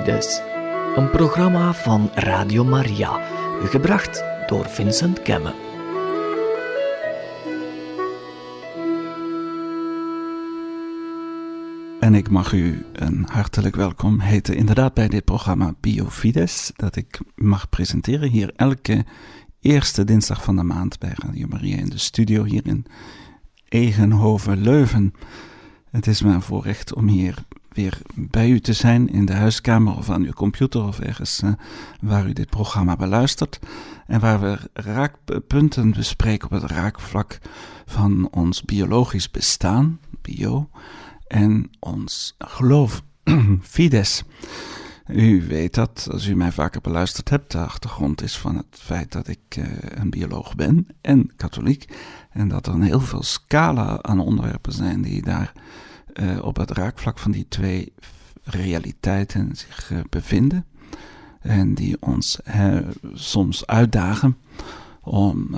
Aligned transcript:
Een 0.00 1.10
programma 1.10 1.72
van 1.72 2.10
Radio 2.14 2.64
Maria, 2.64 3.20
gebracht 3.64 4.24
door 4.46 4.68
Vincent 4.68 5.22
Kemme. 5.22 5.54
En 12.00 12.14
ik 12.14 12.30
mag 12.30 12.52
u 12.52 12.86
een 12.92 13.26
hartelijk 13.30 13.76
welkom 13.76 14.20
heten, 14.20 14.56
inderdaad, 14.56 14.94
bij 14.94 15.08
dit 15.08 15.24
programma 15.24 15.74
Biofides, 15.80 16.72
dat 16.76 16.96
ik 16.96 17.20
mag 17.34 17.68
presenteren 17.68 18.28
hier 18.28 18.52
elke 18.56 19.04
eerste 19.60 20.04
dinsdag 20.04 20.44
van 20.44 20.56
de 20.56 20.62
maand 20.62 20.98
bij 20.98 21.12
Radio 21.14 21.46
Maria 21.48 21.76
in 21.76 21.88
de 21.88 21.98
studio 21.98 22.44
hier 22.44 22.66
in 22.66 22.86
Egenhoven, 23.68 24.62
Leuven. 24.62 25.14
Het 25.90 26.06
is 26.06 26.22
mijn 26.22 26.42
voorrecht 26.42 26.94
om 26.94 27.08
hier 27.08 27.34
weer 27.72 28.00
bij 28.14 28.50
u 28.50 28.60
te 28.60 28.72
zijn 28.72 29.08
in 29.08 29.24
de 29.24 29.32
huiskamer 29.32 29.96
of 29.96 30.10
aan 30.10 30.22
uw 30.22 30.32
computer 30.32 30.82
of 30.82 31.00
ergens 31.00 31.42
uh, 31.44 31.52
waar 32.00 32.26
u 32.26 32.32
dit 32.32 32.50
programma 32.50 32.96
beluistert. 32.96 33.58
En 34.06 34.20
waar 34.20 34.40
we 34.40 34.58
raakpunten 34.72 35.90
bespreken 35.90 36.50
op 36.50 36.62
het 36.62 36.70
raakvlak 36.70 37.38
van 37.86 38.28
ons 38.30 38.62
biologisch 38.62 39.30
bestaan, 39.30 40.00
bio, 40.22 40.68
en 41.26 41.70
ons 41.78 42.34
geloof, 42.38 43.02
fides. 43.62 44.24
U 45.06 45.46
weet 45.48 45.74
dat, 45.74 46.08
als 46.10 46.26
u 46.26 46.34
mij 46.34 46.52
vaker 46.52 46.80
beluisterd 46.80 47.28
hebt, 47.28 47.52
de 47.52 47.58
achtergrond 47.58 48.22
is 48.22 48.38
van 48.38 48.56
het 48.56 48.66
feit 48.70 49.12
dat 49.12 49.28
ik 49.28 49.56
uh, 49.58 49.64
een 49.80 50.10
bioloog 50.10 50.54
ben 50.54 50.86
en 51.00 51.30
katholiek. 51.36 51.96
En 52.30 52.48
dat 52.48 52.66
er 52.66 52.72
een 52.72 52.82
heel 52.82 53.00
veel 53.00 53.22
scala 53.22 54.02
aan 54.02 54.20
onderwerpen 54.20 54.72
zijn 54.72 55.02
die 55.02 55.22
daar 55.22 55.52
uh, 56.14 56.44
op 56.44 56.56
het 56.56 56.70
raakvlak 56.70 57.18
van 57.18 57.30
die 57.30 57.46
twee 57.48 57.92
realiteiten 58.42 59.56
zich 59.56 59.90
uh, 59.90 59.98
bevinden. 60.10 60.64
En 61.40 61.74
die 61.74 61.96
ons 62.00 62.38
soms 63.14 63.66
uitdagen 63.66 64.36
om 65.00 65.56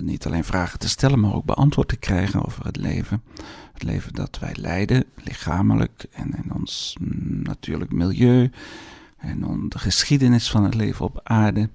niet 0.00 0.26
alleen 0.26 0.44
vragen 0.44 0.78
te 0.78 0.88
stellen, 0.88 1.20
maar 1.20 1.34
ook 1.34 1.44
beantwoord 1.44 1.88
te 1.88 1.96
krijgen 1.96 2.44
over 2.44 2.64
het 2.64 2.76
leven. 2.76 3.22
Het 3.72 3.82
leven 3.82 4.12
dat 4.12 4.38
wij 4.38 4.54
leiden, 4.58 5.04
lichamelijk 5.16 6.06
en 6.12 6.34
in 6.44 6.54
ons 6.54 6.96
mm, 7.00 7.42
natuurlijk 7.42 7.92
milieu 7.92 8.50
en 9.18 9.68
de 9.68 9.78
geschiedenis 9.78 10.50
van 10.50 10.64
het 10.64 10.74
leven 10.74 11.04
op 11.04 11.20
aarde 11.22 11.70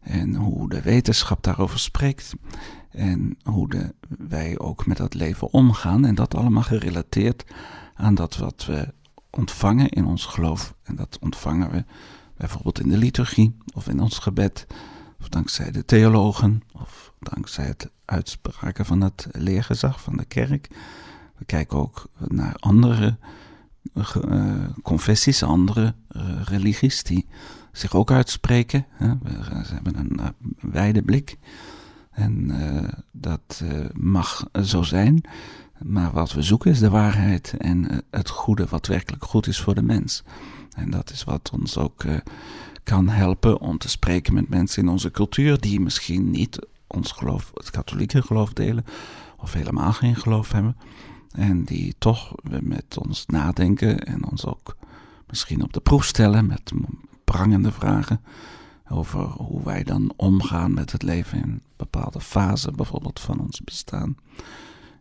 en 0.00 0.34
hoe 0.34 0.68
de 0.68 0.82
wetenschap 0.82 1.42
daarover 1.42 1.78
spreekt 1.78 2.34
en 2.96 3.36
hoe 3.42 3.92
wij 4.18 4.58
ook 4.58 4.86
met 4.86 4.96
dat 4.96 5.14
leven 5.14 5.52
omgaan 5.52 6.04
en 6.04 6.14
dat 6.14 6.34
allemaal 6.34 6.62
gerelateerd 6.62 7.44
aan 7.94 8.14
dat 8.14 8.36
wat 8.36 8.64
we 8.66 8.92
ontvangen 9.30 9.88
in 9.88 10.06
ons 10.06 10.24
geloof 10.24 10.74
en 10.82 10.96
dat 10.96 11.18
ontvangen 11.20 11.70
we 11.70 11.84
bijvoorbeeld 12.36 12.80
in 12.80 12.88
de 12.88 12.96
liturgie 12.96 13.56
of 13.74 13.88
in 13.88 14.00
ons 14.00 14.18
gebed 14.18 14.66
of 15.20 15.28
dankzij 15.28 15.70
de 15.70 15.84
theologen 15.84 16.62
of 16.72 17.12
dankzij 17.18 17.64
het 17.64 17.90
uitspraken 18.04 18.86
van 18.86 19.00
het 19.00 19.28
leergezag 19.30 20.00
van 20.00 20.16
de 20.16 20.24
kerk. 20.24 20.68
We 21.36 21.44
kijken 21.44 21.78
ook 21.78 22.08
naar 22.28 22.54
andere 22.58 23.16
uh, 23.94 24.64
confessies, 24.82 25.42
andere 25.42 25.94
uh, 26.10 26.22
religies 26.44 27.02
die 27.02 27.26
zich 27.72 27.94
ook 27.94 28.10
uitspreken. 28.10 28.86
Hè. 28.90 29.18
We, 29.22 29.62
ze 29.64 29.74
hebben 29.74 29.96
een 29.98 30.18
uh, 30.20 30.26
wijde 30.60 31.02
blik. 31.02 31.38
En 32.16 32.52
dat 33.10 33.62
mag 33.92 34.44
zo 34.64 34.82
zijn. 34.82 35.24
Maar 35.82 36.12
wat 36.12 36.32
we 36.32 36.42
zoeken 36.42 36.70
is 36.70 36.78
de 36.78 36.90
waarheid 36.90 37.54
en 37.58 38.04
het 38.10 38.28
goede, 38.28 38.66
wat 38.66 38.86
werkelijk 38.86 39.24
goed 39.24 39.46
is 39.46 39.60
voor 39.60 39.74
de 39.74 39.82
mens. 39.82 40.22
En 40.76 40.90
dat 40.90 41.10
is 41.10 41.24
wat 41.24 41.50
ons 41.52 41.78
ook 41.78 42.04
kan 42.82 43.08
helpen 43.08 43.60
om 43.60 43.78
te 43.78 43.88
spreken 43.88 44.34
met 44.34 44.48
mensen 44.48 44.82
in 44.82 44.88
onze 44.88 45.10
cultuur 45.10 45.60
die 45.60 45.80
misschien 45.80 46.30
niet 46.30 46.58
ons 46.86 47.12
geloof, 47.12 47.50
het 47.54 47.70
katholieke 47.70 48.22
geloof 48.22 48.52
delen, 48.52 48.84
of 49.38 49.52
helemaal 49.52 49.92
geen 49.92 50.16
geloof 50.16 50.52
hebben. 50.52 50.76
En 51.30 51.64
die 51.64 51.94
toch 51.98 52.34
met 52.60 52.98
ons 52.98 53.26
nadenken 53.26 53.98
en 53.98 54.30
ons 54.30 54.44
ook 54.44 54.76
misschien 55.28 55.62
op 55.62 55.72
de 55.72 55.80
proef 55.80 56.04
stellen 56.04 56.46
met 56.46 56.72
prangende 57.24 57.72
vragen 57.72 58.20
over 58.88 59.20
hoe 59.20 59.64
wij 59.64 59.82
dan 59.82 60.12
omgaan 60.16 60.74
met 60.74 60.92
het 60.92 61.02
leven 61.02 61.38
in 61.38 61.62
bepaalde 61.76 62.20
fasen, 62.20 62.76
bijvoorbeeld 62.76 63.20
van 63.20 63.40
ons 63.40 63.60
bestaan. 63.60 64.16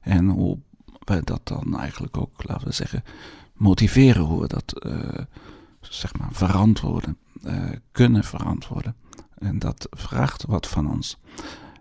En 0.01 0.27
hoe 0.27 0.57
wij 1.03 1.21
dat 1.23 1.41
dan 1.43 1.79
eigenlijk 1.79 2.17
ook, 2.17 2.43
laten 2.47 2.67
we 2.67 2.73
zeggen, 2.73 3.03
motiveren, 3.53 4.23
hoe 4.23 4.41
we 4.41 4.47
dat 4.47 4.85
uh, 4.85 5.23
zeg 5.79 6.17
maar 6.17 6.29
verantwoorden, 6.31 7.17
uh, 7.45 7.69
kunnen 7.91 8.23
verantwoorden. 8.23 8.95
En 9.37 9.59
dat 9.59 9.87
vraagt 9.91 10.45
wat 10.45 10.67
van 10.67 10.91
ons. 10.91 11.17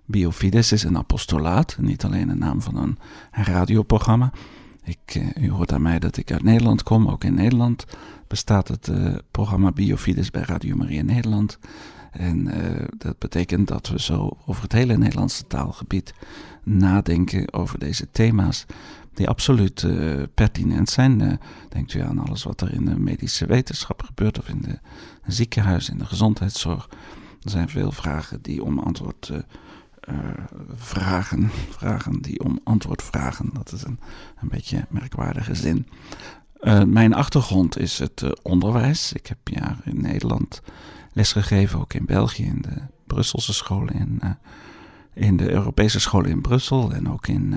Biofides 0.05 0.73
is 0.73 0.83
een 0.83 0.99
apostolaat, 0.99 1.77
niet 1.81 2.05
alleen 2.05 2.29
een 2.29 2.39
naam 2.39 2.63
van 2.63 2.77
een 2.77 2.99
radioprogramma. 3.31 4.33
Ik, 4.83 5.15
uh, 5.15 5.45
u 5.45 5.51
hoort 5.51 5.73
aan 5.73 5.83
mij 5.83 5.99
dat 5.99 6.17
ik 6.17 6.33
uit 6.33 6.43
Nederland 6.43 6.83
kom. 6.83 7.09
Ook 7.09 7.25
in 7.25 7.35
Nederland 7.35 7.85
bestaat 8.27 8.69
het 8.69 8.91
programma 9.31 9.73
Biofides 9.73 10.31
bij 10.31 10.43
Radio 10.43 10.77
Maria 10.77 11.03
Nederland. 11.03 11.59
En 12.15 12.47
uh, 12.47 12.87
dat 12.99 13.19
betekent 13.19 13.69
dat 13.69 13.89
we 13.89 14.01
zo 14.01 14.37
over 14.47 14.63
het 14.63 14.73
hele 14.73 14.97
Nederlandse 14.97 15.47
taalgebied 15.47 16.15
nadenken 16.63 17.53
over 17.53 17.79
deze 17.79 18.11
thema's. 18.11 18.67
Die 19.13 19.29
absoluut 19.29 19.87
pertinent 20.35 20.91
zijn. 20.91 21.41
denkt 21.69 21.95
u 21.95 22.01
aan 22.01 22.19
alles 22.19 22.43
wat 22.43 22.61
er 22.61 22.73
in 22.73 22.85
de 22.85 22.99
medische 22.99 23.47
wetenschap 23.47 24.03
gebeurt, 24.03 24.39
of 24.39 24.49
in 24.49 24.61
de 24.61 24.79
ziekenhuis, 25.27 25.89
in 25.89 25.99
de 25.99 26.07
gezondheidszorg. 26.07 26.89
Er 27.43 27.51
zijn 27.51 27.69
veel 27.69 27.93
vragen 27.93 28.43
die 28.43 28.65
om 28.65 28.79
antwoord 28.79 29.31
vragen, 30.75 31.51
vragen 31.79 32.23
die 32.23 32.45
om 32.45 32.61
antwoord 32.65 33.03
vragen. 33.03 33.51
Dat 33.53 33.73
is 33.73 33.83
een, 33.83 33.99
een 34.41 34.49
beetje 34.49 34.87
merkwaardige 34.89 35.55
zin. 35.55 35.87
Mijn 36.87 37.15
achtergrond 37.15 37.79
is 37.79 37.99
het 37.99 38.43
onderwijs. 38.43 39.13
Ik 39.13 39.27
heb 39.27 39.39
jaren 39.45 39.85
in 39.85 40.01
Nederland 40.01 40.63
lesgegeven, 41.15 41.81
ook 41.81 41.95
in 41.95 42.05
België, 42.05 42.45
in 42.45 42.63
de 42.63 42.81
Brusselse 43.07 43.53
scholen, 43.53 43.95
in, 43.95 44.21
in 45.15 45.37
de 45.37 45.51
Europese 45.51 46.01
scholen 46.01 46.31
in 46.31 46.41
Brussel 46.41 46.93
en 46.93 47.11
ook 47.11 47.27
in, 47.27 47.55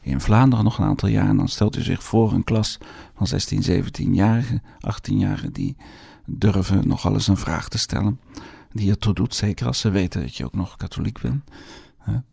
in 0.00 0.20
Vlaanderen 0.20 0.64
nog 0.64 0.78
een 0.78 0.84
aantal 0.84 1.08
jaar. 1.08 1.28
En 1.28 1.36
dan 1.36 1.48
stelt 1.48 1.76
u 1.76 1.82
zich 1.82 2.02
voor 2.02 2.32
een 2.32 2.44
klas 2.44 2.78
van 3.16 3.26
16, 3.26 3.62
17-jarigen, 3.62 4.62
18-jarigen 4.94 5.52
die 5.52 5.76
durven 6.26 6.88
nogal 6.88 7.12
eens 7.12 7.28
een 7.28 7.36
vraag 7.36 7.68
te 7.68 7.78
stellen 7.78 8.20
die 8.72 8.90
ertoe 8.90 9.14
doet, 9.14 9.34
zeker 9.34 9.66
als 9.66 9.80
ze 9.80 9.90
weten 9.90 10.20
dat 10.20 10.36
je 10.36 10.44
ook 10.44 10.54
nog 10.54 10.76
katholiek 10.76 11.20
bent. 11.20 11.44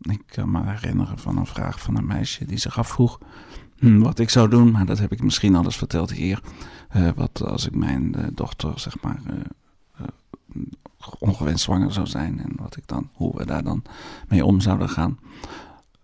Ik 0.00 0.22
kan 0.26 0.50
me 0.50 0.62
herinneren 0.64 1.18
van 1.18 1.36
een 1.36 1.46
vraag 1.46 1.80
van 1.80 1.96
een 1.96 2.06
meisje 2.06 2.44
die 2.44 2.58
zich 2.58 2.78
afvroeg 2.78 3.18
hm, 3.78 3.98
wat 3.98 4.18
ik 4.18 4.30
zou 4.30 4.48
doen, 4.48 4.70
maar 4.70 4.86
dat 4.86 4.98
heb 4.98 5.12
ik 5.12 5.22
misschien 5.22 5.54
alles 5.54 5.76
verteld 5.76 6.12
hier. 6.12 6.42
Uh, 6.96 7.08
wat 7.14 7.44
als 7.44 7.66
ik 7.66 7.74
mijn 7.74 8.30
dochter, 8.34 8.80
zeg 8.80 9.02
maar, 9.02 9.20
ongewenst 11.18 11.64
zwanger 11.64 11.92
zou 11.92 12.06
zijn 12.06 12.40
en 12.40 12.52
wat 12.56 12.76
ik 12.76 12.86
dan, 12.86 13.10
hoe 13.12 13.36
we 13.36 13.46
daar 13.46 13.62
dan 13.62 13.82
mee 14.28 14.44
om 14.44 14.60
zouden 14.60 14.88
gaan. 14.88 15.18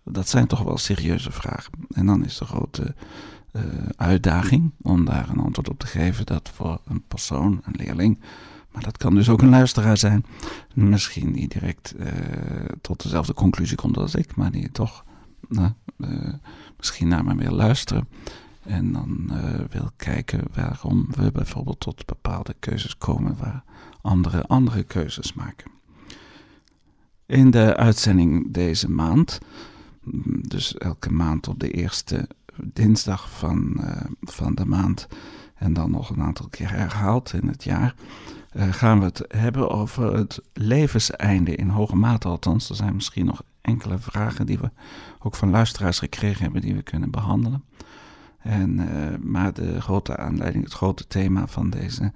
Dat 0.04 0.28
zijn 0.28 0.46
toch 0.46 0.62
wel 0.62 0.78
serieuze 0.78 1.30
vragen. 1.30 1.72
En 1.90 2.06
dan 2.06 2.24
is 2.24 2.38
de 2.38 2.44
grote 2.44 2.94
uitdaging 3.96 4.72
om 4.82 5.04
daar 5.04 5.28
een 5.28 5.40
antwoord 5.40 5.68
op 5.68 5.78
te 5.78 5.86
geven 5.86 6.26
dat 6.26 6.50
voor 6.54 6.80
een 6.84 7.02
persoon, 7.08 7.60
een 7.64 7.74
leerling, 7.76 8.20
maar 8.72 8.82
dat 8.82 8.96
kan 8.96 9.14
dus 9.14 9.28
ook 9.28 9.42
een 9.42 9.48
luisteraar 9.48 9.96
zijn. 9.96 10.24
Misschien 10.74 11.32
niet 11.32 11.52
direct 11.52 11.94
uh, 11.98 12.06
tot 12.80 13.02
dezelfde 13.02 13.34
conclusie 13.34 13.76
komt 13.76 13.96
als 13.96 14.14
ik, 14.14 14.36
maar 14.36 14.50
die 14.50 14.72
toch 14.72 15.04
uh, 15.48 15.66
misschien 16.76 17.08
naar 17.08 17.24
mij 17.24 17.36
wil 17.36 17.52
luisteren. 17.52 18.08
En 18.62 18.92
dan 18.92 19.32
wil 19.70 19.90
kijken 19.96 20.42
waarom 20.54 21.06
we 21.10 21.32
bijvoorbeeld 21.32 21.80
tot 21.80 22.06
bepaalde 22.06 22.54
keuzes 22.58 22.98
komen 22.98 23.36
waar 23.36 23.64
anderen 24.06 24.46
andere 24.46 24.82
keuzes 24.82 25.32
maken. 25.32 25.70
In 27.26 27.50
de 27.50 27.76
uitzending 27.76 28.52
deze 28.52 28.90
maand, 28.90 29.38
dus 30.48 30.78
elke 30.78 31.12
maand 31.12 31.48
op 31.48 31.60
de 31.60 31.70
eerste 31.70 32.28
dinsdag 32.62 33.30
van, 33.30 33.80
van 34.20 34.54
de 34.54 34.66
maand 34.66 35.08
en 35.54 35.72
dan 35.72 35.90
nog 35.90 36.10
een 36.10 36.22
aantal 36.22 36.48
keer 36.48 36.70
herhaald 36.70 37.32
in 37.32 37.48
het 37.48 37.64
jaar, 37.64 37.94
uh, 38.56 38.72
gaan 38.72 38.98
we 38.98 39.04
het 39.04 39.24
hebben 39.28 39.70
over 39.70 40.16
het 40.16 40.40
levenseinde 40.52 41.56
in 41.56 41.68
hoge 41.68 41.96
mate 41.96 42.28
althans. 42.28 42.68
Er 42.68 42.76
zijn 42.76 42.94
misschien 42.94 43.26
nog 43.26 43.42
enkele 43.60 43.98
vragen 43.98 44.46
die 44.46 44.58
we 44.58 44.70
ook 45.18 45.34
van 45.34 45.50
luisteraars 45.50 45.98
gekregen 45.98 46.42
hebben 46.42 46.60
die 46.60 46.74
we 46.74 46.82
kunnen 46.82 47.10
behandelen. 47.10 47.64
En, 48.38 48.78
uh, 48.78 48.86
maar 49.20 49.52
de 49.52 49.80
grote 49.80 50.16
aanleiding, 50.16 50.64
het 50.64 50.72
grote 50.72 51.06
thema 51.06 51.46
van 51.46 51.70
deze 51.70 52.12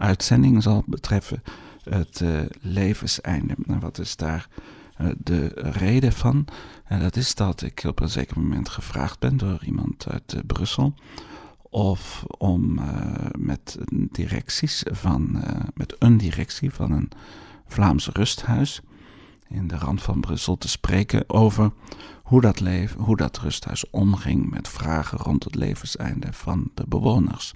uitzending 0.00 0.62
zal 0.62 0.82
betreffen 0.86 1.42
het 1.82 2.20
uh, 2.20 2.40
levenseinde. 2.60 3.56
En 3.66 3.80
wat 3.80 3.98
is 3.98 4.16
daar 4.16 4.48
de 5.16 5.46
reden 5.54 6.12
van? 6.12 6.44
En 6.84 7.00
dat 7.00 7.16
is 7.16 7.34
dat 7.34 7.62
ik 7.62 7.84
op 7.86 8.00
een 8.00 8.08
zeker 8.08 8.40
moment 8.40 8.68
gevraagd 8.68 9.18
ben 9.18 9.36
door 9.36 9.64
iemand 9.64 10.06
uit 10.08 10.42
Brussel 10.46 10.94
of 11.62 12.24
om 12.26 12.80
met 13.38 13.78
directies 13.90 14.82
van, 14.90 15.42
met 15.74 15.96
een 15.98 16.16
directie 16.16 16.70
van 16.70 16.92
een 16.92 17.10
Vlaams 17.66 18.08
rusthuis 18.08 18.80
in 19.48 19.68
de 19.68 19.76
rand 19.76 20.02
van 20.02 20.20
Brussel 20.20 20.58
te 20.58 20.68
spreken 20.68 21.24
over 21.26 21.72
hoe 22.22 22.40
dat, 22.40 22.60
leven, 22.60 23.00
hoe 23.00 23.16
dat 23.16 23.38
rusthuis 23.38 23.90
omging 23.90 24.50
met 24.50 24.68
vragen 24.68 25.18
rond 25.18 25.44
het 25.44 25.54
levenseinde 25.54 26.32
van 26.32 26.70
de 26.74 26.84
bewoners. 26.88 27.54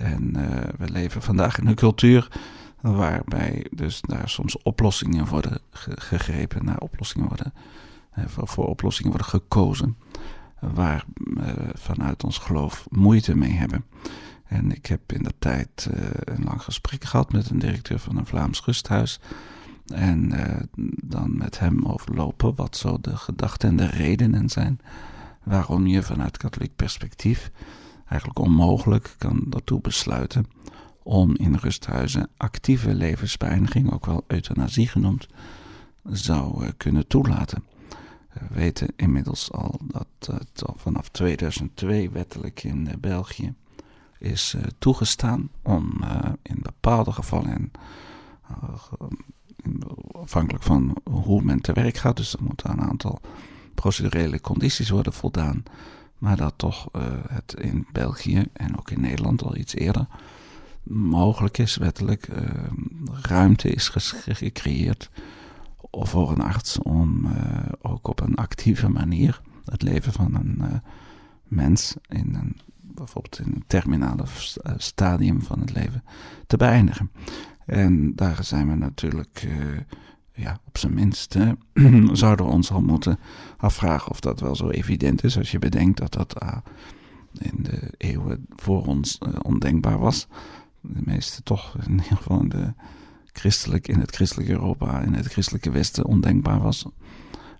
En 0.00 0.32
we 0.78 0.90
leven 0.90 1.22
vandaag 1.22 1.58
in 1.58 1.66
een 1.66 1.74
cultuur 1.74 2.28
waarbij 2.80 3.66
dus 3.70 4.00
daar 4.00 4.28
soms 4.28 4.62
oplossingen 4.62 5.26
worden 5.26 5.58
gegrepen, 5.94 6.64
naar 6.64 6.78
oplossingen 6.78 7.28
worden, 7.28 7.52
eh, 8.10 8.24
voor, 8.26 8.66
oplossingen 8.66 9.10
worden 9.10 9.28
gekozen, 9.28 9.96
waar 10.60 11.04
uh, 11.16 11.46
vanuit 11.74 12.24
ons 12.24 12.38
geloof 12.38 12.86
moeite 12.90 13.36
mee 13.36 13.52
hebben. 13.52 13.84
En 14.44 14.72
ik 14.72 14.86
heb 14.86 15.12
in 15.12 15.22
de 15.22 15.34
tijd 15.38 15.88
een 16.24 16.44
lang 16.44 16.62
gesprek 16.62 17.04
gehad 17.04 17.32
met 17.32 17.50
een 17.50 17.58
directeur 17.58 17.98
van 17.98 18.16
een 18.16 18.26
Vlaams 18.26 18.64
rusthuis. 18.64 19.20
En 19.94 20.32
dan 21.02 21.36
met 21.36 21.58
hem 21.58 21.86
overlopen 21.86 22.54
wat 22.54 22.76
zo 22.76 22.98
de 23.00 23.16
gedachten 23.16 23.68
en 23.68 23.76
de 23.76 23.86
redenen 23.86 24.48
zijn 24.48 24.80
waarom 25.44 25.86
je 25.86 26.02
vanuit 26.02 26.36
katholiek 26.36 26.76
perspectief 26.76 27.50
eigenlijk 28.10 28.38
onmogelijk 28.38 29.14
kan 29.18 29.44
daartoe 29.46 29.80
besluiten 29.80 30.46
om 31.02 31.36
in 31.36 31.54
rusthuizen 31.54 32.30
actieve 32.36 32.94
levensbeëindiging, 32.94 33.92
ook 33.92 34.06
wel 34.06 34.24
euthanasie 34.26 34.88
genoemd, 34.88 35.28
zou 36.04 36.64
eh, 36.64 36.70
kunnen 36.76 37.06
toelaten. 37.06 37.64
We 38.32 38.46
weten 38.50 38.88
inmiddels 38.96 39.52
al 39.52 39.80
dat 39.82 40.06
het 40.18 40.64
al 40.66 40.74
vanaf 40.78 41.08
2002 41.08 42.10
wettelijk 42.10 42.62
in 42.62 42.88
eh, 42.88 42.94
België 42.98 43.54
is 44.18 44.54
eh, 44.54 44.62
toegestaan 44.78 45.50
om 45.62 46.04
in 46.42 46.58
bepaalde 46.62 47.12
gevallen, 47.12 47.52
en 47.52 47.70
afhankelijk 50.12 50.64
van 50.64 50.96
hoe 51.10 51.42
men 51.42 51.60
te 51.60 51.72
werk 51.72 51.96
gaat, 51.96 52.16
dus 52.16 52.32
er 52.32 52.42
moeten 52.42 52.70
een 52.70 52.80
aantal 52.80 53.20
procedurele 53.74 54.40
condities 54.40 54.90
worden 54.90 55.12
voldaan, 55.12 55.62
maar 56.20 56.36
dat 56.36 56.54
toch 56.56 56.88
het 57.28 57.54
in 57.58 57.86
België 57.92 58.44
en 58.52 58.78
ook 58.78 58.90
in 58.90 59.00
Nederland 59.00 59.42
al 59.42 59.56
iets 59.56 59.74
eerder 59.74 60.06
mogelijk 60.82 61.58
is, 61.58 61.76
wettelijk 61.76 62.28
uh, 62.28 62.48
ruimte 63.22 63.70
is 63.70 63.88
gecreëerd 64.28 65.10
voor 65.90 66.30
een 66.30 66.40
arts 66.40 66.78
om 66.78 67.24
uh, 67.24 67.32
ook 67.80 68.08
op 68.08 68.20
een 68.20 68.34
actieve 68.34 68.88
manier 68.88 69.40
het 69.64 69.82
leven 69.82 70.12
van 70.12 70.34
een 70.34 70.82
mens 71.44 71.94
in 72.08 72.34
een, 72.34 72.60
bijvoorbeeld 72.80 73.38
in 73.38 73.52
een 73.54 73.64
terminale 73.66 74.24
stadium 74.76 75.42
van 75.42 75.60
het 75.60 75.72
leven 75.72 76.04
te 76.46 76.56
beëindigen. 76.56 77.10
En 77.66 78.14
daar 78.14 78.44
zijn 78.44 78.68
we 78.68 78.74
natuurlijk, 78.74 79.48
ja, 80.40 80.60
op 80.66 80.78
zijn 80.78 80.94
minst, 80.94 81.36
zouden 82.12 82.46
we 82.46 82.52
ons 82.52 82.70
al 82.70 82.82
moeten 82.82 83.18
afvragen 83.56 84.10
of 84.10 84.20
dat 84.20 84.40
wel 84.40 84.56
zo 84.56 84.68
evident 84.68 85.24
is 85.24 85.38
als 85.38 85.50
je 85.50 85.58
bedenkt 85.58 85.98
dat 85.98 86.12
dat 86.12 86.34
in 87.38 87.62
de 87.62 87.92
eeuwen 87.96 88.46
voor 88.56 88.86
ons 88.86 89.18
ondenkbaar 89.42 89.98
was 89.98 90.28
de 90.80 91.02
meeste 91.04 91.42
toch 91.42 91.76
in 91.86 91.92
ieder 91.92 92.16
geval 92.16 92.40
in, 92.40 92.48
de 92.48 92.72
christelijk, 93.32 93.88
in 93.88 94.00
het 94.00 94.14
christelijke 94.14 94.52
Europa, 94.52 95.00
in 95.00 95.14
het 95.14 95.26
christelijke 95.26 95.70
Westen 95.70 96.04
ondenkbaar 96.04 96.60
was. 96.60 96.86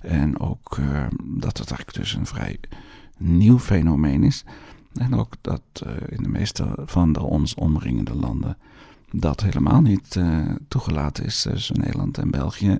En 0.00 0.40
ook 0.40 0.76
uh, 0.80 1.06
dat 1.22 1.58
het 1.58 1.70
eigenlijk 1.70 1.94
dus 1.94 2.14
een 2.14 2.26
vrij 2.26 2.60
nieuw 3.18 3.58
fenomeen 3.58 4.22
is. 4.24 4.44
En 4.94 5.14
ook 5.14 5.34
dat 5.40 5.62
in 6.08 6.22
de 6.22 6.28
meeste 6.28 6.72
van 6.76 7.12
de 7.12 7.20
ons 7.20 7.54
omringende 7.54 8.14
landen 8.14 8.56
dat 9.10 9.40
helemaal 9.40 9.80
niet 9.80 10.14
uh, 10.14 10.54
toegelaten 10.68 11.24
is. 11.24 11.42
Dus 11.42 11.70
Nederland 11.70 12.18
en 12.18 12.30
België 12.30 12.78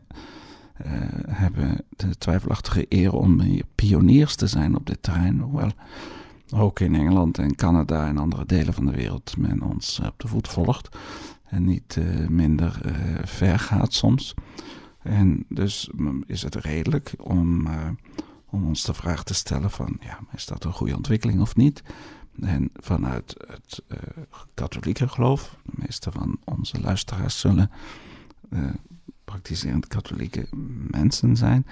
hebben 1.31 1.85
de 1.97 2.19
twijfelachtige 2.19 2.87
eer 2.89 3.13
om 3.13 3.41
pioniers 3.75 4.35
te 4.35 4.47
zijn 4.47 4.77
op 4.77 4.87
dit 4.87 5.03
terrein. 5.03 5.41
Hoewel 5.41 5.73
ook 6.55 6.81
in 6.81 6.95
Engeland 6.95 7.39
en 7.39 7.55
Canada 7.55 8.07
en 8.07 8.19
andere 8.19 8.47
delen 8.47 8.75
van 8.75 8.87
de 8.87 8.93
wereld 8.93 9.37
men 9.37 9.63
ons 9.63 10.01
op 10.07 10.15
de 10.17 10.29
voet 10.29 10.49
volgt 10.49 10.97
en 11.51 11.65
niet 11.65 11.97
uh, 11.99 12.29
minder 12.29 12.81
uh, 12.87 12.93
ver 13.25 13.59
gaat 13.59 13.93
soms. 13.93 14.35
En 15.03 15.45
dus 15.49 15.91
is 16.27 16.43
het 16.43 16.55
redelijk 16.55 17.15
om, 17.19 17.67
uh, 17.67 17.89
om 18.47 18.67
ons 18.67 18.85
de 18.85 18.95
vraag 18.95 19.25
te 19.25 19.35
stellen 19.35 19.71
van, 19.71 19.97
ja, 20.01 20.19
is 20.35 20.47
dat 20.47 20.65
een 20.65 20.73
goede 20.73 20.97
ontwikkeling 20.97 21.41
of 21.41 21.57
niet? 21.57 21.83
En 22.41 22.71
vanuit 22.75 23.35
het 23.47 23.83
katholieke 24.55 25.09
geloof, 25.09 25.57
de 25.65 25.73
meeste 25.75 26.11
van 26.11 26.39
onze 26.45 26.81
luisteraars 26.81 27.41
zullen 27.41 27.71
praktiserend 29.25 29.87
katholieke 29.87 30.47
mensen 30.91 31.37
zijn, 31.37 31.67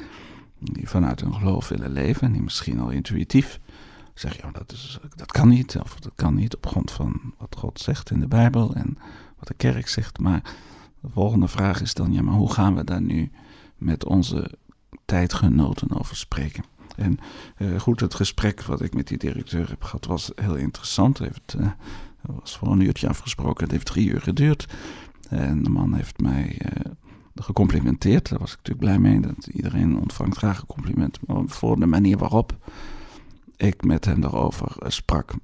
die 0.58 0.88
vanuit 0.88 1.20
hun 1.20 1.34
geloof 1.34 1.68
willen 1.68 1.92
leven 1.92 2.26
en 2.26 2.32
die 2.32 2.42
misschien 2.42 2.80
al 2.80 2.90
intuïtief 2.90 3.60
zeg 4.18 4.36
je, 4.36 4.44
oh, 4.44 4.52
dat, 4.52 4.72
is, 4.72 4.98
dat 5.16 5.32
kan 5.32 5.48
niet, 5.48 5.78
of 5.82 6.00
dat 6.00 6.12
kan 6.14 6.34
niet 6.34 6.56
op 6.56 6.66
grond 6.66 6.90
van 6.90 7.34
wat 7.36 7.56
God 7.58 7.80
zegt 7.80 8.10
in 8.10 8.20
de 8.20 8.28
Bijbel 8.28 8.74
en 8.74 8.98
wat 9.38 9.48
de 9.48 9.54
kerk 9.54 9.88
zegt. 9.88 10.18
Maar 10.18 10.42
de 11.00 11.08
volgende 11.08 11.48
vraag 11.48 11.80
is 11.80 11.94
dan, 11.94 12.12
ja, 12.12 12.22
maar 12.22 12.34
hoe 12.34 12.52
gaan 12.52 12.74
we 12.74 12.84
daar 12.84 13.02
nu 13.02 13.30
met 13.76 14.04
onze 14.04 14.50
tijdgenoten 15.04 15.98
over 15.98 16.16
spreken? 16.16 16.64
En 16.98 17.18
uh, 17.58 17.80
goed, 17.80 18.00
het 18.00 18.14
gesprek 18.14 18.62
wat 18.62 18.82
ik 18.82 18.94
met 18.94 19.08
die 19.08 19.18
directeur 19.18 19.68
heb 19.68 19.82
gehad 19.82 20.06
was 20.06 20.32
heel 20.34 20.56
interessant. 20.56 21.18
Het 21.18 21.56
uh, 21.58 21.66
was 22.20 22.56
voor 22.56 22.68
een 22.68 22.80
uurtje 22.80 23.08
afgesproken, 23.08 23.62
het 23.62 23.72
heeft 23.72 23.86
drie 23.86 24.08
uur 24.08 24.20
geduurd. 24.20 24.66
En 25.28 25.62
de 25.62 25.70
man 25.70 25.94
heeft 25.94 26.20
mij 26.20 26.58
uh, 26.62 26.92
gecomplimenteerd. 27.34 28.28
Daar 28.28 28.38
was 28.38 28.52
ik 28.52 28.56
natuurlijk 28.56 28.84
blij 28.84 28.98
mee. 28.98 29.20
Dat 29.20 29.46
iedereen 29.46 29.98
ontvangt 29.98 30.36
graag 30.36 30.60
een 30.60 30.66
compliment 30.66 31.18
voor 31.46 31.80
de 31.80 31.86
manier 31.86 32.18
waarop 32.18 32.56
ik 33.56 33.84
met 33.84 34.04
hem 34.04 34.20
daarover 34.20 34.76
eh, 34.78 34.90
sprak, 34.90 35.34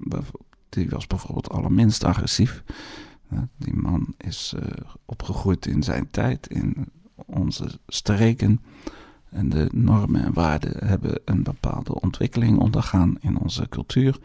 die 0.68 0.88
was 0.88 1.06
bijvoorbeeld 1.06 1.50
allerminst 1.50 2.04
agressief. 2.04 2.62
Die 3.56 3.74
man 3.76 4.14
is 4.18 4.54
opgegroeid 5.04 5.66
in 5.66 5.82
zijn 5.82 6.10
tijd, 6.10 6.46
in 6.46 6.88
onze 7.14 7.78
streken. 7.86 8.60
En 9.34 9.48
de 9.48 9.68
normen 9.72 10.24
en 10.24 10.32
waarden 10.32 10.86
hebben 10.86 11.20
een 11.24 11.42
bepaalde 11.42 12.00
ontwikkeling 12.00 12.58
ondergaan 12.58 13.16
in 13.20 13.38
onze 13.38 13.68
cultuur. 13.68 14.18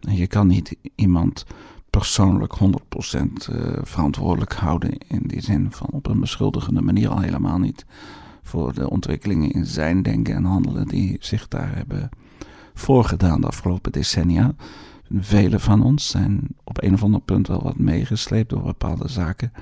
En 0.00 0.16
je 0.16 0.26
kan 0.26 0.46
niet 0.46 0.76
iemand 0.94 1.46
persoonlijk 1.90 2.54
100% 2.54 2.60
uh, 2.60 3.22
eh, 3.48 3.78
verantwoordelijk 3.82 4.52
houden 4.52 4.98
in 5.08 5.22
die 5.26 5.40
zin 5.40 5.70
van 5.70 5.86
op 5.90 6.06
een 6.06 6.20
beschuldigende 6.20 6.80
manier 6.80 7.08
al 7.08 7.20
helemaal 7.20 7.58
niet 7.58 7.84
voor 8.42 8.74
de 8.74 8.90
ontwikkelingen 8.90 9.50
in 9.50 9.66
zijn 9.66 10.02
denken 10.02 10.34
en 10.34 10.44
handelen 10.44 10.88
die 10.88 11.16
zich 11.20 11.48
daar 11.48 11.74
hebben 11.74 12.08
voorgedaan 12.74 13.40
de 13.40 13.46
afgelopen 13.46 13.92
decennia. 13.92 14.54
Velen 15.18 15.60
van 15.60 15.82
ons 15.82 16.08
zijn 16.08 16.48
op 16.64 16.82
een 16.82 16.92
of 16.92 17.02
ander 17.02 17.20
punt 17.20 17.48
wel 17.48 17.62
wat 17.62 17.78
meegesleept 17.78 18.50
door 18.50 18.62
bepaalde 18.62 19.08
zaken. 19.08 19.52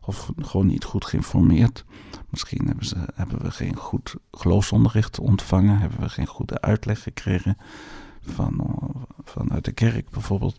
Of 0.00 0.32
gewoon 0.36 0.66
niet 0.66 0.84
goed 0.84 1.04
geïnformeerd. 1.04 1.84
Misschien 2.28 2.66
hebben, 2.66 2.86
ze, 2.86 2.96
hebben 3.14 3.42
we 3.42 3.50
geen 3.50 3.76
goed 3.76 4.14
geloofsonderricht 4.30 5.18
ontvangen. 5.18 5.78
Hebben 5.78 6.00
we 6.00 6.08
geen 6.08 6.26
goede 6.26 6.60
uitleg 6.60 7.02
gekregen 7.02 7.56
van, 8.20 8.80
vanuit 9.24 9.64
de 9.64 9.72
kerk 9.72 10.10
bijvoorbeeld. 10.10 10.58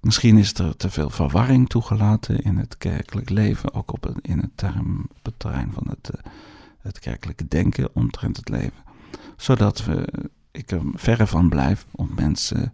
Misschien 0.00 0.38
is 0.38 0.54
er 0.54 0.76
te 0.76 0.90
veel 0.90 1.10
verwarring 1.10 1.68
toegelaten 1.68 2.38
in 2.38 2.56
het 2.56 2.78
kerkelijk 2.78 3.30
leven. 3.30 3.74
Ook 3.74 3.92
op 3.92 4.02
het, 4.02 4.18
in 4.22 4.38
het, 4.38 4.50
term, 4.54 5.08
terrein 5.36 5.72
van 5.72 5.86
het, 5.88 6.10
eh, 6.10 6.30
het 6.80 6.98
kerkelijke 6.98 7.48
denken 7.48 7.88
omtrent 7.92 8.36
het 8.36 8.48
leven. 8.48 8.84
Zodat 9.36 9.84
we 9.84 10.28
ik 10.56 10.70
er 10.70 10.82
verre 10.94 11.26
van 11.26 11.48
blijf 11.48 11.86
om 11.90 12.10
mensen 12.14 12.72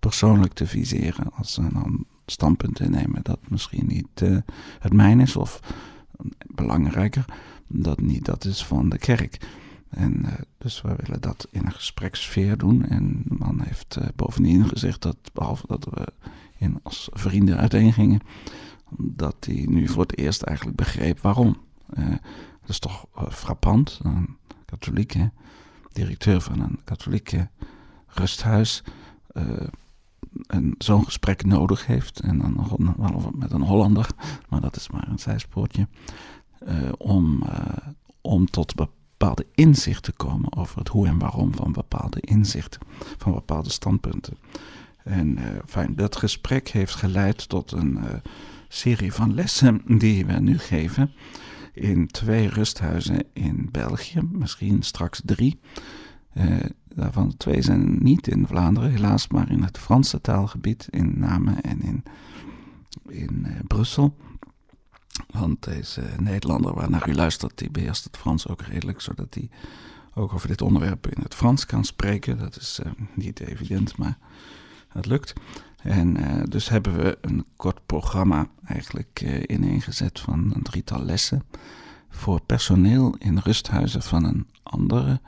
persoonlijk 0.00 0.52
te 0.52 0.66
viseren 0.66 1.32
als 1.32 1.52
ze 1.52 1.68
dan 1.72 2.06
standpunten 2.30 2.90
nemen 2.90 3.22
dat 3.22 3.38
misschien 3.48 3.86
niet 3.86 4.20
uh, 4.22 4.38
het 4.78 4.92
mijn 4.92 5.20
is 5.20 5.36
of 5.36 5.60
belangrijker, 6.46 7.24
dat 7.66 8.00
niet 8.00 8.24
dat 8.24 8.44
is 8.44 8.64
van 8.64 8.88
de 8.88 8.98
kerk. 8.98 9.48
En 9.88 10.22
uh, 10.24 10.32
dus 10.58 10.80
we 10.80 10.94
willen 10.96 11.20
dat 11.20 11.48
in 11.50 11.66
een 11.66 11.72
gesprekssfeer 11.72 12.58
doen. 12.58 12.84
En 12.84 13.22
de 13.24 13.34
man 13.38 13.60
heeft 13.60 13.96
uh, 13.98 14.06
bovendien 14.16 14.68
gezegd 14.68 15.02
dat, 15.02 15.16
behalve 15.32 15.66
dat 15.66 15.84
we 15.84 16.12
in, 16.56 16.80
als 16.82 17.08
vrienden 17.12 17.56
uiteen 17.56 17.92
gingen, 17.92 18.20
dat 18.98 19.36
hij 19.40 19.64
nu 19.68 19.88
voor 19.88 20.02
het 20.02 20.18
eerst 20.18 20.42
eigenlijk 20.42 20.76
begreep 20.76 21.20
waarom. 21.20 21.56
dat 22.60 22.68
is 22.68 22.78
toch 22.78 23.06
frappant, 23.30 24.00
een 24.02 24.36
katholiek, 24.64 25.12
hè? 25.12 25.26
directeur 25.92 26.40
van 26.40 26.60
een 26.60 26.80
katholieke 26.84 27.48
rusthuis 28.06 28.82
zo'n 30.78 31.04
gesprek 31.04 31.44
nodig 31.44 31.86
heeft, 31.86 32.20
en 32.20 32.38
dan 32.38 32.52
nog 32.96 33.34
met 33.34 33.52
een 33.52 33.62
Hollander, 33.62 34.06
maar 34.48 34.60
dat 34.60 34.76
is 34.76 34.90
maar 34.90 35.08
een 35.08 35.18
zijspoortje, 35.18 35.88
uh, 36.68 36.92
om, 36.98 37.42
uh, 37.42 37.60
om 38.20 38.50
tot 38.50 38.74
bepaalde 38.74 39.46
inzichten 39.54 40.12
te 40.12 40.24
komen 40.24 40.56
over 40.56 40.78
het 40.78 40.88
hoe 40.88 41.06
en 41.06 41.18
waarom 41.18 41.54
van 41.54 41.72
bepaalde 41.72 42.20
inzichten, 42.20 42.80
van 43.18 43.32
bepaalde 43.32 43.70
standpunten. 43.70 44.36
En 45.04 45.38
fijn, 45.66 45.96
dat 45.96 46.16
gesprek 46.16 46.68
heeft 46.68 46.94
geleid 46.94 47.48
tot 47.48 47.72
een 47.72 47.98
serie 48.68 49.12
van 49.12 49.34
lessen 49.34 49.82
die 49.98 50.26
we 50.26 50.32
nu 50.32 50.58
geven 50.58 51.12
in 51.72 52.06
twee 52.06 52.48
rusthuizen 52.48 53.24
in 53.32 53.68
België, 53.72 54.20
misschien 54.32 54.82
straks 54.82 55.22
drie. 55.24 55.60
Daarvan 56.94 57.36
twee 57.36 57.62
zijn 57.62 58.02
niet 58.02 58.28
in 58.28 58.46
Vlaanderen, 58.46 58.90
helaas, 58.90 59.28
maar 59.28 59.50
in 59.50 59.62
het 59.62 59.78
Franse 59.78 60.20
taalgebied, 60.20 60.88
in 60.90 61.18
Namen 61.18 61.62
en 61.62 61.82
in, 61.82 62.02
in 63.08 63.46
Brussel. 63.66 64.16
Want 65.30 65.64
deze 65.64 66.02
Nederlander 66.20 66.74
waarnaar 66.74 67.08
u 67.08 67.14
luistert, 67.14 67.58
die 67.58 67.70
beheerst 67.70 68.04
het 68.04 68.16
Frans 68.16 68.48
ook 68.48 68.62
redelijk, 68.62 69.00
zodat 69.00 69.34
hij 69.34 69.50
ook 70.14 70.32
over 70.32 70.48
dit 70.48 70.62
onderwerp 70.62 71.06
in 71.06 71.22
het 71.22 71.34
Frans 71.34 71.66
kan 71.66 71.84
spreken. 71.84 72.38
Dat 72.38 72.56
is 72.56 72.80
uh, 72.86 72.92
niet 73.14 73.40
evident, 73.40 73.96
maar 73.96 74.18
het 74.88 75.06
lukt. 75.06 75.32
En 75.82 76.16
uh, 76.20 76.42
dus 76.48 76.68
hebben 76.68 76.96
we 76.96 77.18
een 77.20 77.44
kort 77.56 77.86
programma 77.86 78.48
eigenlijk 78.64 79.20
uh, 79.24 79.42
ineengezet 79.46 80.20
van 80.20 80.52
een 80.54 80.62
drietal 80.62 81.04
lessen 81.04 81.42
voor 82.08 82.40
personeel 82.40 83.16
in 83.18 83.38
rusthuizen 83.38 84.02
van 84.02 84.24
een 84.24 84.46
andere 84.62 85.20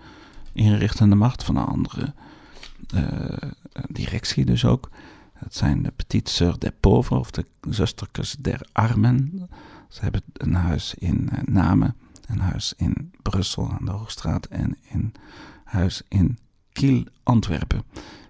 inrichtende 0.52 1.16
macht, 1.16 1.44
van 1.44 1.56
een 1.56 1.64
andere 1.64 2.14
directie 3.88 4.44
dus 4.44 4.64
ook. 4.64 4.90
Dat 5.40 5.54
zijn 5.54 5.82
de 5.82 5.90
Petite 5.90 6.32
Sœurs 6.32 6.58
des 6.58 6.70
Pauvres 6.80 7.18
of 7.18 7.30
de 7.30 7.46
Zusterkes 7.68 8.36
der 8.38 8.68
Armen. 8.72 9.48
Ze 9.88 10.00
hebben 10.00 10.22
een 10.32 10.54
huis 10.54 10.94
in 10.94 11.28
uh, 11.32 11.38
Namen, 11.44 11.96
een 12.26 12.40
huis 12.40 12.74
in 12.76 13.12
Brussel 13.22 13.70
aan 13.70 13.84
de 13.84 13.90
Hoogstraat 13.90 14.46
en 14.46 14.76
een 14.92 15.12
huis 15.64 16.02
in 16.08 16.38
Kiel, 16.72 17.04
Antwerpen. 17.22 17.82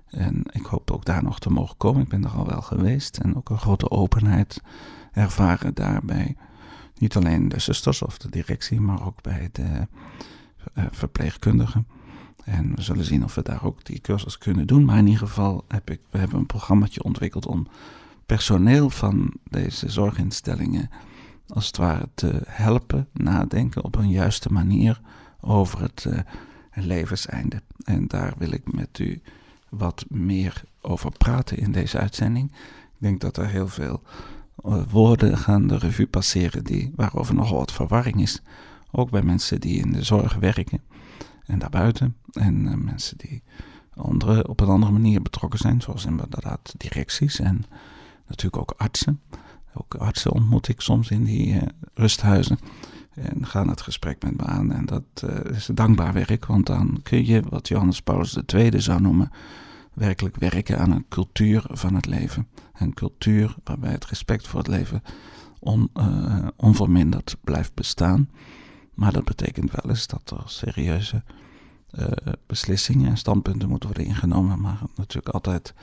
En 0.07 0.43
ik 0.51 0.67
hoop 0.67 0.91
ook 0.91 1.05
daar 1.05 1.23
nog 1.23 1.39
te 1.39 1.51
mogen 1.51 1.77
komen. 1.77 2.03
Ik 2.03 2.09
ben 2.09 2.25
er 2.25 2.31
al 2.31 2.47
wel 2.47 2.63
geweest 2.63 3.19
en 3.19 3.37
ook 3.37 3.51
een 3.51 3.59
grote 3.59 3.91
openheid 3.91 4.63
ervaren 5.13 5.75
daarbij. 5.75 6.37
Niet 6.99 7.17
alleen 7.17 7.49
de 7.49 7.61
zusters 7.61 8.03
of 8.03 8.19
de 8.19 8.31
directie, 8.31 8.81
maar 8.81 9.07
ook 9.07 9.23
bij 9.23 9.49
de 9.53 9.87
uh, 10.75 10.85
verpleegkundigen. 10.91 11.87
En 12.45 12.75
we 12.75 12.83
zullen 12.83 13.05
zien 13.05 13.25
of 13.25 13.35
we 13.35 13.43
daar 13.43 13.65
ook 13.65 13.85
die 13.85 14.01
cursus 14.01 14.39
kunnen 14.39 14.67
doen. 14.67 14.85
Maar 14.85 14.99
in 14.99 15.07
ieder 15.07 15.27
geval 15.27 15.65
heb 15.69 15.91
ik, 15.91 16.01
we 16.11 16.19
hebben 16.19 16.39
een 16.39 16.47
programmaatje 16.47 17.03
ontwikkeld 17.03 17.47
om 17.47 17.67
personeel 18.27 18.91
van 18.91 19.33
deze 19.45 19.91
zorginstellingen 19.91 20.91
als 21.49 21.67
het 21.67 21.77
ware 21.77 22.09
te 22.15 22.43
helpen 22.47 23.09
nadenken 23.13 23.85
op 23.85 23.97
een 23.97 24.11
juiste 24.11 24.53
manier 24.53 25.01
over 25.41 25.81
het 25.81 26.05
uh, 26.09 26.19
levenseinde. 26.75 27.63
En 27.85 28.07
daar 28.07 28.35
wil 28.39 28.53
ik 28.53 28.73
met 28.73 28.99
u 28.99 29.21
wat 29.69 30.05
meer 30.09 30.63
over 30.81 31.11
praten 31.11 31.59
in 31.59 31.73
deze 31.73 31.99
uitzending. 31.99 32.51
Ik 32.53 32.99
denk 32.99 33.21
dat 33.21 33.37
er 33.37 33.49
heel 33.49 33.69
veel 33.69 34.03
uh, 34.67 34.83
woorden 34.91 35.39
gaan 35.39 35.67
de 35.67 35.79
revue 35.79 36.07
passeren 36.07 36.65
die, 36.65 36.93
waarover 36.97 37.35
nogal 37.35 37.59
wat 37.59 37.73
verwarring 37.73 38.21
is. 38.21 38.43
Ook 38.91 39.11
bij 39.11 39.23
mensen 39.23 39.61
die 39.61 39.81
in 39.81 39.93
de 39.93 40.03
zorg 40.03 40.35
werken 40.35 40.81
en 41.51 41.59
daarbuiten. 41.59 42.17
En 42.33 42.67
uh, 42.67 42.75
mensen 42.75 43.19
die 43.19 43.43
andere, 43.95 44.49
op 44.49 44.61
een 44.61 44.69
andere 44.69 44.93
manier 44.93 45.23
betrokken 45.23 45.59
zijn, 45.59 45.81
zoals 45.81 46.05
inderdaad 46.05 46.75
directies 46.77 47.39
en 47.39 47.65
natuurlijk 48.27 48.63
ook 48.63 48.75
artsen. 48.77 49.21
Ook 49.75 49.95
artsen 49.95 50.33
ontmoet 50.33 50.69
ik 50.69 50.81
soms 50.81 51.11
in 51.11 51.25
die 51.25 51.55
uh, 51.55 51.63
rusthuizen. 51.95 52.59
En 53.11 53.47
gaan 53.47 53.69
het 53.69 53.81
gesprek 53.81 54.23
met 54.23 54.37
me 54.37 54.45
aan. 54.45 54.73
En 54.73 54.87
dat 54.87 55.03
uh, 55.25 55.57
is 55.57 55.71
dankbaar 55.75 56.13
werk, 56.13 56.47
want 56.47 56.67
dan 56.67 57.01
kun 57.03 57.27
je, 57.27 57.43
wat 57.49 57.69
Johannes 57.69 58.03
Paulus 58.03 58.39
II 58.55 58.81
zou 58.81 59.01
noemen, 59.01 59.31
werkelijk 59.95 60.37
werken 60.37 60.79
aan 60.79 60.91
een 60.91 61.09
cultuur 61.09 61.65
van 61.69 61.95
het 61.95 62.07
leven. 62.07 62.49
Een 62.75 62.95
cultuur 62.95 63.57
waarbij 63.65 63.91
het 63.91 64.07
respect 64.07 64.49
voor 64.49 64.59
het 64.59 64.69
leven 64.69 65.03
on, 65.59 65.91
onverminderd 66.57 67.37
blijft 67.41 67.75
bestaan. 67.75 68.29
Maar 69.01 69.13
dat 69.13 69.25
betekent 69.25 69.71
wel 69.71 69.91
eens 69.91 70.07
dat 70.07 70.31
er 70.31 70.43
serieuze 70.45 71.23
beslissingen 72.47 73.11
en 73.11 73.17
standpunten 73.17 73.69
moeten 73.69 73.89
worden 73.89 74.07
ingenomen. 74.07 74.61
Maar 74.61 74.81
natuurlijk 74.97 75.35
altijd 75.35 75.75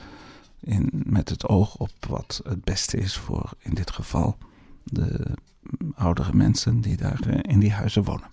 in, 0.60 0.90
met 0.92 1.28
het 1.28 1.46
oog 1.46 1.76
op 1.76 1.90
wat 2.08 2.40
het 2.44 2.64
beste 2.64 2.96
is 2.96 3.16
voor 3.16 3.50
in 3.58 3.74
dit 3.74 3.90
geval 3.90 4.36
de 4.84 5.36
oudere 5.94 6.32
mensen 6.32 6.80
die 6.80 6.96
daar 6.96 7.20
eh, 7.28 7.52
in 7.52 7.58
die 7.58 7.72
huizen 7.72 8.04
wonen. 8.04 8.30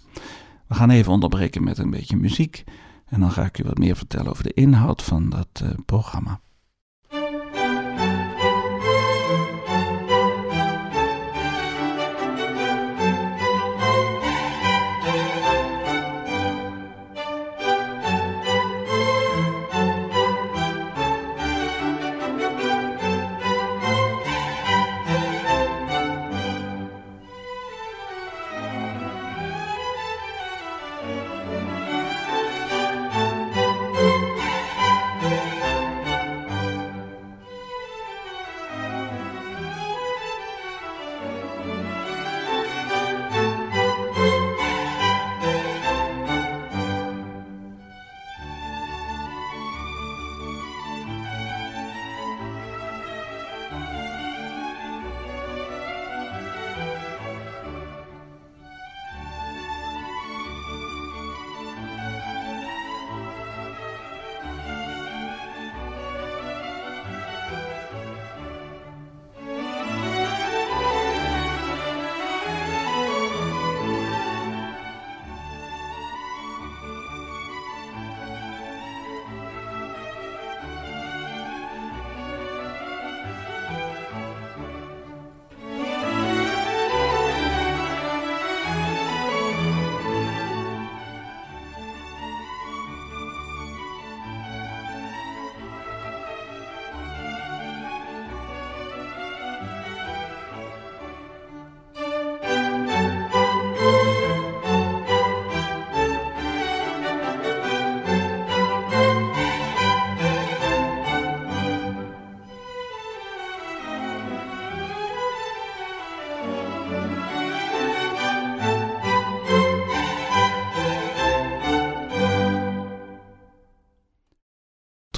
We 0.67 0.75
gaan 0.75 0.89
even 0.89 1.11
onderbreken 1.11 1.63
met 1.63 1.77
een 1.77 1.89
beetje 1.89 2.17
muziek 2.17 2.63
en 3.05 3.19
dan 3.19 3.31
ga 3.31 3.45
ik 3.45 3.59
u 3.59 3.63
wat 3.63 3.77
meer 3.77 3.95
vertellen 3.95 4.29
over 4.29 4.43
de 4.43 4.53
inhoud 4.53 5.03
van 5.03 5.29
dat 5.29 5.61
uh, 5.63 5.69
programma. 5.85 6.39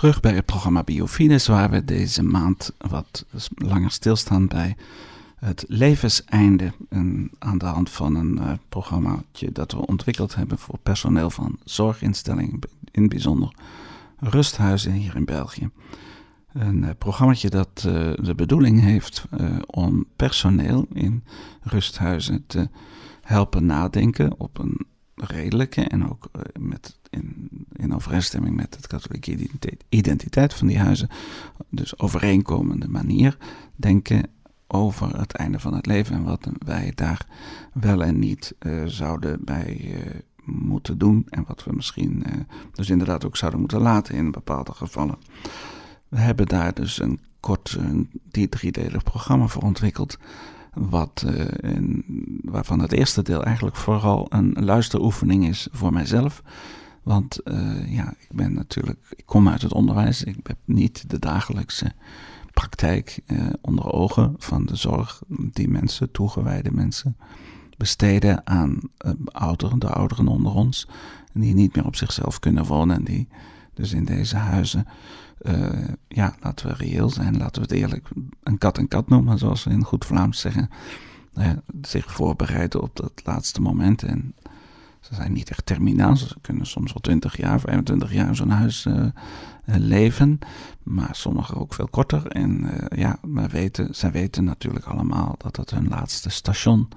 Terug 0.08 0.22
bij 0.22 0.36
het 0.36 0.46
programma 0.46 0.84
Biofides, 0.84 1.48
waar 1.48 1.70
we 1.70 1.86
deze 1.86 2.24
maand 2.24 2.74
wat 2.78 3.26
langer 3.56 3.92
stilstaan 3.92 4.48
bij 4.48 4.76
het 5.36 5.66
levenseinde. 5.68 6.74
En 6.90 7.32
aan 7.40 7.58
de 7.58 7.66
hand 7.66 7.90
van 7.90 8.16
een 8.16 8.38
uh, 8.38 8.52
programmaatje 8.70 9.52
dat 9.52 9.72
we 9.72 9.86
ontwikkeld 9.86 10.36
hebben 10.36 10.58
voor 10.58 10.78
personeel 10.84 11.30
van 11.30 11.58
zorginstellingen, 11.64 12.60
in 12.92 13.08
bijzonder 13.08 13.54
rusthuizen 14.20 14.92
hier 14.92 15.16
in 15.16 15.26
België. 15.26 15.70
Een 16.54 16.84
uh, 16.84 16.90
programmaatje 16.98 17.50
dat 17.50 17.84
uh, 17.88 17.94
de 18.16 18.34
bedoeling 18.36 18.82
heeft 18.82 19.26
om 19.66 20.06
personeel 20.16 20.86
in 20.94 21.24
rusthuizen 21.62 22.44
te 22.48 22.70
helpen 23.22 23.66
nadenken 23.66 24.40
op 24.40 24.58
een 24.58 24.86
redelijke 25.16 25.82
en 25.82 26.10
ook 26.10 26.30
met 26.60 26.97
in, 27.10 27.50
in 27.76 27.96
overeenstemming 27.96 28.56
met 28.56 28.76
het 28.76 28.88
katholieke 28.88 29.50
identiteit, 29.90 30.54
van 30.54 30.68
die 30.68 30.80
huizen, 30.80 31.10
dus 31.70 32.00
overeenkomende 32.00 32.88
manier 32.88 33.38
denken 33.76 34.24
over 34.68 35.20
het 35.20 35.34
einde 35.34 35.60
van 35.60 35.74
het 35.74 35.86
leven 35.86 36.16
en 36.16 36.24
wat 36.24 36.50
wij 36.66 36.92
daar 36.96 37.28
wel 37.74 38.04
en 38.04 38.20
niet 38.20 38.56
uh, 38.60 38.86
zouden 38.86 39.40
bij 39.44 39.80
uh, 39.84 40.00
moeten 40.44 40.98
doen 40.98 41.26
en 41.30 41.44
wat 41.48 41.64
we 41.64 41.74
misschien 41.74 42.24
uh, 42.28 42.34
dus 42.72 42.90
inderdaad 42.90 43.26
ook 43.26 43.38
zouden 43.38 43.60
moeten 43.60 43.82
laten 43.82 44.16
in 44.16 44.32
bepaalde 44.32 44.74
gevallen. 44.74 45.18
We 46.08 46.18
hebben 46.18 46.46
daar 46.46 46.74
dus 46.74 47.00
een 47.00 47.20
kort 47.40 47.76
een 47.80 48.10
driedelig 48.50 49.04
programma 49.04 49.48
voor 49.48 49.64
ontwikkeld 49.64 50.18
wat, 50.74 51.26
waarvan 52.42 52.80
het 52.80 52.92
eerste 52.92 53.22
deel 53.22 53.44
eigenlijk 53.44 53.76
vooral 53.76 54.26
een 54.30 54.56
luisteroefening 54.60 55.48
is 55.48 55.68
voor 55.72 55.94
mijzelf. 55.94 56.44
Want 57.08 57.40
ja, 57.86 58.14
ik 58.20 58.30
ben 58.32 58.54
natuurlijk, 58.54 59.00
ik 59.16 59.26
kom 59.26 59.50
uit 59.50 59.62
het 59.62 59.74
onderwijs, 59.74 60.24
ik 60.24 60.48
heb 60.48 60.58
niet 60.66 61.10
de 61.10 61.20
dagelijkse 61.20 61.92
praktijk 62.54 63.20
eh, 63.26 63.48
onder 63.62 63.92
ogen 63.92 64.36
van 64.38 64.66
de 64.66 64.76
zorg 64.76 65.22
die 65.28 65.70
mensen, 65.70 66.12
toegewijde 66.12 66.72
mensen, 66.72 67.18
besteden 67.78 68.48
aan 68.48 68.80
uh, 69.06 69.12
ouderen, 69.26 69.80
de 69.80 69.90
ouderen 69.90 70.28
onder 70.28 70.54
ons, 70.54 70.88
die 71.34 71.54
niet 71.54 71.76
meer 71.76 71.86
op 71.86 71.96
zichzelf 71.96 72.40
kunnen 72.40 72.66
wonen 72.66 72.96
en 72.96 73.04
die 73.04 73.28
dus 73.74 73.94
in 73.94 74.06
deze 74.06 74.36
huizen, 74.36 74.88
ja, 76.08 76.36
laten 76.40 76.68
we 76.68 76.74
reëel 76.74 77.10
zijn, 77.10 77.38
laten 77.38 77.62
we 77.62 77.68
het 77.68 77.78
eerlijk 77.78 78.10
een 78.44 78.58
kat 78.58 78.78
en 78.78 78.88
kat 78.88 79.10
noemen, 79.10 79.38
zoals 79.38 79.64
we 79.64 79.70
in 79.70 79.84
goed 79.84 80.06
Vlaams 80.06 80.40
zeggen, 80.40 80.70
zich 81.82 82.12
voorbereiden 82.12 82.82
op 82.82 82.96
dat 82.96 83.22
laatste 83.24 83.62
moment. 83.62 84.04
En 84.04 84.34
ze 85.08 85.16
zijn 85.16 85.34
niet 85.34 85.50
echt 85.50 85.66
terminaal. 85.66 86.16
Ze 86.16 86.36
kunnen 86.42 86.66
soms 86.66 86.94
wel 86.94 87.02
20 87.02 87.38
jaar, 87.38 87.60
25 87.60 88.14
jaar 88.14 88.28
in 88.28 88.36
zo'n 88.36 88.50
huis 88.50 88.86
uh, 88.86 89.06
leven. 89.66 90.40
Maar 90.84 91.16
sommigen 91.16 91.58
ook 91.58 91.74
veel 91.74 91.88
korter. 91.88 92.28
En 92.28 92.64
uh, 92.64 93.00
ja, 93.00 93.18
we 93.22 93.48
weten, 93.48 93.96
zij 93.96 94.12
weten 94.12 94.44
natuurlijk 94.44 94.86
allemaal 94.86 95.36
dat 95.38 95.56
het 95.56 95.70
hun 95.70 95.88
laatste 95.88 96.30
station 96.30 96.90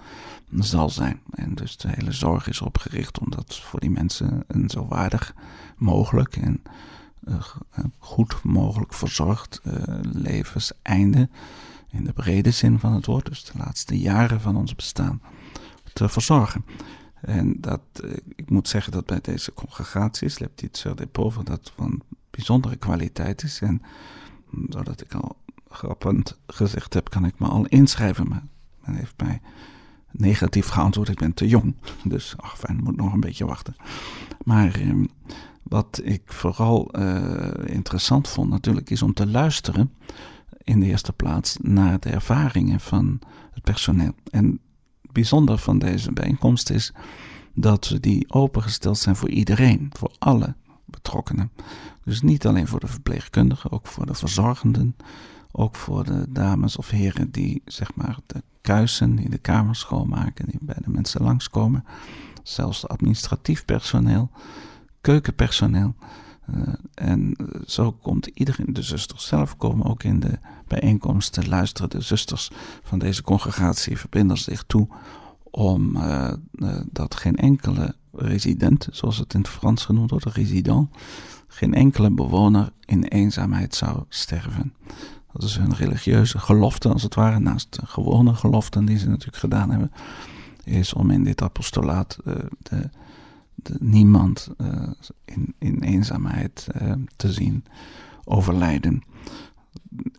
zal 0.54 0.90
zijn. 0.90 1.20
En 1.30 1.54
dus 1.54 1.76
de 1.76 1.88
hele 1.90 2.12
zorg 2.12 2.48
is 2.48 2.60
opgericht 2.60 3.18
om 3.18 3.30
dat 3.30 3.58
voor 3.58 3.80
die 3.80 3.90
mensen 3.90 4.44
een 4.46 4.70
zo 4.70 4.86
waardig 4.86 5.34
mogelijk 5.76 6.36
en 6.36 6.62
goed 7.98 8.42
mogelijk 8.42 8.94
verzorgd 8.94 9.60
levenseinde. 10.12 11.28
In 11.90 12.04
de 12.04 12.12
brede 12.12 12.50
zin 12.50 12.78
van 12.78 12.92
het 12.92 13.06
woord, 13.06 13.26
dus 13.26 13.44
de 13.44 13.58
laatste 13.58 13.98
jaren 13.98 14.40
van 14.40 14.56
ons 14.56 14.74
bestaan, 14.74 15.20
te 15.92 16.08
verzorgen. 16.08 16.64
En 17.20 17.60
dat, 17.60 17.80
eh, 18.04 18.10
ik 18.36 18.50
moet 18.50 18.68
zeggen 18.68 18.92
dat 18.92 19.06
bij 19.06 19.20
deze 19.20 19.52
congregaties, 19.52 20.38
Leptitzer 20.38 20.96
de 20.96 21.06
Pover, 21.06 21.44
dat 21.44 21.72
van 21.74 22.02
bijzondere 22.30 22.76
kwaliteit 22.76 23.42
is. 23.42 23.60
En 23.60 23.82
doordat 24.50 25.00
ik 25.00 25.14
al 25.14 25.36
grappend 25.68 26.38
gezegd 26.46 26.94
heb, 26.94 27.10
kan 27.10 27.24
ik 27.24 27.38
me 27.38 27.46
al 27.48 27.66
inschrijven. 27.66 28.28
Maar 28.28 28.44
men 28.84 28.94
heeft 28.94 29.14
mij 29.16 29.40
negatief 30.10 30.68
geantwoord, 30.68 31.08
ik 31.08 31.18
ben 31.18 31.34
te 31.34 31.48
jong. 31.48 31.74
Dus, 32.04 32.34
ach 32.36 32.58
fijn, 32.58 32.80
moet 32.82 32.96
nog 32.96 33.12
een 33.12 33.20
beetje 33.20 33.46
wachten. 33.46 33.76
Maar 34.44 34.74
eh, 34.74 34.94
wat 35.62 36.00
ik 36.02 36.32
vooral 36.32 36.98
uh, 36.98 37.50
interessant 37.64 38.28
vond 38.28 38.50
natuurlijk, 38.50 38.90
is 38.90 39.02
om 39.02 39.14
te 39.14 39.26
luisteren 39.26 39.92
in 40.64 40.80
de 40.80 40.86
eerste 40.86 41.12
plaats 41.12 41.56
naar 41.60 42.00
de 42.00 42.08
ervaringen 42.08 42.80
van 42.80 43.20
het 43.52 43.62
personeel. 43.62 44.14
En 44.30 44.60
bijzonder 45.12 45.58
van 45.58 45.78
deze 45.78 46.12
bijeenkomst 46.12 46.70
is 46.70 46.92
dat 47.54 47.96
die 48.00 48.32
opengesteld 48.32 48.98
zijn 48.98 49.16
voor 49.16 49.30
iedereen, 49.30 49.90
voor 49.92 50.12
alle 50.18 50.54
betrokkenen. 50.84 51.50
Dus 52.04 52.22
niet 52.22 52.46
alleen 52.46 52.66
voor 52.66 52.80
de 52.80 52.86
verpleegkundigen, 52.86 53.72
ook 53.72 53.86
voor 53.86 54.06
de 54.06 54.14
verzorgenden, 54.14 54.96
ook 55.52 55.76
voor 55.76 56.04
de 56.04 56.26
dames 56.28 56.76
of 56.76 56.90
heren 56.90 57.30
die 57.30 57.62
zeg 57.64 57.94
maar 57.94 58.18
de 58.26 58.42
kuisen, 58.60 59.16
die 59.16 59.28
de 59.28 59.38
kamers 59.38 59.78
schoonmaken, 59.78 60.46
die 60.46 60.58
bij 60.60 60.78
de 60.82 60.90
mensen 60.90 61.22
langskomen, 61.22 61.84
zelfs 62.42 62.88
administratief 62.88 63.64
personeel, 63.64 64.30
keukenpersoneel. 65.00 65.94
Uh, 66.54 66.74
en 66.94 67.36
zo 67.66 67.92
komt 67.92 68.26
iedereen, 68.26 68.72
de 68.72 68.82
zusters 68.82 69.26
zelf 69.26 69.56
komen 69.56 69.86
ook 69.86 70.02
in 70.02 70.20
de 70.20 70.38
bijeenkomsten, 70.70 71.48
luisteren 71.48 71.90
de 71.90 72.00
zusters 72.00 72.50
van 72.82 72.98
deze 72.98 73.22
congregatie, 73.22 73.98
verbinden 73.98 74.36
zich 74.36 74.64
toe 74.66 74.88
om 75.50 75.96
uh, 75.96 76.32
uh, 76.52 76.80
dat 76.90 77.14
geen 77.14 77.36
enkele 77.36 77.94
resident, 78.12 78.88
zoals 78.90 79.18
het 79.18 79.34
in 79.34 79.40
het 79.40 79.48
Frans 79.48 79.84
genoemd 79.84 80.10
wordt, 80.10 80.24
resident, 80.24 80.88
geen 81.46 81.74
enkele 81.74 82.10
bewoner 82.10 82.72
in 82.84 83.04
eenzaamheid 83.04 83.74
zou 83.74 84.04
sterven. 84.08 84.74
Dat 85.32 85.42
is 85.42 85.56
hun 85.56 85.74
religieuze 85.74 86.38
gelofte, 86.38 86.88
als 86.88 87.02
het 87.02 87.14
ware, 87.14 87.38
naast 87.38 87.80
de 87.80 87.86
gewone 87.86 88.34
geloften 88.34 88.84
die 88.84 88.98
ze 88.98 89.08
natuurlijk 89.08 89.36
gedaan 89.38 89.70
hebben, 89.70 89.92
is 90.64 90.92
om 90.92 91.10
in 91.10 91.24
dit 91.24 91.42
apostolaat 91.42 92.18
de, 92.24 92.48
de, 92.62 93.76
niemand 93.78 94.50
in, 95.24 95.54
in 95.58 95.82
eenzaamheid 95.82 96.66
te 97.16 97.32
zien 97.32 97.64
overlijden. 98.24 99.02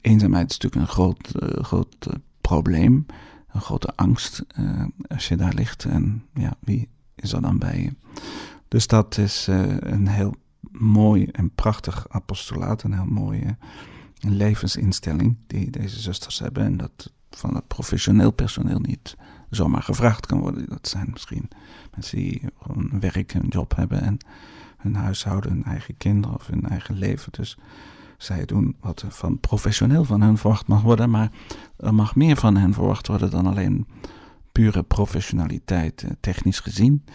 Eenzaamheid 0.02 0.50
is 0.50 0.58
natuurlijk 0.58 0.82
een 0.82 0.94
groot, 0.94 1.32
groot 1.66 2.08
probleem 2.42 3.06
een 3.52 3.62
grote 3.62 3.96
angst 3.96 4.44
uh, 4.60 4.84
als 5.08 5.28
je 5.28 5.36
daar 5.36 5.54
ligt. 5.54 5.86
En 5.86 6.26
ja, 6.34 6.54
wie 6.60 6.90
is 7.16 7.34
er 7.34 7.42
dan 7.42 7.58
bij 7.58 7.82
je? 7.82 8.22
Dus 8.68 8.88
dat 8.88 9.18
is 9.18 9.48
een 9.80 10.08
heel 10.08 10.36
mooi 10.72 11.26
en 11.26 11.52
prachtig 11.56 12.10
apostolaat, 12.10 12.84
een 12.84 12.94
heel 12.94 13.06
mooie 13.06 13.58
levensinstelling 14.20 15.38
die 15.48 15.70
deze 15.70 16.00
zusters 16.00 16.40
hebben. 16.40 16.64
En 16.64 16.78
dat 16.78 17.12
van 17.30 17.56
het 17.56 17.68
professioneel 17.68 18.32
personeel 18.32 18.80
niet 18.80 19.16
zomaar 19.50 19.84
gevraagd 19.84 20.26
kan 20.26 20.40
worden. 20.40 20.70
Dat 20.70 20.88
zijn 20.88 21.10
misschien 21.12 21.50
mensen 21.94 22.18
die 22.18 22.42
gewoon 22.62 23.00
werk 23.00 23.34
en 23.34 23.48
job 23.48 23.76
hebben 23.76 24.02
en 24.02 24.18
hun 24.78 24.96
huishouden, 24.96 25.52
hun 25.52 25.64
eigen 25.64 25.98
kinderen 25.98 26.36
of 26.36 26.48
hun 26.48 26.68
eigen 26.70 26.98
leven. 26.98 27.32
Dus 27.32 27.58
zij 28.24 28.46
doen 28.46 28.76
wat 28.80 29.02
er 29.02 29.12
van 29.12 29.40
professioneel 29.40 30.04
van 30.04 30.22
hen 30.22 30.38
verwacht 30.38 30.68
mag 30.68 30.82
worden, 30.82 31.10
maar 31.10 31.32
er 31.78 31.94
mag 31.94 32.16
meer 32.16 32.36
van 32.36 32.56
hen 32.56 32.74
verwacht 32.74 33.08
worden 33.08 33.30
dan 33.30 33.46
alleen 33.46 33.88
pure 34.52 34.84
professionaliteit, 34.84 36.04
eh, 36.04 36.12
technisch 36.20 36.60
gezien. 36.60 37.06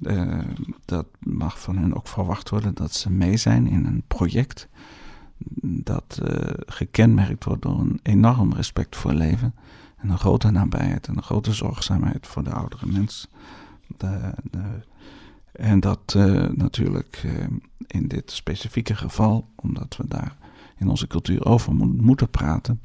Uh, 0.00 0.38
dat 0.84 1.06
mag 1.18 1.60
van 1.60 1.76
hen 1.76 1.96
ook 1.96 2.08
verwacht 2.08 2.50
worden 2.50 2.74
dat 2.74 2.92
ze 2.92 3.10
mee 3.10 3.36
zijn 3.36 3.66
in 3.66 3.84
een 3.84 4.02
project 4.06 4.68
dat 5.62 6.20
uh, 6.22 6.28
gekenmerkt 6.66 7.44
wordt 7.44 7.62
door 7.62 7.80
een 7.80 8.00
enorm 8.02 8.52
respect 8.52 8.96
voor 8.96 9.12
leven 9.12 9.54
en 9.96 10.10
een 10.10 10.18
grote 10.18 10.50
nabijheid 10.50 11.06
en 11.06 11.16
een 11.16 11.22
grote 11.22 11.52
zorgzaamheid 11.52 12.26
voor 12.26 12.44
de 12.44 12.52
oudere 12.52 12.86
mens. 12.86 13.28
En 15.54 15.80
dat 15.80 16.14
uh, 16.16 16.48
natuurlijk 16.48 17.22
uh, 17.26 17.46
in 17.86 18.08
dit 18.08 18.30
specifieke 18.30 18.94
geval, 18.94 19.48
omdat 19.56 19.96
we 19.96 20.08
daar 20.08 20.36
in 20.76 20.88
onze 20.88 21.06
cultuur 21.06 21.44
over 21.44 21.74
mo 21.74 21.84
moeten 21.86 22.30
praten, 22.30 22.80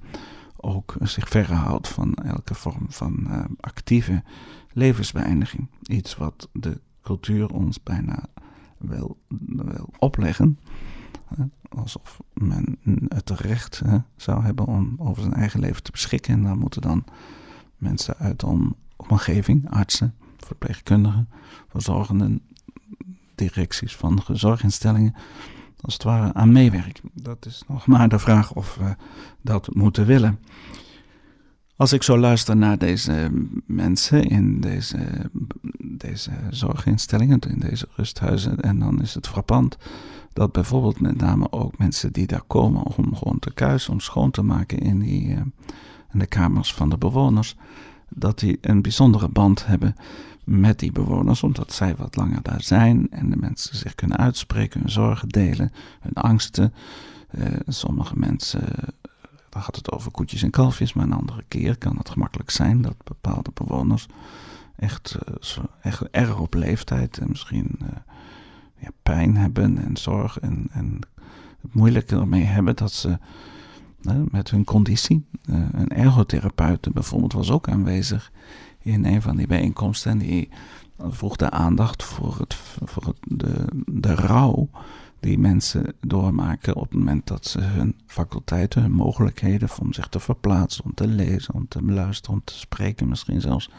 ook 0.55 0.95
zich 1.01 1.29
verhoudt 1.29 1.88
van 1.88 2.13
elke 2.13 2.53
vorm 2.53 2.86
van 2.89 3.25
uh, 3.27 3.43
actieve 3.60 4.23
levensbeëindiging. 4.73 5.67
Iets 5.82 6.15
wat 6.15 6.49
de 6.53 6.82
cultuur 7.01 7.53
ons 7.53 7.84
bijna 7.84 8.23
wil, 8.77 9.17
wil 9.47 9.89
opleggen. 9.99 10.60
alsof 11.69 12.19
men 12.34 12.77
het 13.08 13.29
recht 13.29 13.82
zou 14.15 14.43
hebben 14.43 14.65
om 14.65 14.95
over 14.97 15.21
zijn 15.21 15.34
eigen 15.34 15.60
leven 15.60 15.84
te 15.84 15.91
beschikken. 15.91 16.34
En 16.34 16.43
daar 16.43 16.58
moeten 16.58 16.82
dan 16.82 17.03
mensen 17.77 18.15
uit 18.17 18.39
de 18.39 18.71
omgeving, 18.95 19.69
artsen, 19.69 20.15
verpleegkundigen, 20.38 21.29
verzorgenden, 21.67 22.41
directies 23.39 23.95
van 23.95 24.23
zorginstellingen 24.32 25.15
als 25.82 25.93
het 25.93 26.04
ware 26.04 26.34
aan 26.34 26.52
meewerken. 26.52 27.10
Dat 27.13 27.45
is 27.45 27.63
nog 27.67 27.88
maar 27.88 28.10
de 28.10 28.19
vraag 28.19 28.54
of 28.54 28.75
we 28.75 28.95
dat 29.41 29.73
moeten 29.73 30.06
willen. 30.06 30.39
Als 31.75 31.93
ik 31.93 32.04
zo 32.04 32.17
luister 32.17 32.58
naar 32.58 32.78
deze 32.78 33.32
mensen 33.65 34.23
in 34.23 34.60
deze, 34.60 35.30
deze 35.82 36.32
zorginstellingen, 36.49 37.39
in 37.39 37.60
deze 37.60 37.88
rusthuizen, 37.95 38.60
en 38.60 38.80
dan 38.80 39.02
is 39.02 39.13
het 39.13 39.28
frappant 39.28 39.78
dat 40.34 40.52
bijvoorbeeld 40.52 40.99
met 40.99 41.17
name 41.17 41.52
ook 41.52 41.78
mensen 41.78 42.13
die 42.13 42.28
daar 42.28 42.43
komen 42.47 42.84
om 42.84 43.15
gewoon 43.15 43.39
te 43.39 43.54
kuisen, 43.54 43.93
om 43.93 43.99
schoon 43.99 44.32
te 44.32 44.41
maken 44.41 44.80
in, 44.80 44.99
die, 44.99 45.30
eh, 45.30 45.41
in 46.13 46.19
de 46.19 46.25
kamers 46.25 46.73
van 46.73 46.89
de 46.89 46.97
bewoners, 46.97 47.56
dat 48.10 48.39
die 48.39 48.58
een 48.62 48.82
bijzondere 48.82 49.30
band 49.30 49.65
hebben 49.65 49.95
met 50.50 50.80
die 50.80 50.92
bewoners, 50.92 51.44
omdat 51.44 51.74
zij 51.74 51.96
wat 51.96 52.16
langer 52.16 52.42
daar 52.42 52.62
zijn 52.62 53.08
en 53.12 53.30
de 53.30 53.38
mensen 53.38 53.78
zich 53.78 53.96
kunnen 53.96 54.18
uitspreken, 54.18 54.80
hun 54.80 54.90
zorgen 54.90 55.30
delen, 55.30 55.72
hun 56.00 56.14
angsten. 56.14 56.74
Uh, 57.32 57.46
sommige 57.68 58.20
mensen, 58.20 58.62
dan 59.50 59.62
gaat 59.62 59.76
het 59.76 59.92
over 59.92 60.12
koetjes 60.12 60.44
en 60.44 60.50
kalfjes, 60.50 60.94
maar 60.94 61.06
een 61.06 61.14
andere 61.14 61.44
keer 61.48 61.78
kan 61.78 61.98
het 61.98 62.10
gemakkelijk 62.10 62.50
zijn 62.50 62.82
dat 62.82 62.96
bepaalde 63.04 63.52
bewoners 63.54 64.08
echt, 64.76 65.18
uh, 65.30 65.64
echt 65.82 66.10
erg 66.10 66.40
op 66.40 66.54
leeftijd 66.54 67.18
en 67.18 67.30
misschien 67.30 67.80
uh, 67.82 67.88
ja, 68.76 68.90
pijn 69.04 69.38
hebben 69.38 69.78
en 69.78 69.98
zorg 69.98 70.40
en, 70.40 70.68
en 70.72 71.00
het 71.62 71.74
moeilijk 71.74 72.12
ermee 72.12 72.44
hebben 72.44 72.76
dat 72.76 72.92
ze 72.92 73.18
met 74.32 74.50
hun 74.50 74.64
conditie. 74.64 75.26
Een 75.72 75.90
ergotherapeut 75.90 76.94
bijvoorbeeld 76.94 77.34
was 77.34 77.52
ook 77.52 77.68
aanwezig 77.70 78.32
in 78.82 79.06
een 79.06 79.22
van 79.22 79.36
die 79.36 79.48
bijeenkomsten 79.48 80.12
en 80.12 80.18
die 80.18 80.50
vroeg 80.98 81.36
de 81.36 81.50
aandacht 81.50 82.04
voor, 82.04 82.38
het, 82.39 82.54
voor 82.84 83.06
het, 83.06 83.18
de, 83.22 83.65
de 83.86 84.15
rouw 84.15 84.70
die 85.20 85.39
mensen 85.39 85.94
doormaken 86.02 86.76
op 86.76 86.89
het 86.89 86.94
moment 86.94 87.28
dat 87.28 87.46
ze 87.46 87.62
hun 87.62 87.96
faculteiten, 88.06 88.82
hun 88.82 88.92
mogelijkheden 88.92 89.70
om 89.82 89.94
zich 89.94 90.08
te 90.08 90.20
verplaatsen, 90.20 90.84
om 90.84 90.94
te 90.94 91.08
lezen, 91.08 91.54
om 91.54 91.68
te 91.68 91.84
luisteren, 91.84 92.36
om 92.36 92.44
te 92.44 92.58
spreken 92.58 93.08
misschien 93.08 93.42
zelfs, 93.42 93.70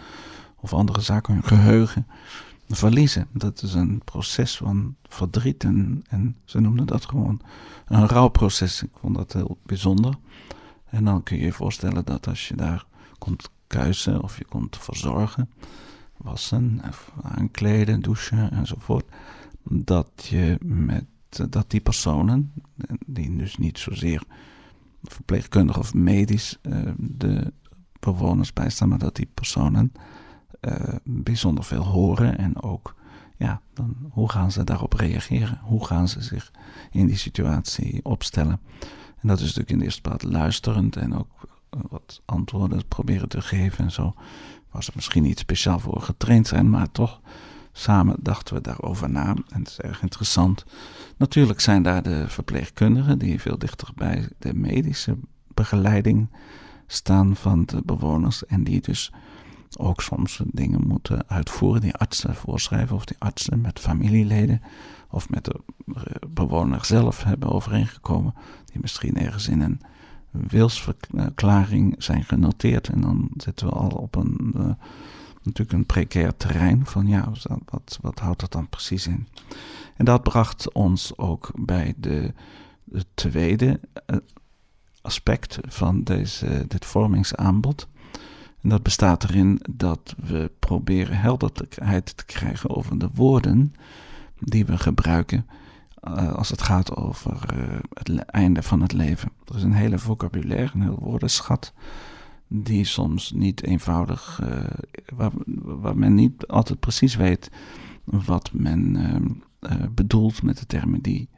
of 0.57 0.73
andere 0.73 1.01
zaken, 1.01 1.35
hun 1.35 1.45
geheugen 1.45 2.07
verliezen. 2.69 3.27
Dat 3.33 3.63
is 3.63 3.75
een 3.75 4.01
proces 4.05 4.57
van 4.57 4.97
verdriet 5.09 5.65
en, 5.65 6.05
en 6.09 6.37
ze 6.45 6.61
noemden 6.61 6.87
dat 6.87 7.05
gewoon 7.05 7.41
een 7.87 8.07
rouwproces. 8.07 8.83
Ik 8.83 8.91
vond 9.01 9.15
dat 9.15 9.33
heel 9.33 9.59
bijzonder. 9.63 10.15
En 10.91 11.05
dan 11.05 11.23
kun 11.23 11.37
je 11.37 11.45
je 11.45 11.53
voorstellen 11.53 12.05
dat 12.05 12.27
als 12.27 12.49
je 12.49 12.57
daar 12.57 12.85
komt 13.19 13.51
kuisen 13.71 14.23
of 14.23 14.39
je 14.39 14.45
komt 14.45 14.77
verzorgen, 14.77 15.51
wassen, 16.17 16.81
aankleden, 17.23 18.01
douchen 18.01 18.51
enzovoort, 18.51 19.05
dat 19.63 20.27
je 20.29 20.59
met 20.65 21.05
dat 21.51 21.71
die 21.71 21.81
personen, 21.81 22.53
die 23.07 23.37
dus 23.37 23.57
niet 23.57 23.79
zozeer 23.79 24.23
verpleegkundig 25.03 25.79
of 25.79 25.95
medisch 25.95 26.59
de 26.97 27.53
bewoners 28.01 28.53
bijstaan, 28.53 28.89
maar 28.89 28.99
dat 28.99 29.17
die 29.17 29.29
personen 29.35 29.93
bijzonder 31.05 31.65
veel 31.65 31.85
horen 31.85 32.39
en 32.39 32.63
ook, 32.63 32.95
ja, 33.37 33.61
dan, 33.75 33.97
hoe 34.11 34.31
gaan 34.31 34.53
ze 34.53 34.65
daarop 34.65 34.93
reageren? 34.93 35.61
Hoe 35.63 35.87
gaan 35.87 36.09
ze 36.09 36.23
zich 36.23 36.51
in 36.91 37.07
die 37.07 37.17
situatie 37.17 38.05
opstellen? 38.05 38.61
En 39.21 39.29
dat 39.29 39.39
is 39.39 39.45
natuurlijk 39.45 39.71
in 39.71 39.79
de 39.79 39.85
eerste 39.85 40.01
plaats 40.01 40.25
luisterend 40.25 40.97
en 40.97 41.15
ook 41.15 41.50
wat 41.89 42.23
antwoorden 42.25 42.89
proberen 42.89 43.29
te 43.29 43.41
geven 43.41 43.85
en 43.85 43.93
zo. 43.93 44.15
Was 44.71 44.87
er 44.87 44.93
misschien 44.95 45.23
niet 45.23 45.39
speciaal 45.39 45.79
voor 45.79 46.01
getraind 46.01 46.47
zijn, 46.47 46.71
maar 46.71 46.93
toch 46.93 47.21
samen 47.73 48.17
dachten 48.21 48.55
we 48.55 48.61
daarover 48.61 49.11
na. 49.11 49.29
En 49.29 49.59
het 49.59 49.69
is 49.69 49.79
erg 49.81 50.03
interessant. 50.03 50.65
Natuurlijk 51.17 51.61
zijn 51.61 51.83
daar 51.83 52.03
de 52.03 52.29
verpleegkundigen 52.29 53.19
die 53.19 53.41
veel 53.41 53.59
dichter 53.59 53.89
bij 53.95 54.29
de 54.39 54.55
medische 54.55 55.19
begeleiding 55.55 56.29
staan 56.87 57.37
van 57.37 57.65
de 57.65 57.83
bewoners 57.85 58.47
en 58.47 58.65
die 58.65 58.81
dus 58.81 59.13
ook 59.77 60.01
soms 60.01 60.41
dingen 60.47 60.87
moeten 60.87 61.29
uitvoeren 61.29 61.81
die 61.81 61.95
artsen 61.95 62.35
voorschrijven 62.35 62.97
of 62.97 63.05
die 63.05 63.17
artsen 63.19 63.61
met 63.61 63.79
familieleden 63.79 64.63
of 65.11 65.29
met 65.29 65.45
de 65.45 65.61
bewoner 66.29 66.85
zelf 66.85 67.23
hebben 67.23 67.49
overeengekomen, 67.49 68.35
die 68.65 68.81
misschien 68.81 69.17
ergens 69.17 69.49
in 69.49 69.61
een 69.61 69.81
wilsverklaring 70.31 71.95
zijn 71.99 72.25
genoteerd 72.25 72.89
en 72.89 73.01
dan 73.01 73.31
zitten 73.37 73.67
we 73.67 73.73
al 73.73 73.89
op 73.91 74.17
een 74.17 74.55
uh, 74.57 74.71
natuurlijk 75.43 75.73
een 75.79 75.87
precair 75.87 76.37
terrein 76.37 76.87
van 76.87 77.07
ja, 77.07 77.33
wat, 77.65 77.99
wat 78.01 78.19
houdt 78.19 78.41
dat 78.41 78.53
dan 78.53 78.69
precies 78.69 79.07
in? 79.07 79.27
En 79.97 80.05
dat 80.05 80.23
bracht 80.23 80.73
ons 80.73 81.19
ook 81.19 81.51
bij 81.55 81.95
de, 81.97 82.33
de 82.85 83.05
tweede 83.15 83.81
uh, 84.07 84.17
aspect 85.03 85.59
van 85.63 86.03
deze, 86.03 86.65
dit 86.69 86.85
vormingsaanbod. 86.85 87.89
En 88.63 88.69
dat 88.69 88.83
bestaat 88.83 89.25
erin 89.25 89.61
dat 89.71 90.15
we 90.17 90.51
proberen 90.59 91.17
helderheid 91.17 92.17
te 92.17 92.25
krijgen 92.25 92.71
over 92.71 92.99
de 92.99 93.09
woorden 93.15 93.75
die 94.39 94.67
we 94.67 94.79
gebruiken 94.79 95.47
uh, 96.09 96.33
als 96.35 96.49
het 96.49 96.63
gaat 96.63 96.97
over 96.97 97.33
uh, 97.55 97.79
het 97.93 98.19
einde 98.19 98.63
van 98.63 98.81
het 98.81 98.93
leven. 98.93 99.31
Er 99.45 99.57
is 99.57 99.63
een 99.63 99.73
hele 99.73 99.99
vocabulaire, 99.99 100.71
een 100.75 100.83
heel 100.83 100.99
woordenschat, 101.01 101.73
die 102.49 102.85
soms 102.85 103.33
niet 103.33 103.63
eenvoudig, 103.63 104.41
uh, 104.43 104.61
waar, 105.15 105.31
waar, 105.63 105.97
men 105.97 106.15
niet 106.15 106.47
altijd 106.47 106.81
precies 106.81 107.17
weet 107.17 107.51
wat 108.05 108.51
men 108.53 109.43
bedoelt 109.95 110.43
met 110.43 110.59
de 110.59 110.67
termen 110.67 111.01
die, 111.01 111.29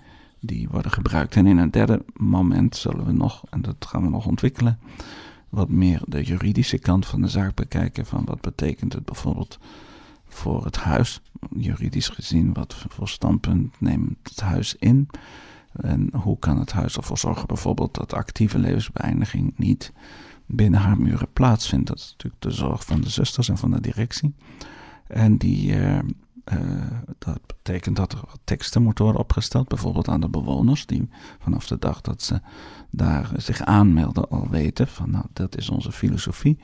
die 0.41 0.69
worden 0.69 0.93
gebruikt. 0.93 1.37
En 1.37 1.47
in 1.47 1.59
een 1.59 1.71
derde 1.71 2.05
moment 2.17 2.77
zullen 2.77 3.05
we 3.05 3.13
nog, 3.13 3.45
en 3.51 3.63
dat 3.63 3.87
gaan 3.89 4.03
we 4.03 4.09
nog 4.09 4.27
ontwikkelen, 4.27 4.79
wat 5.49 5.69
meer 5.69 6.03
de 6.07 6.23
juridische 6.23 6.79
kant 6.79 7.07
van 7.07 7.21
de 7.21 7.29
zaak 7.29 7.55
bekijken. 7.55 8.07
Van 8.07 8.25
wat 8.25 8.41
betekent 8.41 8.93
het 8.93 9.05
bijvoorbeeld 9.05 9.59
voor 10.35 10.65
het 10.65 10.77
huis? 10.77 11.21
Juridisch 11.57 12.09
gezien, 12.09 12.53
wat 12.53 12.87
voor 12.89 13.09
standpunt 13.09 13.81
neemt 13.81 14.17
het 14.23 14.41
huis 14.41 14.77
in? 14.77 15.09
En 15.73 16.09
hoe 16.15 16.39
kan 16.39 16.59
het 16.59 16.73
huis 16.73 16.97
ervoor 16.97 17.19
zorgen 17.19 17.47
bijvoorbeeld 17.47 17.95
dat 17.95 18.13
actieve 18.13 18.59
levensbeëindiging 18.59 19.53
niet 19.57 19.93
binnen 20.47 20.81
haar 20.81 20.99
muren 20.99 21.33
plaatsvindt? 21.33 21.87
Dat 21.87 21.99
is 21.99 22.11
natuurlijk 22.11 22.43
de 22.43 22.51
zorg 22.51 22.85
van 22.85 23.01
de 23.01 23.11
zusters 23.11 23.49
en 23.49 23.59
van 23.59 23.71
de 23.71 23.81
directie. 23.81 24.35
En 25.07 25.37
die, 25.37 25.73
uh, 25.73 25.99
uh, 26.53 26.87
dat 27.19 27.41
betekent 27.47 27.97
dat 27.97 28.13
er 28.13 28.23
teksten 28.45 28.83
moeten 28.83 29.05
worden 29.05 29.23
opgesteld, 29.23 29.69
bijvoorbeeld 29.69 30.09
aan 30.09 30.21
de 30.21 30.29
bewoners, 30.29 30.87
die 30.87 31.09
vanaf 31.39 31.67
de 31.67 31.79
dag 31.79 32.01
dat 32.01 32.23
ze 32.23 32.41
daar 32.91 33.31
zich 33.37 33.61
aanmelden 33.61 34.29
al 34.29 34.49
weten 34.49 34.89
van 34.89 35.11
nou, 35.11 35.25
dat 35.33 35.57
is 35.57 35.71
onze 35.71 35.93
filosofie. 35.93 36.59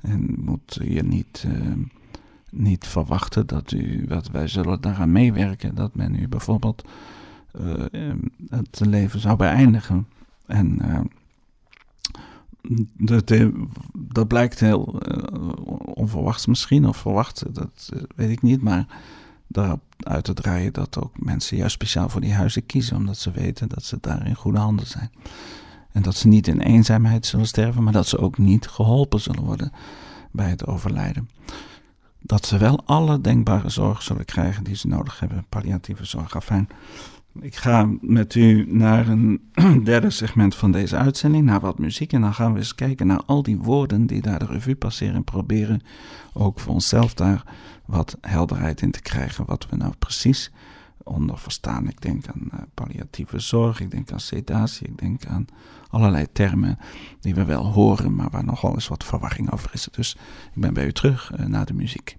En 0.00 0.34
moet 0.38 0.78
je 0.82 1.02
niet, 1.02 1.44
uh, 1.46 1.72
niet 2.50 2.86
verwachten 2.86 3.46
dat, 3.46 3.72
u, 3.72 4.06
dat 4.06 4.30
wij 4.30 4.48
zullen 4.48 4.80
daaraan 4.80 5.12
meewerken, 5.12 5.74
dat 5.74 5.94
men 5.94 6.14
u 6.14 6.28
bijvoorbeeld 6.28 6.84
uh, 7.60 8.12
het 8.48 8.80
leven 8.80 9.20
zou 9.20 9.36
beëindigen. 9.36 10.06
En 10.46 10.78
uh, 10.82 11.00
dat, 12.92 13.32
dat 13.94 14.28
blijkt 14.28 14.60
heel 14.60 15.00
onverwachts 15.94 16.46
misschien, 16.46 16.86
of 16.86 16.96
verwacht, 16.96 17.54
dat 17.54 17.92
weet 18.14 18.30
ik 18.30 18.42
niet, 18.42 18.62
maar 18.62 18.86
daarop 19.46 19.80
uit 19.96 20.24
te 20.24 20.34
draaien 20.34 20.72
dat 20.72 20.98
ook 20.98 21.12
mensen 21.20 21.56
juist 21.56 21.74
speciaal 21.74 22.08
voor 22.08 22.20
die 22.20 22.34
huizen 22.34 22.66
kiezen, 22.66 22.96
omdat 22.96 23.16
ze 23.16 23.30
weten 23.30 23.68
dat 23.68 23.82
ze 23.82 23.98
daar 24.00 24.26
in 24.26 24.34
goede 24.34 24.58
handen 24.58 24.86
zijn. 24.86 25.10
En 25.92 26.02
dat 26.02 26.14
ze 26.14 26.28
niet 26.28 26.48
in 26.48 26.60
eenzaamheid 26.60 27.26
zullen 27.26 27.46
sterven, 27.46 27.82
maar 27.82 27.92
dat 27.92 28.06
ze 28.06 28.18
ook 28.18 28.38
niet 28.38 28.66
geholpen 28.66 29.20
zullen 29.20 29.44
worden 29.44 29.72
bij 30.30 30.48
het 30.48 30.66
overlijden. 30.66 31.28
Dat 32.22 32.46
ze 32.46 32.58
wel 32.58 32.82
alle 32.84 33.20
denkbare 33.20 33.68
zorg 33.68 34.02
zullen 34.02 34.24
krijgen 34.24 34.64
die 34.64 34.76
ze 34.76 34.88
nodig 34.88 35.20
hebben, 35.20 35.44
palliatieve 35.48 36.04
zorg. 36.04 36.36
Afijn. 36.36 36.68
Ik 37.40 37.56
ga 37.56 37.88
met 38.00 38.34
u 38.34 38.66
naar 38.68 39.08
een 39.08 39.50
derde 39.84 40.10
segment 40.10 40.54
van 40.54 40.72
deze 40.72 40.96
uitzending, 40.96 41.44
naar 41.44 41.60
wat 41.60 41.78
muziek. 41.78 42.12
En 42.12 42.20
dan 42.20 42.34
gaan 42.34 42.52
we 42.52 42.58
eens 42.58 42.74
kijken 42.74 43.06
naar 43.06 43.22
al 43.26 43.42
die 43.42 43.58
woorden 43.58 44.06
die 44.06 44.22
daar 44.22 44.38
de 44.38 44.46
revue 44.46 44.76
passeren. 44.76 45.14
En 45.14 45.24
proberen 45.24 45.82
ook 46.32 46.60
voor 46.60 46.74
onszelf 46.74 47.14
daar 47.14 47.42
wat 47.84 48.16
helderheid 48.20 48.80
in 48.80 48.90
te 48.90 49.02
krijgen. 49.02 49.44
Wat 49.44 49.66
we 49.70 49.76
nou 49.76 49.92
precies 49.98 50.50
onder 51.04 51.38
verstaan. 51.38 51.88
Ik 51.88 52.00
denk 52.00 52.28
aan 52.28 52.48
uh, 52.54 52.60
palliatieve 52.74 53.38
zorg, 53.38 53.80
ik 53.80 53.90
denk 53.90 54.12
aan 54.12 54.20
sedatie, 54.20 54.86
ik 54.86 54.98
denk 54.98 55.26
aan 55.26 55.46
allerlei 55.88 56.26
termen 56.32 56.78
die 57.20 57.34
we 57.34 57.44
wel 57.44 57.66
horen, 57.66 58.14
maar 58.14 58.30
waar 58.30 58.44
nogal 58.44 58.74
eens 58.74 58.88
wat 58.88 59.04
verwarring 59.04 59.52
over 59.52 59.70
is. 59.72 59.88
Dus 59.90 60.16
ik 60.54 60.60
ben 60.60 60.74
bij 60.74 60.86
u 60.86 60.92
terug 60.92 61.32
uh, 61.38 61.46
na 61.46 61.64
de 61.64 61.74
muziek. 61.74 62.18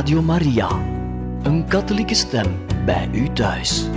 Radio 0.00 0.22
Maria, 0.22 0.68
een 1.42 1.66
katholieke 1.68 2.14
stem 2.14 2.66
bij 2.84 3.10
u 3.12 3.32
thuis. 3.32 3.88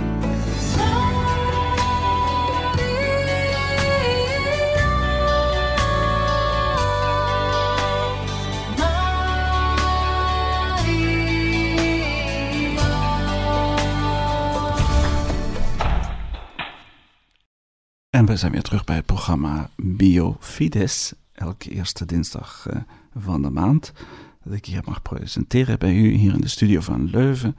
En 18.10 18.26
we 18.26 18.36
zijn 18.36 18.52
weer 18.52 18.62
terug 18.62 18.84
bij 18.84 18.96
het 18.96 19.06
programma 19.06 19.70
Biofides, 19.76 21.12
elke 21.32 21.70
eerste 21.70 22.04
dinsdag 22.04 22.66
uh, 22.70 22.76
van 23.14 23.42
de 23.42 23.50
maand. 23.50 23.92
Dat 24.44 24.54
ik 24.54 24.66
hier 24.66 24.82
mag 24.84 25.02
presenteren 25.02 25.78
bij 25.78 25.94
u 25.94 26.10
hier 26.10 26.34
in 26.34 26.40
de 26.40 26.48
studio 26.48 26.80
van 26.80 27.10
Leuven, 27.10 27.56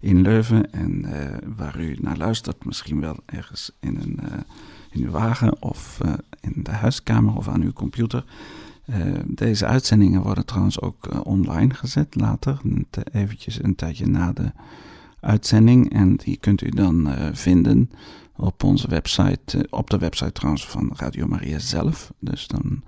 in 0.00 0.22
Leuven. 0.22 0.72
En 0.72 1.04
uh, 1.04 1.36
waar 1.56 1.80
u 1.80 1.96
naar 2.00 2.16
luistert, 2.16 2.64
misschien 2.64 3.00
wel 3.00 3.16
ergens 3.26 3.70
in, 3.80 3.96
een, 4.00 4.18
uh, 4.22 4.38
in 4.90 5.04
uw 5.04 5.10
wagen 5.10 5.62
of 5.62 6.00
in 6.40 6.62
de 6.62 6.70
huiskamer 6.70 7.36
of 7.36 7.48
aan 7.48 7.62
uw 7.62 7.72
computer. 7.72 8.24
deze 9.26 9.66
uitzendingen 9.66 10.22
worden 10.22 10.46
trouwens 10.46 10.80
ook 10.80 11.26
online 11.26 11.74
gezet 11.74 12.14
later, 12.14 12.60
eventjes 13.12 13.62
een 13.62 13.74
tijdje 13.74 14.06
na 14.06 14.32
de 14.32 14.52
uitzending. 15.20 15.92
En 15.92 16.16
die 16.16 16.36
kunt 16.36 16.62
u 16.62 16.68
dan 16.68 17.08
vinden 17.32 17.90
op 18.36 18.62
onze 18.62 18.88
website, 18.88 19.58
eh, 19.58 19.64
op 19.70 19.90
de 19.90 19.98
website 19.98 20.32
trouwens 20.32 20.66
van 20.66 20.90
Radio 20.96 21.26
Maria 21.26 21.58
zelf. 21.58 22.12
Dus 22.18 22.46
dan 22.46 22.82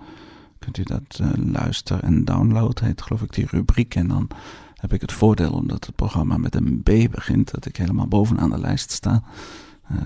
kunt 0.71 0.77
u 0.77 0.93
dat 0.93 1.19
uh, 1.21 1.51
luisteren 1.53 2.01
en 2.01 2.25
downloaden, 2.25 2.85
heet 2.85 3.01
geloof 3.01 3.21
ik 3.21 3.33
die 3.33 3.47
rubriek. 3.49 3.95
En 3.95 4.07
dan 4.07 4.27
heb 4.75 4.93
ik 4.93 5.01
het 5.01 5.11
voordeel, 5.11 5.51
omdat 5.51 5.85
het 5.85 5.95
programma 5.95 6.37
met 6.37 6.55
een 6.55 6.81
B 6.83 7.11
begint, 7.11 7.51
dat 7.51 7.65
ik 7.65 7.75
helemaal 7.75 8.07
bovenaan 8.07 8.49
de 8.49 8.59
lijst 8.59 8.91
sta. 8.91 9.23
Uh, 9.91 9.97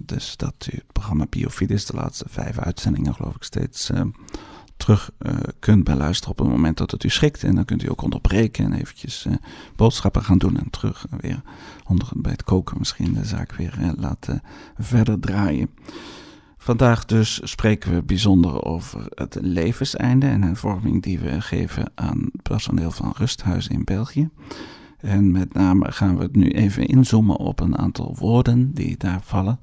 dus 0.00 0.36
dat 0.36 0.68
u 0.72 0.76
het 0.76 0.92
programma 0.92 1.26
Biofides, 1.30 1.86
de 1.86 1.96
laatste 1.96 2.24
vijf 2.28 2.58
uitzendingen 2.58 3.14
geloof 3.14 3.34
ik 3.34 3.42
steeds 3.42 3.90
terug 4.76 5.10
uh, 5.18 5.32
kunt 5.58 5.84
beluisteren 5.84 6.30
op 6.30 6.38
het 6.38 6.48
moment 6.48 6.76
dat 6.76 6.90
het 6.90 7.04
u 7.04 7.08
schikt. 7.08 7.44
En 7.44 7.54
dan 7.54 7.64
kunt 7.64 7.82
u 7.82 7.90
ook 7.90 8.02
onderbreken 8.02 8.64
en 8.64 8.72
eventjes 8.72 9.26
boodschappen 9.76 10.24
gaan 10.24 10.38
doen 10.38 10.58
en 10.58 10.70
terug 10.70 11.06
weer 11.20 11.42
onder, 11.86 12.08
bij 12.16 12.32
het 12.32 12.44
koken 12.44 12.78
misschien 12.78 13.14
de 13.14 13.24
zaak 13.24 13.52
weer 13.52 13.92
laten 13.96 14.42
verder 14.78 15.20
draaien. 15.20 15.70
Vandaag 16.58 17.04
dus 17.04 17.40
spreken 17.42 17.94
we 17.94 18.02
bijzonder 18.02 18.64
over 18.64 19.06
het 19.14 19.38
levenseinde 19.40 20.26
en 20.26 20.42
een 20.42 20.56
vorming 20.56 21.02
die 21.02 21.18
we 21.18 21.40
geven 21.40 21.92
aan 21.94 22.30
personeel 22.42 22.90
van 22.90 23.14
rusthuizen 23.16 23.72
in 23.72 23.84
België. 23.84 24.28
En 24.98 25.30
met 25.30 25.54
name 25.54 25.92
gaan 25.92 26.16
we 26.16 26.22
het 26.22 26.36
nu 26.36 26.50
even 26.50 26.86
inzoomen 26.86 27.36
op 27.36 27.60
een 27.60 27.78
aantal 27.78 28.16
woorden 28.18 28.74
die 28.74 28.96
daar 28.96 29.20
vallen 29.22 29.60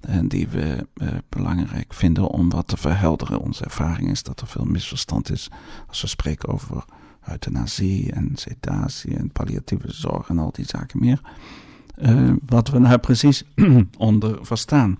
en 0.00 0.28
die 0.28 0.48
we 0.48 0.86
eh, 0.94 1.08
belangrijk 1.28 1.94
vinden 1.94 2.28
om 2.28 2.50
wat 2.50 2.68
te 2.68 2.76
verhelderen. 2.76 3.40
Onze 3.40 3.64
ervaring 3.64 4.10
is 4.10 4.22
dat 4.22 4.40
er 4.40 4.46
veel 4.46 4.64
misverstand 4.64 5.30
is 5.30 5.50
als 5.88 6.00
we 6.00 6.06
spreken 6.06 6.48
over 6.48 6.84
euthanasie 7.28 8.12
en 8.12 8.30
sedatie 8.34 9.16
en 9.16 9.30
palliatieve 9.30 9.92
zorg 9.92 10.28
en 10.28 10.38
al 10.38 10.52
die 10.52 10.64
zaken 10.64 11.00
meer. 11.00 11.20
Uh, 11.98 12.32
wat 12.46 12.68
we 12.68 12.78
nou 12.78 12.98
precies 12.98 13.44
onder 13.98 14.38
verstaan. 14.46 14.98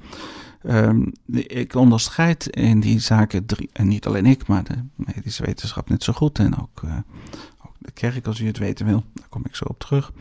Uh, 0.62 1.06
ik 1.46 1.74
onderscheid 1.74 2.46
in 2.46 2.80
die 2.80 2.98
zaken 2.98 3.46
drie, 3.46 3.70
en 3.72 3.88
niet 3.88 4.06
alleen 4.06 4.26
ik, 4.26 4.46
maar 4.46 4.64
de 4.64 4.74
medische 4.94 5.44
wetenschap 5.44 5.88
net 5.88 6.02
zo 6.02 6.12
goed 6.12 6.38
en 6.38 6.60
ook, 6.60 6.82
uh, 6.84 6.96
ook 7.64 7.74
de 7.78 7.90
kerk 7.90 8.26
als 8.26 8.40
u 8.40 8.46
het 8.46 8.58
weten 8.58 8.86
wil, 8.86 9.04
daar 9.14 9.28
kom 9.28 9.44
ik 9.46 9.54
zo 9.54 9.64
op 9.64 9.78
terug. 9.78 10.12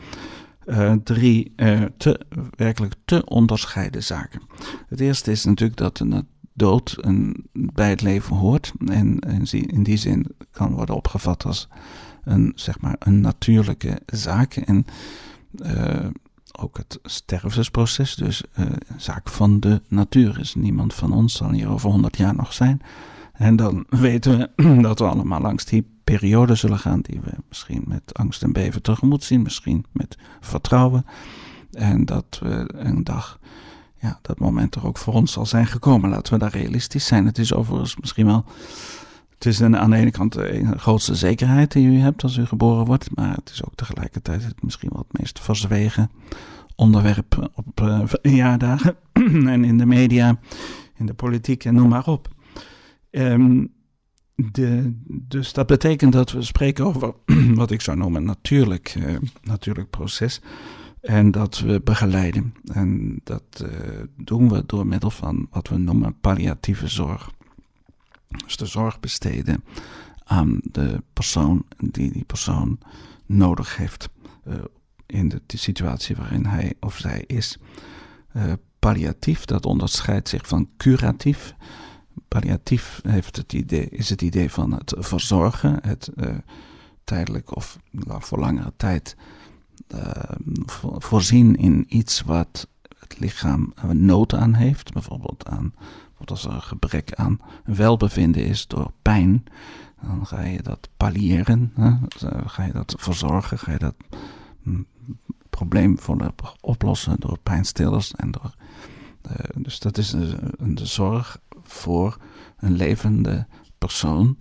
Uh, 0.66 0.92
drie 0.92 1.52
uh, 1.56 1.82
te, 1.96 2.20
werkelijk 2.56 2.94
te 3.04 3.24
onderscheiden 3.24 4.02
zaken. 4.02 4.42
Het 4.88 5.00
eerste 5.00 5.30
is 5.30 5.44
natuurlijk 5.44 5.78
dat 5.78 5.96
de 5.96 6.24
dood 6.52 6.96
een, 7.00 7.46
bij 7.52 7.90
het 7.90 8.02
leven 8.02 8.36
hoort 8.36 8.72
en, 8.86 9.18
in 9.50 9.82
die 9.82 9.96
zin 9.96 10.26
kan 10.50 10.72
worden 10.72 10.94
opgevat 10.94 11.44
als 11.44 11.68
een, 12.24 12.52
zeg 12.54 12.80
maar, 12.80 12.96
een 12.98 13.20
natuurlijke 13.20 14.00
zaak. 14.06 14.54
En 14.56 14.86
ook 16.58 16.76
het 16.76 16.98
stervensproces, 17.02 18.14
dus 18.14 18.42
een 18.52 18.78
zaak 18.96 19.28
van 19.28 19.60
de 19.60 19.82
natuur 19.88 20.40
is. 20.40 20.54
Niemand 20.54 20.94
van 20.94 21.12
ons 21.12 21.36
zal 21.36 21.50
hier 21.50 21.68
over 21.68 21.90
honderd 21.90 22.16
jaar 22.16 22.34
nog 22.34 22.52
zijn. 22.52 22.82
En 23.32 23.56
dan 23.56 23.86
weten 24.08 24.38
we 24.38 24.80
dat 24.88 24.98
we 24.98 25.08
allemaal 25.08 25.40
langs 25.40 25.64
die 25.64 25.90
periode 26.04 26.54
zullen 26.54 26.78
gaan 26.78 27.00
die 27.00 27.20
we 27.20 27.32
misschien 27.48 27.84
met 27.86 28.14
angst 28.14 28.42
en 28.42 28.52
beven 28.52 28.82
tegemoet 28.82 29.24
zien, 29.24 29.42
misschien 29.42 29.84
met 29.92 30.18
vertrouwen. 30.40 31.06
En 31.72 32.04
dat 32.04 32.38
we 32.42 32.70
een 32.76 33.04
dag, 33.04 33.38
ja, 33.98 34.18
dat 34.22 34.38
moment 34.38 34.74
er 34.74 34.86
ook 34.86 34.98
voor 34.98 35.14
ons 35.14 35.32
zal 35.32 35.46
zijn 35.46 35.66
gekomen. 35.66 36.10
Laten 36.10 36.32
we 36.32 36.38
daar 36.38 36.50
realistisch 36.50 37.06
zijn. 37.06 37.26
Het 37.26 37.38
is 37.38 37.54
overigens 37.54 37.96
misschien 37.96 38.26
wel, 38.26 38.44
het 39.44 39.52
is 39.52 39.58
een, 39.58 39.76
aan 39.76 39.90
de 39.90 39.96
ene 39.96 40.10
kant 40.10 40.32
de 40.32 40.72
grootste 40.76 41.14
zekerheid 41.14 41.72
die 41.72 41.86
u 41.86 41.98
hebt 41.98 42.22
als 42.22 42.36
u 42.36 42.46
geboren 42.46 42.84
wordt, 42.84 43.16
maar 43.16 43.34
het 43.34 43.50
is 43.50 43.64
ook 43.64 43.74
tegelijkertijd 43.74 44.44
het 44.44 44.62
misschien 44.62 44.88
wel 44.92 45.04
het 45.08 45.20
meest 45.20 45.40
verzwegen 45.40 46.10
onderwerp 46.76 47.50
op 47.54 47.80
uh, 47.80 48.02
en 49.52 49.64
in 49.64 49.78
de 49.78 49.86
media, 49.86 50.38
in 50.96 51.06
de 51.06 51.14
politiek 51.14 51.64
en 51.64 51.74
noem 51.74 51.88
maar 51.88 52.06
op. 52.06 52.28
Um, 53.10 53.72
de, 54.34 54.92
dus 55.06 55.52
dat 55.52 55.66
betekent 55.66 56.12
dat 56.12 56.32
we 56.32 56.42
spreken 56.42 56.84
over 56.84 57.14
wat 57.54 57.70
ik 57.70 57.80
zou 57.80 57.96
noemen 57.96 58.24
natuurlijk, 58.24 58.94
uh, 58.98 59.16
natuurlijk 59.42 59.90
proces. 59.90 60.40
En 61.00 61.30
dat 61.30 61.58
we 61.58 61.80
begeleiden. 61.84 62.54
En 62.72 63.20
dat 63.24 63.62
uh, 63.62 63.68
doen 64.16 64.48
we 64.48 64.62
door 64.66 64.86
middel 64.86 65.10
van 65.10 65.46
wat 65.50 65.68
we 65.68 65.78
noemen 65.78 66.20
palliatieve 66.20 66.88
zorg. 66.88 67.30
Dus 68.44 68.56
de 68.56 68.66
zorg 68.66 69.00
besteden 69.00 69.64
aan 70.24 70.60
de 70.62 71.02
persoon 71.12 71.64
die 71.76 72.12
die 72.12 72.24
persoon 72.24 72.78
nodig 73.26 73.76
heeft. 73.76 74.08
Uh, 74.48 74.54
in 75.06 75.28
de, 75.28 75.40
situatie 75.46 76.16
waarin 76.16 76.46
hij 76.46 76.74
of 76.80 76.98
zij 76.98 77.24
is. 77.26 77.58
palliatief, 78.78 79.44
dat 79.44 79.66
onderscheidt 79.66 80.28
zich 80.28 80.48
van 80.48 80.68
curatief. 80.76 81.54
Palliatief 82.28 83.00
heeft 83.02 83.36
het 83.36 83.52
idee, 83.52 83.88
is 83.88 84.08
het 84.08 84.22
idee 84.22 84.50
van 84.50 84.72
het 84.72 84.94
verzorgen, 84.98 85.78
het 85.82 86.10
uh, 86.16 86.34
tijdelijk 87.04 87.56
of 87.56 87.78
voor 88.18 88.38
langere 88.38 88.72
tijd 88.76 89.16
uh, 89.94 90.00
voorzien 90.98 91.56
in 91.56 91.84
iets 91.88 92.20
wat 92.20 92.68
het 92.98 93.18
lichaam 93.18 93.72
nood 93.92 94.34
aan 94.34 94.54
heeft. 94.54 94.92
Bijvoorbeeld, 94.92 95.46
aan, 95.46 95.74
als 96.30 96.44
er 96.44 96.52
een 96.52 96.62
gebrek 96.62 97.14
aan 97.14 97.40
welbevinden 97.64 98.44
is 98.44 98.66
door 98.66 98.92
pijn, 99.02 99.44
dan 100.02 100.26
ga 100.26 100.40
je 100.40 100.62
dat 100.62 100.88
palliëren, 100.96 101.72
hè? 101.74 101.92
ga 102.46 102.64
je 102.64 102.72
dat 102.72 102.94
verzorgen, 102.98 103.58
ga 103.58 103.72
je 103.72 103.78
dat 103.78 103.94
hm, 104.62 104.82
probleem 105.50 105.98
oplossen 106.60 107.16
door 107.20 107.38
pijnstillers 107.42 108.14
en 108.14 108.30
door. 108.30 108.54
Uh, 109.26 109.62
dus 109.62 109.78
dat 109.78 109.98
is 109.98 110.12
een, 110.12 110.38
een 110.56 110.78
zorg 110.82 111.40
voor 111.62 112.16
een 112.56 112.72
levende 112.72 113.46
persoon, 113.78 114.36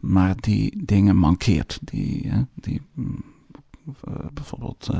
maar 0.00 0.34
die 0.40 0.84
dingen 0.84 1.16
mankeert. 1.16 1.78
Die, 1.82 2.32
die 2.54 2.82
mm, 2.94 3.24
eh, 4.04 4.14
bijvoorbeeld 4.32 4.90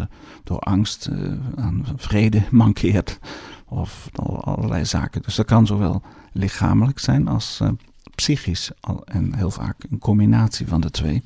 door 0.44 0.58
angst 0.58 1.10
aan 1.54 1.84
vrede 1.96 2.42
mankeert 2.62 3.18
of 3.72 4.08
allerlei 4.40 4.84
zaken. 4.84 5.22
Dus 5.22 5.34
dat 5.34 5.46
kan 5.46 5.66
zowel 5.66 6.02
lichamelijk 6.32 6.98
zijn 6.98 7.28
als 7.28 7.60
psychisch 8.14 8.70
en 9.04 9.34
heel 9.34 9.50
vaak 9.50 9.76
een 9.90 9.98
combinatie 9.98 10.66
van 10.66 10.80
de 10.80 10.90
twee. 10.90 11.22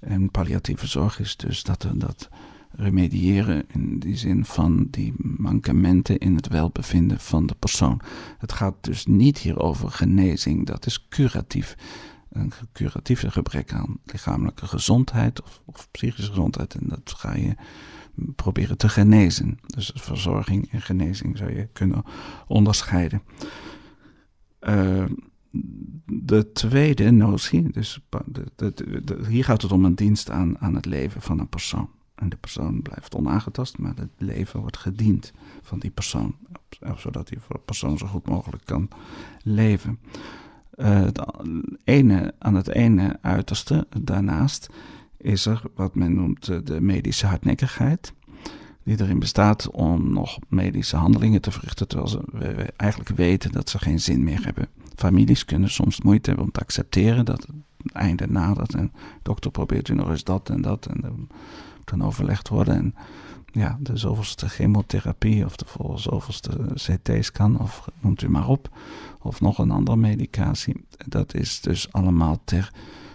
En 0.00 0.30
palliatieve 0.30 0.86
zorg 0.86 1.20
is 1.20 1.36
dus 1.36 1.62
dat, 1.62 1.86
dat 1.94 2.28
remediëren 2.76 3.64
in 3.68 3.98
die 3.98 4.16
zin 4.16 4.44
van 4.44 4.86
die 4.90 5.14
mankementen 5.16 6.18
in 6.18 6.36
het 6.36 6.48
welbevinden 6.48 7.20
van 7.20 7.46
de 7.46 7.54
persoon. 7.58 8.00
Het 8.38 8.52
gaat 8.52 8.74
dus 8.80 9.06
niet 9.06 9.38
hier 9.38 9.58
over 9.58 9.90
genezing, 9.90 10.66
dat 10.66 10.86
is 10.86 11.06
curatief. 11.08 11.76
Een 12.30 12.52
curatieve 12.72 13.30
gebrek 13.30 13.72
aan 13.72 13.98
lichamelijke 14.04 14.66
gezondheid 14.66 15.42
of, 15.42 15.60
of 15.64 15.88
psychische 15.90 16.30
gezondheid 16.30 16.74
en 16.74 16.88
dat 16.88 17.14
ga 17.16 17.36
je 17.36 17.54
proberen 18.36 18.76
te 18.76 18.88
genezen. 18.88 19.58
Dus 19.66 19.92
verzorging 19.94 20.72
en 20.72 20.82
genezing 20.82 21.38
zou 21.38 21.54
je 21.54 21.68
kunnen 21.72 22.04
onderscheiden. 22.46 23.22
Uh, 24.60 25.04
de 26.06 26.52
tweede 26.52 27.10
notie, 27.10 27.70
dus 27.70 28.00
de, 28.56 29.24
hier 29.28 29.44
gaat 29.44 29.62
het 29.62 29.72
om 29.72 29.84
een 29.84 29.94
dienst 29.94 30.30
aan, 30.30 30.58
aan 30.58 30.74
het 30.74 30.86
leven 30.86 31.22
van 31.22 31.38
een 31.38 31.48
persoon. 31.48 31.88
En 32.14 32.28
de 32.28 32.36
persoon 32.36 32.82
blijft 32.82 33.14
onaangetast, 33.14 33.78
maar 33.78 33.94
het 33.96 34.10
leven 34.18 34.60
wordt 34.60 34.76
gediend 34.76 35.32
van 35.62 35.78
die 35.78 35.90
persoon. 35.90 36.36
Zodat 36.96 37.28
die 37.28 37.38
persoon 37.64 37.98
zo 37.98 38.06
goed 38.06 38.28
mogelijk 38.28 38.64
kan 38.64 38.88
leven. 39.42 39.98
Uh, 40.76 41.00
het 41.00 41.20
ene, 41.84 42.34
aan 42.38 42.54
het 42.54 42.68
ene 42.68 43.18
uiterste 43.20 43.86
daarnaast 44.02 44.70
is 45.24 45.46
er 45.46 45.62
wat 45.74 45.94
men 45.94 46.14
noemt 46.14 46.66
de 46.66 46.80
medische 46.80 47.26
hardnekkigheid 47.26 48.12
die 48.82 49.00
erin 49.00 49.18
bestaat 49.18 49.70
om 49.70 50.12
nog 50.12 50.38
medische 50.48 50.96
handelingen 50.96 51.40
te 51.40 51.50
verrichten, 51.50 51.88
terwijl 51.88 52.08
ze 52.08 52.20
we 52.32 52.72
eigenlijk 52.76 53.10
weten 53.10 53.52
dat 53.52 53.70
ze 53.70 53.78
geen 53.78 54.00
zin 54.00 54.24
meer 54.24 54.44
hebben. 54.44 54.68
Families 54.96 55.44
kunnen 55.44 55.70
soms 55.70 56.00
moeite 56.00 56.28
hebben 56.28 56.46
om 56.46 56.52
te 56.52 56.60
accepteren 56.60 57.24
dat 57.24 57.46
het 57.46 57.92
einde 57.92 58.26
nadert 58.26 58.74
en 58.74 58.92
dokter 59.22 59.50
probeert 59.50 59.88
u 59.88 59.94
nog 59.94 60.10
eens 60.10 60.24
dat 60.24 60.50
en 60.50 60.60
dat 60.60 60.86
en 60.86 61.00
dan 61.00 61.28
kan 61.84 62.02
overlegd 62.04 62.48
worden 62.48 62.74
en 62.74 62.94
ja, 63.52 63.78
de 63.80 63.96
zoveelste 63.96 64.48
chemotherapie 64.48 65.44
of 65.44 65.56
de 65.56 65.66
zoveelste 65.94 66.50
CT's 66.74 67.32
kan 67.32 67.60
of 67.60 67.88
noemt 68.00 68.22
u 68.22 68.28
maar 68.28 68.48
op 68.48 68.68
of 69.20 69.40
nog 69.40 69.58
een 69.58 69.70
andere 69.70 69.96
medicatie. 69.96 70.84
Dat 71.06 71.34
is 71.34 71.60
dus 71.60 71.92
allemaal 71.92 72.40
ter 72.44 72.72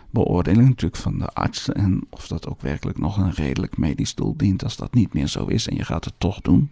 beoordeling 0.10 0.68
natuurlijk 0.68 1.02
van 1.02 1.20
de 1.20 1.28
arts 1.28 1.70
en 1.70 2.02
of 2.10 2.28
dat 2.28 2.48
ook 2.48 2.62
werkelijk 2.62 2.98
nog 2.98 3.18
een 3.18 3.32
redelijk 3.32 3.78
medisch 3.78 4.16
doel 4.16 4.38
dient. 4.38 4.64
Als 4.64 4.76
dat 4.76 4.94
niet 4.94 5.14
meer 5.14 5.28
zo 5.28 5.46
is 5.46 5.68
en 5.68 5.76
je 5.76 5.84
gaat 5.84 6.06
het 6.06 6.14
toch 6.18 6.42
doen, 6.42 6.72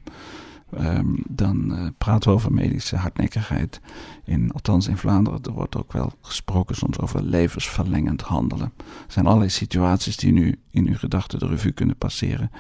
ehm, 0.72 1.16
dan 1.28 1.72
uh, 1.72 1.88
praten 1.98 2.30
we 2.30 2.36
over 2.36 2.54
medische 2.54 2.96
hardnekkigheid. 2.96 3.82
In, 4.24 4.52
althans 4.52 4.88
in 4.88 4.98
Vlaanderen, 4.98 5.44
er 5.44 5.52
wordt 5.52 5.76
ook 5.76 5.92
wel 5.92 6.12
gesproken 6.22 6.76
soms 6.76 7.00
over 7.00 7.24
levensverlengend 7.24 8.22
handelen. 8.22 8.74
Er 8.78 9.12
zijn 9.12 9.26
allerlei 9.26 9.50
situaties 9.50 10.18
die 10.18 10.32
nu 10.32 10.60
in 10.72 10.88
uw 10.88 10.98
gedachten 10.98 11.40
de 11.40 11.48
revue 11.48 11.72
kunnen 11.72 11.98
passeren. 11.98 12.52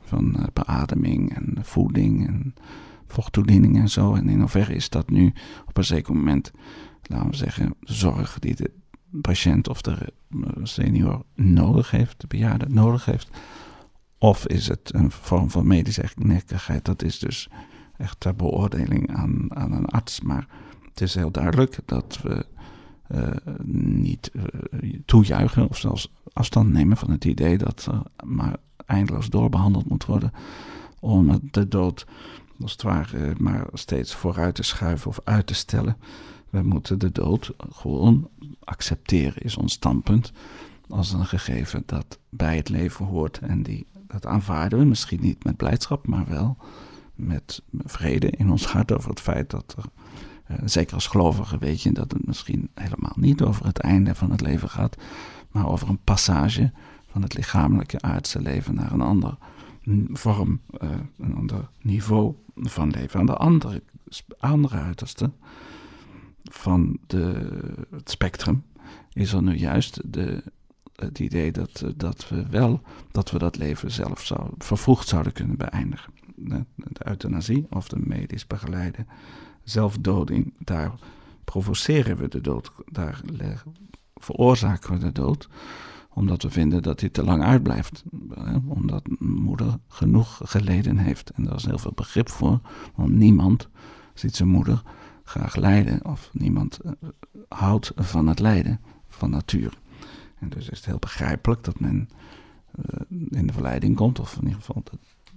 van 0.00 0.34
uh, 0.36 0.44
beademing 0.52 1.34
en 1.34 1.56
voeding 1.60 2.26
en 2.26 2.54
vochttoediening 3.06 3.78
en 3.78 3.88
zo. 3.88 4.14
En 4.14 4.28
in 4.28 4.40
hoeverre 4.40 4.74
is 4.74 4.88
dat 4.88 5.10
nu 5.10 5.32
op 5.66 5.76
een 5.76 5.84
zeker 5.84 6.14
moment, 6.14 6.50
laten 7.02 7.30
we 7.30 7.36
zeggen, 7.36 7.74
zorg 7.80 8.38
die 8.38 8.54
de 8.54 8.70
patiënt 9.10 9.68
of 9.68 9.82
de 9.82 9.96
eh, 10.30 10.38
senior 10.62 11.24
nodig 11.34 11.90
heeft, 11.90 12.20
de 12.20 12.26
bejaarde 12.26 12.66
nodig 12.68 13.04
heeft. 13.04 13.30
Of 14.18 14.46
is 14.46 14.68
het 14.68 14.94
een 14.94 15.10
vorm 15.10 15.50
van 15.50 15.66
medische 15.66 16.04
nekkigheid? 16.14 16.84
Dat 16.84 17.02
is 17.02 17.18
dus 17.18 17.48
echt 17.96 18.20
ter 18.20 18.36
beoordeling 18.36 19.16
aan, 19.16 19.56
aan 19.56 19.72
een 19.72 19.86
arts. 19.86 20.20
Maar 20.20 20.46
het 20.88 21.00
is 21.00 21.14
heel 21.14 21.30
duidelijk 21.30 21.78
dat 21.84 22.18
we 22.22 22.46
uh, 23.14 23.28
niet 23.64 24.30
uh, 24.32 24.42
toejuichen 25.04 25.68
of 25.68 25.76
zelfs 25.76 26.12
afstand 26.32 26.72
nemen 26.72 26.96
van 26.96 27.10
het 27.10 27.24
idee 27.24 27.58
dat 27.58 27.86
er 27.86 28.26
maar 28.26 28.56
eindeloos 28.86 29.30
doorbehandeld 29.30 29.88
moet 29.88 30.04
worden 30.04 30.32
om 31.00 31.40
de 31.50 31.68
dood 31.68 32.06
als 32.60 32.72
het 32.72 32.82
ware 32.82 33.34
maar 33.38 33.66
steeds 33.72 34.14
vooruit 34.14 34.54
te 34.54 34.62
schuiven 34.62 35.08
of 35.10 35.20
uit 35.24 35.46
te 35.46 35.54
stellen. 35.54 35.96
We 36.50 36.62
moeten 36.62 36.98
de 36.98 37.12
dood 37.12 37.52
gewoon 37.70 38.28
accepteren, 38.64 39.42
is 39.42 39.56
ons 39.56 39.72
standpunt. 39.72 40.32
Als 40.88 41.12
een 41.12 41.26
gegeven 41.26 41.82
dat 41.86 42.18
bij 42.28 42.56
het 42.56 42.68
leven 42.68 43.04
hoort. 43.04 43.38
En 43.38 43.62
die, 43.62 43.86
dat 44.06 44.26
aanvaarden 44.26 44.78
we 44.78 44.84
misschien 44.84 45.20
niet 45.20 45.44
met 45.44 45.56
blijdschap, 45.56 46.06
maar 46.06 46.24
wel 46.28 46.56
met 47.14 47.62
vrede 47.72 48.30
in 48.30 48.50
ons 48.50 48.66
hart 48.66 48.92
over 48.92 49.10
het 49.10 49.20
feit 49.20 49.50
dat 49.50 49.74
er. 49.76 49.84
Eh, 50.44 50.56
zeker 50.64 50.94
als 50.94 51.06
gelovige 51.06 51.58
weet 51.58 51.82
je 51.82 51.92
dat 51.92 52.12
het 52.12 52.26
misschien 52.26 52.68
helemaal 52.74 53.14
niet 53.16 53.42
over 53.42 53.66
het 53.66 53.78
einde 53.78 54.14
van 54.14 54.30
het 54.30 54.40
leven 54.40 54.68
gaat, 54.68 54.96
maar 55.50 55.68
over 55.68 55.88
een 55.88 56.04
passage 56.04 56.72
van 57.10 57.22
het 57.22 57.34
lichamelijke 57.34 58.00
aardse 58.00 58.40
leven 58.40 58.74
naar 58.74 58.92
een 58.92 59.00
ander 59.00 59.36
vorm, 60.12 60.60
uh, 60.80 60.90
een 61.18 61.34
ander 61.34 61.68
niveau 61.82 62.34
van 62.56 62.90
leven. 62.90 63.20
Aan 63.20 63.26
de 63.26 63.36
andere, 63.36 63.82
andere 64.38 64.76
uiterste 64.76 65.30
van 66.50 66.98
de, 67.06 67.48
het 67.90 68.10
spectrum 68.10 68.62
is 69.12 69.32
er 69.32 69.42
nu 69.42 69.54
juist 69.54 70.12
de, 70.12 70.42
het 70.94 71.18
idee 71.18 71.52
dat, 71.52 71.84
dat 71.96 72.28
we 72.28 72.46
wel 72.50 72.80
dat 73.10 73.30
we 73.30 73.38
dat 73.38 73.56
leven 73.56 73.90
zelf 73.90 74.24
zou, 74.24 74.50
vervroegd 74.58 75.08
zouden 75.08 75.32
kunnen 75.32 75.56
beëindigen. 75.56 76.12
De, 76.36 76.64
de 76.74 77.08
euthanasie 77.08 77.66
of 77.70 77.88
de 77.88 77.98
medisch 77.98 78.46
begeleide 78.46 79.06
zelfdoding, 79.64 80.52
daar 80.58 80.92
provoceren 81.44 82.16
we 82.16 82.28
de 82.28 82.40
dood, 82.40 82.72
daar 82.86 83.22
veroorzaken 84.14 84.92
we 84.92 84.98
de 84.98 85.12
dood, 85.12 85.48
omdat 86.08 86.42
we 86.42 86.50
vinden 86.50 86.82
dat 86.82 86.98
dit 86.98 87.12
te 87.12 87.24
lang 87.24 87.42
uitblijft. 87.42 88.04
Omdat 88.66 89.08
moeder 89.18 89.78
genoeg 89.88 90.40
geleden 90.44 90.98
heeft. 90.98 91.30
En 91.30 91.44
daar 91.44 91.54
is 91.54 91.64
heel 91.64 91.78
veel 91.78 91.92
begrip 91.94 92.28
voor, 92.28 92.60
want 92.94 93.12
niemand 93.12 93.68
ziet 94.14 94.36
zijn 94.36 94.48
moeder 94.48 94.82
graag 95.28 95.56
lijden 95.56 96.04
of 96.04 96.30
niemand 96.32 96.78
uh, 96.84 96.92
houdt 97.48 97.92
van 97.94 98.26
het 98.26 98.38
lijden 98.38 98.80
van 99.08 99.30
natuur. 99.30 99.78
En 100.38 100.48
dus 100.48 100.68
is 100.68 100.76
het 100.76 100.86
heel 100.86 100.98
begrijpelijk 100.98 101.64
dat 101.64 101.80
men 101.80 102.08
uh, 102.78 103.00
in 103.38 103.46
de 103.46 103.52
verleiding 103.52 103.96
komt, 103.96 104.18
of 104.18 104.36
in 104.36 104.42
ieder 104.42 104.60
geval 104.60 104.82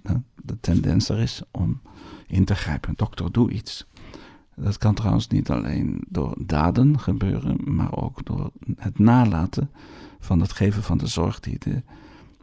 de, 0.02 0.20
de 0.42 0.60
tendens 0.60 1.08
er 1.08 1.18
is 1.18 1.42
om 1.50 1.80
in 2.26 2.44
te 2.44 2.54
grijpen. 2.54 2.94
Dokter, 2.96 3.32
doe 3.32 3.50
iets. 3.50 3.86
Dat 4.54 4.78
kan 4.78 4.94
trouwens 4.94 5.28
niet 5.28 5.50
alleen 5.50 6.04
door 6.08 6.34
daden 6.38 6.98
gebeuren, 6.98 7.74
maar 7.74 7.96
ook 7.96 8.24
door 8.24 8.52
het 8.76 8.98
nalaten 8.98 9.70
van 10.20 10.40
het 10.40 10.52
geven 10.52 10.82
van 10.82 10.98
de 10.98 11.06
zorg 11.06 11.40
die 11.40 11.58
de, 11.58 11.82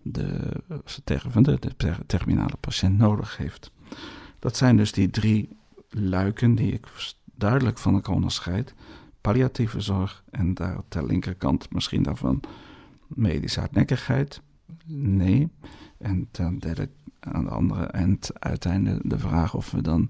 de 0.01 0.51
stervende, 0.85 1.59
de 1.59 1.95
terminale 2.05 2.57
patiënt 2.59 2.97
nodig 2.97 3.37
heeft. 3.37 3.71
Dat 4.39 4.57
zijn 4.57 4.77
dus 4.77 4.91
die 4.91 5.09
drie 5.09 5.57
luiken 5.89 6.55
die 6.55 6.71
ik 6.73 6.87
duidelijk 7.39 7.77
van 7.77 7.93
elkaar 7.93 8.15
onderscheidt. 8.15 8.73
Palliatieve 9.21 9.81
zorg 9.81 10.23
en 10.29 10.53
daar 10.53 10.77
ter 10.87 11.05
linkerkant 11.05 11.73
misschien 11.73 12.03
daarvan 12.03 12.41
medische 13.07 13.59
hardnekkigheid. 13.59 14.41
Nee. 14.85 15.49
En 15.97 16.27
ten 16.31 16.59
derde 16.59 16.89
aan 17.19 17.43
de 17.43 17.49
andere 17.49 17.85
eind 17.85 18.39
uiteindelijk 18.39 19.09
de 19.09 19.19
vraag 19.19 19.53
of 19.53 19.71
we 19.71 19.81
dan 19.81 20.09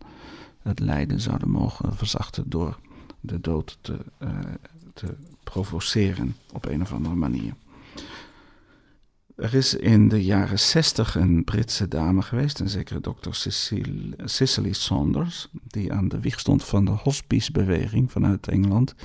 het 0.61 0.79
lijden 0.79 1.19
zouden 1.19 1.49
mogen 1.49 1.95
verzachten 1.95 2.49
door 2.49 2.79
de 3.21 3.41
dood 3.41 3.77
te, 3.81 3.97
uh, 4.19 4.29
te 4.93 5.15
provoceren 5.43 6.35
op 6.53 6.65
een 6.65 6.81
of 6.81 6.93
andere 6.93 7.15
manier. 7.15 7.53
Er 9.39 9.53
is 9.53 9.73
in 9.73 10.07
de 10.07 10.23
jaren 10.23 10.59
zestig 10.59 11.15
een 11.15 11.43
Britse 11.43 11.87
dame 11.87 12.21
geweest, 12.21 12.59
een 12.59 12.69
zekere 12.69 12.99
dokter 12.99 13.35
Cicely 14.25 14.73
Saunders, 14.73 15.47
die 15.67 15.93
aan 15.93 16.07
de 16.07 16.19
wieg 16.19 16.39
stond 16.39 16.63
van 16.63 16.85
de 16.85 16.91
hospicebeweging 16.91 18.11
vanuit 18.11 18.47
Engeland. 18.47 18.95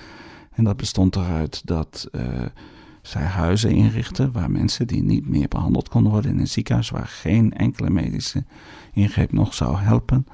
En 0.53 0.65
dat 0.65 0.77
bestond 0.77 1.17
eruit 1.17 1.67
dat 1.67 2.09
uh, 2.13 2.43
zij 3.03 3.23
huizen 3.23 3.71
inrichtte 3.71 4.31
waar 4.31 4.51
mensen 4.51 4.87
die 4.87 5.03
niet 5.03 5.29
meer 5.29 5.49
behandeld 5.49 5.89
konden 5.89 6.13
worden 6.13 6.31
in 6.31 6.39
een 6.39 6.49
ziekenhuis, 6.49 6.91
waar 6.91 7.09
geen 7.09 7.53
enkele 7.53 7.91
medische 7.91 8.45
ingreep 8.93 9.33
nog 9.33 9.55
zou 9.55 9.77
helpen. 9.77 10.27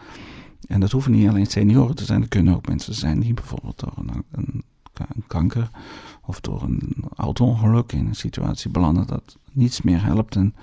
En 0.68 0.80
dat 0.80 0.90
hoeven 0.90 1.12
niet 1.12 1.28
alleen 1.28 1.46
senioren 1.46 1.96
te 1.96 2.05
zijn, 2.05 2.22
er 2.22 2.28
kunnen 2.28 2.55
ook 2.55 2.68
mensen 2.68 2.94
zijn 2.94 3.20
die 3.20 3.34
bijvoorbeeld 3.34 3.78
door 3.78 3.92
een, 3.96 4.24
een, 4.30 4.64
een 4.94 5.24
kanker 5.26 5.70
of 6.22 6.40
door 6.40 6.62
een 6.62 6.94
auto-ongeluk 7.16 7.92
in 7.92 8.07
een 8.07 8.14
situatie 8.14 8.70
belanden 8.70 9.07
dat 9.07 9.38
niets 9.53 9.82
meer 9.82 10.03
helpt 10.03 10.36
en 10.36 10.55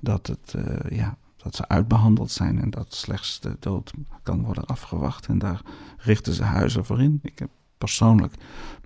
dat, 0.00 0.26
het, 0.26 0.54
uh, 0.56 0.98
ja, 0.98 1.16
dat 1.36 1.54
ze 1.54 1.68
uitbehandeld 1.68 2.30
zijn 2.30 2.60
en 2.60 2.70
dat 2.70 2.94
slechts 2.94 3.40
de 3.40 3.56
dood 3.60 3.92
kan 4.22 4.42
worden 4.42 4.64
afgewacht. 4.64 5.26
En 5.26 5.38
daar 5.38 5.62
richten 5.96 6.32
ze 6.32 6.44
huizen 6.44 6.84
voor 6.84 7.00
in. 7.00 7.18
Ik 7.22 7.38
heb 7.38 7.50
persoonlijk 7.78 8.34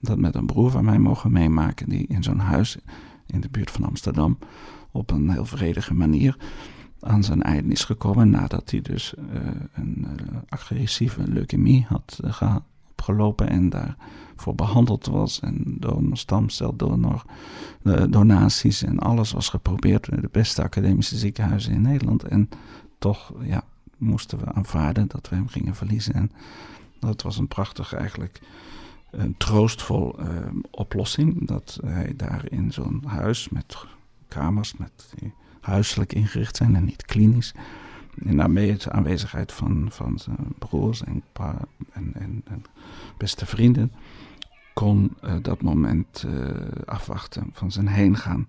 dat 0.01 0.18
met 0.18 0.34
een 0.34 0.47
broer 0.47 0.70
van 0.70 0.84
mij 0.84 0.99
mogen 0.99 1.32
meemaken, 1.32 1.88
die 1.88 2.07
in 2.07 2.22
zo'n 2.22 2.38
huis 2.38 2.76
in 3.26 3.40
de 3.40 3.49
buurt 3.49 3.70
van 3.70 3.84
Amsterdam 3.84 4.38
op 4.90 5.11
een 5.11 5.30
heel 5.30 5.45
vredige 5.45 5.95
manier 5.95 6.36
aan 7.01 7.24
zijn 7.24 7.42
einde 7.42 7.72
is 7.72 7.84
gekomen 7.84 8.30
nadat 8.30 8.70
hij 8.70 8.80
dus 8.80 9.14
uh, 9.18 9.40
een 9.74 10.07
uh, 10.07 10.38
agressieve 10.49 11.28
leukemie 11.28 11.84
had 11.88 12.20
opgelopen 12.90 13.49
en 13.49 13.68
daarvoor 14.35 14.55
behandeld 14.55 15.07
was. 15.07 15.41
En 15.41 15.76
door 15.78 16.03
stamceldonor, 16.12 17.24
donaties 18.09 18.82
en 18.82 18.99
alles 18.99 19.32
was 19.32 19.49
geprobeerd. 19.49 20.05
De 20.05 20.28
beste 20.32 20.62
academische 20.62 21.16
ziekenhuizen 21.16 21.72
in 21.72 21.82
Nederland. 21.82 22.22
En 22.22 22.49
toch 22.99 23.32
ja, 23.41 23.64
moesten 23.97 24.39
we 24.39 24.53
aanvaarden 24.53 25.09
dat 25.09 25.28
we 25.28 25.37
hem 25.37 25.49
gingen 25.49 25.74
verliezen. 25.74 26.14
En 26.14 26.32
dat 26.99 27.22
was 27.22 27.39
een 27.39 27.49
prachtig 27.49 27.95
eigenlijk 27.95 28.41
een 29.11 29.37
troostvol 29.37 30.20
uh, 30.20 30.26
oplossing. 30.70 31.47
Dat 31.47 31.78
hij 31.85 32.12
daar 32.16 32.45
in 32.49 32.72
zo'n 32.72 33.03
huis 33.07 33.49
met 33.49 33.76
kamers, 34.28 34.76
met, 34.76 35.14
die 35.18 35.32
huiselijk 35.61 36.12
ingericht 36.12 36.57
zijn 36.57 36.76
en 36.76 36.85
niet 36.85 37.05
klinisch 37.05 37.55
in 38.14 38.37
de 38.37 38.91
aanwezigheid 38.91 39.53
van, 39.53 39.87
van 39.91 40.18
zijn 40.18 40.55
broers 40.59 41.05
en, 41.05 41.22
en, 41.93 42.12
en, 42.14 42.43
en 42.45 42.64
beste 43.16 43.47
vrienden, 43.47 43.93
kon 44.75 45.16
uh, 45.25 45.35
dat 45.43 45.62
moment 45.62 46.25
uh, 46.27 46.51
afwachten 46.85 47.51
van 47.53 47.72
zijn 47.72 47.89
heengaan. 47.89 48.49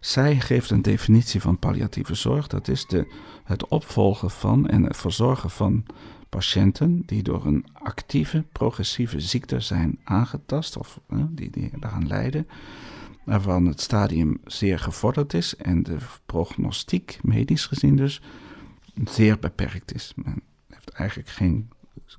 Zij 0.00 0.40
geeft 0.40 0.70
een 0.70 0.82
definitie 0.82 1.40
van 1.40 1.58
palliatieve 1.58 2.14
zorg. 2.14 2.46
Dat 2.46 2.68
is 2.68 2.86
de, 2.86 3.06
het 3.44 3.68
opvolgen 3.68 4.30
van 4.30 4.68
en 4.68 4.82
het 4.82 4.96
verzorgen 4.96 5.50
van 5.50 5.84
patiënten 6.28 7.02
die 7.06 7.22
door 7.22 7.46
een 7.46 7.66
actieve, 7.72 8.44
progressieve 8.52 9.20
ziekte 9.20 9.60
zijn 9.60 9.98
aangetast 10.04 10.76
of 10.76 11.00
uh, 11.08 11.24
die, 11.30 11.50
die 11.50 11.70
daaraan 11.78 12.06
lijden. 12.06 12.46
waarvan 13.24 13.66
het 13.66 13.80
stadium 13.80 14.40
zeer 14.44 14.78
gevorderd 14.78 15.34
is 15.34 15.56
en 15.56 15.82
de 15.82 15.96
prognostiek, 16.26 17.18
medisch 17.22 17.66
gezien 17.66 17.96
dus, 17.96 18.22
zeer 19.04 19.38
beperkt 19.38 19.94
is. 19.94 20.12
Men 20.16 20.42
heeft 20.68 20.90
eigenlijk 20.90 21.28
geen 21.28 21.68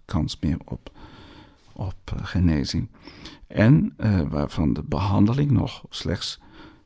kans 0.06 0.38
meer 0.40 0.58
op, 0.66 0.92
op 1.88 2.12
uh, 2.14 2.26
genezing. 2.26 2.90
En 3.48 3.94
uh, 3.98 4.22
waarvan 4.22 4.74
de 4.74 4.84
behandeling 4.84 5.52
nog 5.52 5.86
slechts 5.90 6.40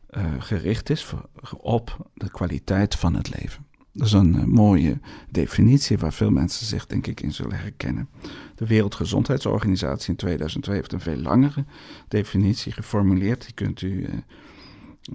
uh, 0.09 0.33
gericht 0.39 0.89
is 0.89 1.13
op 1.57 2.09
de 2.13 2.31
kwaliteit 2.31 2.95
van 2.95 3.15
het 3.15 3.39
leven. 3.39 3.65
Dat 3.93 4.07
is 4.07 4.13
een 4.13 4.49
mooie 4.49 4.99
definitie 5.29 5.97
waar 5.97 6.13
veel 6.13 6.29
mensen 6.29 6.65
zich 6.65 6.85
denk 6.85 7.07
ik 7.07 7.21
in 7.21 7.33
zullen 7.33 7.59
herkennen. 7.59 8.09
De 8.55 8.65
Wereldgezondheidsorganisatie 8.67 10.09
in 10.09 10.15
2002 10.15 10.75
heeft 10.75 10.93
een 10.93 10.99
veel 10.99 11.17
langere 11.17 11.65
definitie 12.07 12.71
geformuleerd. 12.71 13.43
Die 13.43 13.53
kunt 13.53 13.81
u. 13.81 14.09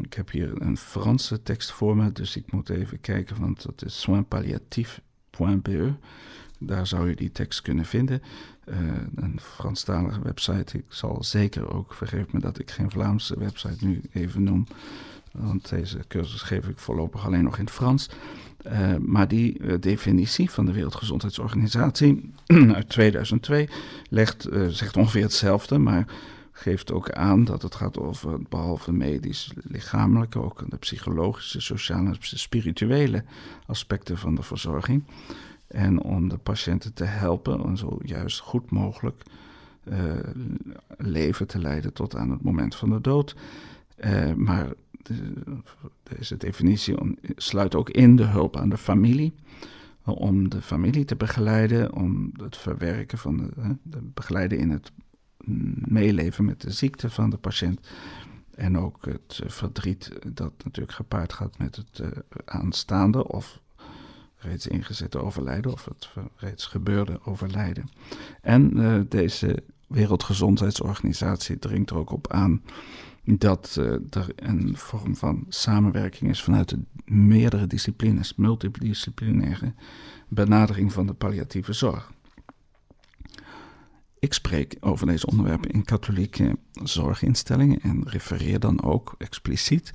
Ik 0.00 0.14
heb 0.14 0.30
hier 0.30 0.62
een 0.62 0.76
Franse 0.76 1.42
tekst 1.42 1.72
voor 1.72 1.96
me, 1.96 2.12
dus 2.12 2.36
ik 2.36 2.52
moet 2.52 2.68
even 2.68 3.00
kijken, 3.00 3.40
want 3.40 3.62
dat 3.62 3.84
is 3.84 4.00
soinspalliatif.be. 4.00 5.94
Daar 6.58 6.86
zou 6.86 7.08
je 7.08 7.16
die 7.16 7.32
tekst 7.32 7.62
kunnen 7.62 7.84
vinden. 7.84 8.22
Uh, 8.72 8.78
een 9.14 9.40
Franstalige 9.40 10.22
website. 10.22 10.78
Ik 10.78 10.84
zal 10.88 11.24
zeker 11.24 11.74
ook, 11.74 11.94
vergeef 11.94 12.32
me 12.32 12.40
dat 12.40 12.58
ik 12.58 12.70
geen 12.70 12.90
Vlaamse 12.90 13.38
website 13.38 13.86
nu 13.86 14.00
even 14.12 14.42
noem. 14.42 14.66
Want 15.32 15.68
deze 15.68 15.98
cursus 16.08 16.42
geef 16.42 16.68
ik 16.68 16.78
voorlopig 16.78 17.26
alleen 17.26 17.44
nog 17.44 17.58
in 17.58 17.64
het 17.64 17.72
Frans. 17.72 18.10
Uh, 18.66 18.96
maar 18.96 19.28
die 19.28 19.58
uh, 19.58 19.74
definitie 19.80 20.50
van 20.50 20.66
de 20.66 20.72
Wereldgezondheidsorganisatie 20.72 22.32
uit 22.74 22.88
2002 22.88 23.68
legt, 24.08 24.48
zegt 24.68 24.96
ongeveer 24.96 25.22
hetzelfde, 25.22 25.78
maar 25.78 26.06
geeft 26.52 26.92
ook 26.92 27.10
aan 27.10 27.44
dat 27.44 27.62
het 27.62 27.74
gaat 27.74 27.98
over 27.98 28.42
behalve 28.48 28.92
medisch, 28.92 29.52
lichamelijke, 29.62 30.42
ook 30.42 30.70
de 30.70 30.76
psychologische, 30.76 31.60
sociale 31.60 32.08
en 32.08 32.16
spirituele 32.20 33.24
aspecten 33.66 34.18
van 34.18 34.34
de 34.34 34.42
verzorging. 34.42 35.04
En 35.72 36.02
om 36.02 36.28
de 36.28 36.38
patiënten 36.38 36.94
te 36.94 37.04
helpen 37.04 37.60
om 37.60 37.76
zo 37.76 37.98
juist 38.02 38.40
goed 38.40 38.70
mogelijk 38.70 39.22
leven 40.96 41.46
te 41.46 41.58
leiden 41.58 41.92
tot 41.92 42.16
aan 42.16 42.30
het 42.30 42.42
moment 42.42 42.74
van 42.74 42.90
de 42.90 43.00
dood. 43.00 43.36
maar 44.36 44.72
de, 45.02 45.32
deze 46.02 46.36
definitie 46.36 46.96
sluit 47.36 47.74
ook 47.74 47.90
in 47.90 48.16
de 48.16 48.24
hulp 48.24 48.56
aan 48.56 48.68
de 48.68 48.78
familie. 48.78 49.34
Om 50.04 50.48
de 50.48 50.62
familie 50.62 51.04
te 51.04 51.16
begeleiden, 51.16 51.94
om 51.94 52.32
het 52.36 52.56
verwerken 52.56 53.18
van 53.18 53.36
de, 53.36 53.76
de 53.82 53.98
begeleiden 54.14 54.58
in 54.58 54.70
het 54.70 54.92
meeleven 55.84 56.44
met 56.44 56.60
de 56.60 56.70
ziekte 56.70 57.10
van 57.10 57.30
de 57.30 57.36
patiënt. 57.36 57.80
En 58.54 58.78
ook 58.78 59.04
het 59.04 59.40
verdriet 59.46 60.12
dat 60.32 60.52
natuurlijk 60.64 60.96
gepaard 60.96 61.32
gaat 61.32 61.58
met 61.58 61.76
het 61.76 61.98
uh, 61.98 62.08
aanstaande 62.44 63.28
of 63.28 63.60
reeds 64.42 64.66
ingezette 64.66 65.18
overlijden 65.18 65.72
of 65.72 65.84
het 65.84 66.08
reeds 66.36 66.66
gebeurde 66.66 67.20
overlijden. 67.24 67.88
En 68.40 68.76
uh, 68.76 69.00
deze 69.08 69.62
Wereldgezondheidsorganisatie 69.86 71.58
dringt 71.58 71.90
er 71.90 71.96
ook 71.96 72.10
op 72.10 72.32
aan 72.32 72.62
dat 73.24 73.76
uh, 73.78 73.86
er 74.10 74.32
een 74.36 74.76
vorm 74.76 75.16
van 75.16 75.44
samenwerking 75.48 76.30
is 76.30 76.42
vanuit 76.42 76.68
de 76.68 76.78
meerdere 77.04 77.66
disciplines, 77.66 78.34
multidisciplinaire 78.34 79.72
benadering 80.28 80.92
van 80.92 81.06
de 81.06 81.14
palliatieve 81.14 81.72
zorg. 81.72 82.12
Ik 84.18 84.32
spreek 84.32 84.76
over 84.80 85.06
deze 85.06 85.26
onderwerpen 85.26 85.70
in 85.70 85.84
katholieke 85.84 86.56
zorginstellingen 86.72 87.80
en 87.80 88.08
refereer 88.08 88.60
dan 88.60 88.82
ook 88.82 89.14
expliciet 89.18 89.92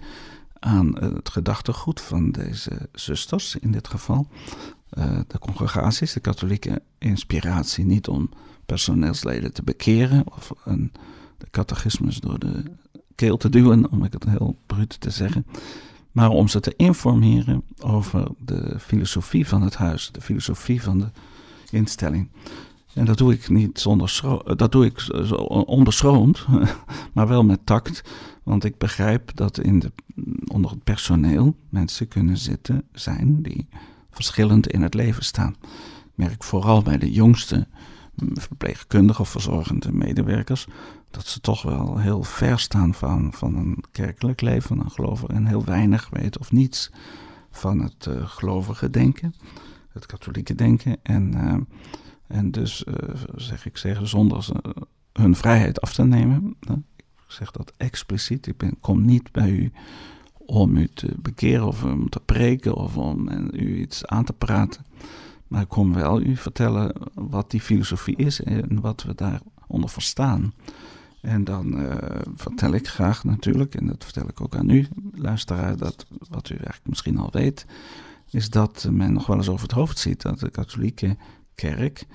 aan 0.59 0.95
het 0.99 1.29
gedachtegoed 1.29 2.01
van 2.01 2.31
deze 2.31 2.89
zusters, 2.93 3.55
in 3.55 3.71
dit 3.71 3.87
geval 3.87 4.27
uh, 4.97 5.19
de 5.27 5.39
congregaties, 5.39 6.13
de 6.13 6.19
katholieke 6.19 6.81
inspiratie, 6.97 7.85
niet 7.85 8.07
om 8.07 8.29
personeelsleden 8.65 9.53
te 9.53 9.63
bekeren 9.63 10.23
of 10.35 10.51
een, 10.65 10.91
de 11.37 11.47
catechismus 11.51 12.19
door 12.19 12.39
de 12.39 12.63
keel 13.15 13.37
te 13.37 13.49
duwen, 13.49 13.91
om 13.91 14.01
het 14.01 14.25
heel 14.29 14.57
bruut 14.65 15.01
te 15.01 15.09
zeggen. 15.09 15.45
Maar 16.11 16.29
om 16.29 16.47
ze 16.47 16.59
te 16.59 16.73
informeren 16.77 17.63
over 17.79 18.27
de 18.37 18.79
filosofie 18.79 19.47
van 19.47 19.61
het 19.61 19.75
huis, 19.75 20.11
de 20.11 20.21
filosofie 20.21 20.81
van 20.81 20.99
de 20.99 21.07
instelling. 21.69 22.29
En 22.93 23.05
dat 23.05 23.17
doe 23.17 23.33
ik 23.33 23.49
niet 23.49 23.79
zonder 23.79 24.21
dat 24.55 24.71
doe 24.71 24.85
ik 24.85 25.05
onbeschroomd, 25.65 26.45
maar 27.13 27.27
wel 27.27 27.43
met 27.43 27.65
tact. 27.65 28.01
Want 28.47 28.63
ik 28.63 28.77
begrijp 28.77 29.35
dat 29.35 29.59
in 29.59 29.79
de, 29.79 29.91
onder 30.47 30.71
het 30.71 30.83
personeel 30.83 31.55
mensen 31.69 32.07
kunnen 32.07 32.37
zitten, 32.37 32.83
zijn 32.91 33.41
die 33.41 33.67
verschillend 34.11 34.67
in 34.67 34.81
het 34.81 34.93
leven 34.93 35.23
staan. 35.23 35.55
Ik 36.05 36.11
merk 36.15 36.43
vooral 36.43 36.81
bij 36.81 36.97
de 36.97 37.11
jongste 37.11 37.67
verpleegkundige 38.33 39.21
of 39.21 39.29
verzorgende 39.29 39.91
medewerkers, 39.91 40.67
dat 41.11 41.25
ze 41.25 41.39
toch 41.39 41.61
wel 41.61 41.97
heel 41.97 42.23
ver 42.23 42.59
staan 42.59 42.93
van, 42.93 43.33
van 43.33 43.55
een 43.55 43.83
kerkelijk 43.91 44.41
leven, 44.41 44.67
van 44.67 44.79
een 44.79 44.91
gelovige, 44.91 45.33
en 45.33 45.45
heel 45.45 45.63
weinig 45.63 46.09
weten 46.09 46.41
of 46.41 46.51
niets 46.51 46.91
van 47.51 47.79
het 47.79 48.05
uh, 48.05 48.27
gelovige 48.27 48.89
denken, 48.89 49.33
het 49.93 50.05
katholieke 50.05 50.55
denken. 50.55 50.97
En, 51.03 51.35
uh, 51.35 51.57
en 52.27 52.51
dus, 52.51 52.83
uh, 52.87 52.93
zeg 53.35 53.65
ik 53.65 53.77
zeggen, 53.77 54.07
zonder 54.07 54.47
hun 55.13 55.35
vrijheid 55.35 55.81
af 55.81 55.93
te 55.93 56.03
nemen, 56.03 56.55
ik 57.27 57.33
zeg 57.33 57.51
dat 57.51 57.73
expliciet, 57.77 58.47
ik 58.47 58.57
ben, 58.57 58.79
kom 58.79 59.05
niet 59.05 59.31
bij 59.31 59.49
u 59.49 59.71
om 60.37 60.77
u 60.77 60.87
te 60.93 61.13
bekeren 61.17 61.67
of 61.67 61.83
om 61.83 62.09
te 62.09 62.19
preken 62.19 62.75
of 62.75 62.97
om 62.97 63.29
u 63.51 63.79
iets 63.79 64.05
aan 64.05 64.23
te 64.23 64.33
praten. 64.33 64.85
Maar 65.47 65.61
ik 65.61 65.67
kom 65.67 65.93
wel 65.93 66.21
u 66.21 66.35
vertellen 66.35 66.93
wat 67.13 67.51
die 67.51 67.61
filosofie 67.61 68.15
is 68.15 68.41
en 68.41 68.81
wat 68.81 69.03
we 69.03 69.15
daaronder 69.15 69.89
verstaan. 69.89 70.53
En 71.21 71.43
dan 71.43 71.79
uh, 71.79 71.95
vertel 72.35 72.73
ik 72.73 72.87
graag 72.87 73.23
natuurlijk, 73.23 73.75
en 73.75 73.87
dat 73.87 74.03
vertel 74.03 74.27
ik 74.27 74.41
ook 74.41 74.55
aan 74.55 74.69
u, 74.69 74.87
luisteraar, 75.13 75.77
dat 75.77 76.05
wat 76.29 76.49
u 76.49 76.53
eigenlijk 76.53 76.87
misschien 76.87 77.17
al 77.17 77.29
weet, 77.31 77.65
is 78.29 78.49
dat 78.49 78.87
men 78.91 79.13
nog 79.13 79.27
wel 79.27 79.37
eens 79.37 79.49
over 79.49 79.67
het 79.67 79.75
hoofd 79.75 79.99
ziet 79.99 80.21
dat 80.21 80.39
de 80.39 80.49
katholieke 80.49 81.17
kerk, 81.55 82.05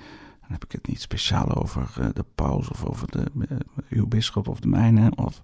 dan 0.53 0.61
heb 0.61 0.65
ik 0.65 0.73
het 0.73 0.89
niet 0.89 1.01
speciaal 1.01 1.55
over 1.55 1.95
uh, 2.01 2.07
de 2.13 2.25
paus 2.35 2.69
of 2.69 2.85
over 2.85 3.11
de, 3.11 3.27
uh, 3.35 3.59
uw 3.89 4.07
bisschop 4.07 4.49
of 4.49 4.61
de 4.61 4.69
mijne, 4.69 5.13
of, 5.17 5.43